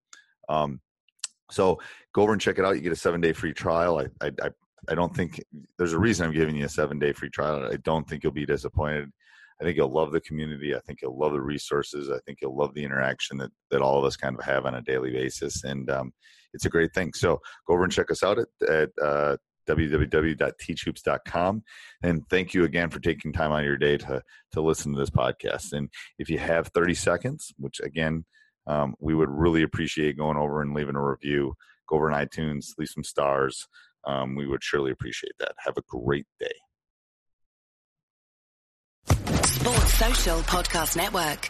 Um, 0.49 0.79
so 1.49 1.79
go 2.13 2.21
over 2.23 2.33
and 2.33 2.41
check 2.41 2.59
it 2.59 2.65
out. 2.65 2.75
You 2.75 2.81
get 2.81 2.91
a 2.91 2.95
seven 2.95 3.21
day 3.21 3.33
free 3.33 3.53
trial. 3.53 3.99
I, 3.99 4.25
I, 4.25 4.31
I 4.43 4.49
I 4.89 4.95
don't 4.95 5.15
think 5.15 5.43
there's 5.77 5.93
a 5.93 5.99
reason 5.99 6.25
I'm 6.25 6.33
giving 6.33 6.55
you 6.55 6.65
a 6.65 6.69
seven 6.69 6.99
day 6.99 7.11
free 7.13 7.29
trial. 7.29 7.67
I 7.71 7.77
don't 7.77 8.07
think 8.07 8.23
you'll 8.23 8.31
be 8.31 8.45
disappointed. 8.45 9.11
I 9.59 9.63
think 9.63 9.75
you'll 9.75 9.91
love 9.91 10.11
the 10.11 10.21
community. 10.21 10.75
I 10.75 10.79
think 10.81 11.01
you'll 11.01 11.17
love 11.17 11.33
the 11.33 11.41
resources. 11.41 12.11
I 12.11 12.19
think 12.25 12.39
you'll 12.41 12.55
love 12.55 12.73
the 12.73 12.83
interaction 12.83 13.37
that, 13.37 13.51
that 13.71 13.81
all 13.81 13.97
of 13.97 14.05
us 14.05 14.15
kind 14.15 14.37
of 14.37 14.45
have 14.45 14.65
on 14.65 14.75
a 14.75 14.81
daily 14.81 15.11
basis. 15.11 15.63
And 15.63 15.89
um, 15.89 16.13
it's 16.53 16.65
a 16.65 16.69
great 16.69 16.93
thing. 16.93 17.11
So 17.13 17.41
go 17.67 17.73
over 17.73 17.83
and 17.83 17.91
check 17.91 18.11
us 18.11 18.23
out 18.23 18.37
at, 18.37 18.69
at 18.69 18.89
uh, 19.01 19.37
www.teachhoops.com. 19.67 21.63
And 22.01 22.29
thank 22.29 22.53
you 22.53 22.63
again 22.63 22.89
for 22.89 22.99
taking 22.99 23.33
time 23.33 23.51
out 23.51 23.59
of 23.59 23.65
your 23.65 23.77
day 23.77 23.97
to, 23.97 24.21
to 24.53 24.61
listen 24.61 24.93
to 24.93 24.99
this 24.99 25.09
podcast. 25.09 25.73
And 25.73 25.89
if 26.17 26.29
you 26.29 26.39
have 26.39 26.67
30 26.69 26.93
seconds, 26.95 27.53
which 27.57 27.79
again, 27.81 28.25
um, 28.65 28.95
we 28.99 29.13
would 29.13 29.29
really 29.29 29.63
appreciate 29.63 30.17
going 30.17 30.37
over 30.37 30.61
and 30.61 30.73
leaving 30.73 30.95
a 30.95 31.03
review. 31.03 31.53
Go 31.87 31.95
over 31.95 32.11
on 32.11 32.25
iTunes, 32.25 32.77
leave 32.77 32.89
some 32.89 33.03
stars. 33.03 33.67
Um, 34.05 34.35
we 34.35 34.47
would 34.47 34.63
surely 34.63 34.91
appreciate 34.91 35.33
that. 35.39 35.53
Have 35.65 35.77
a 35.77 35.81
great 35.87 36.27
day. 36.39 36.47
Sports 39.43 39.93
Social 39.93 40.39
Podcast 40.41 40.95
Network. 40.97 41.49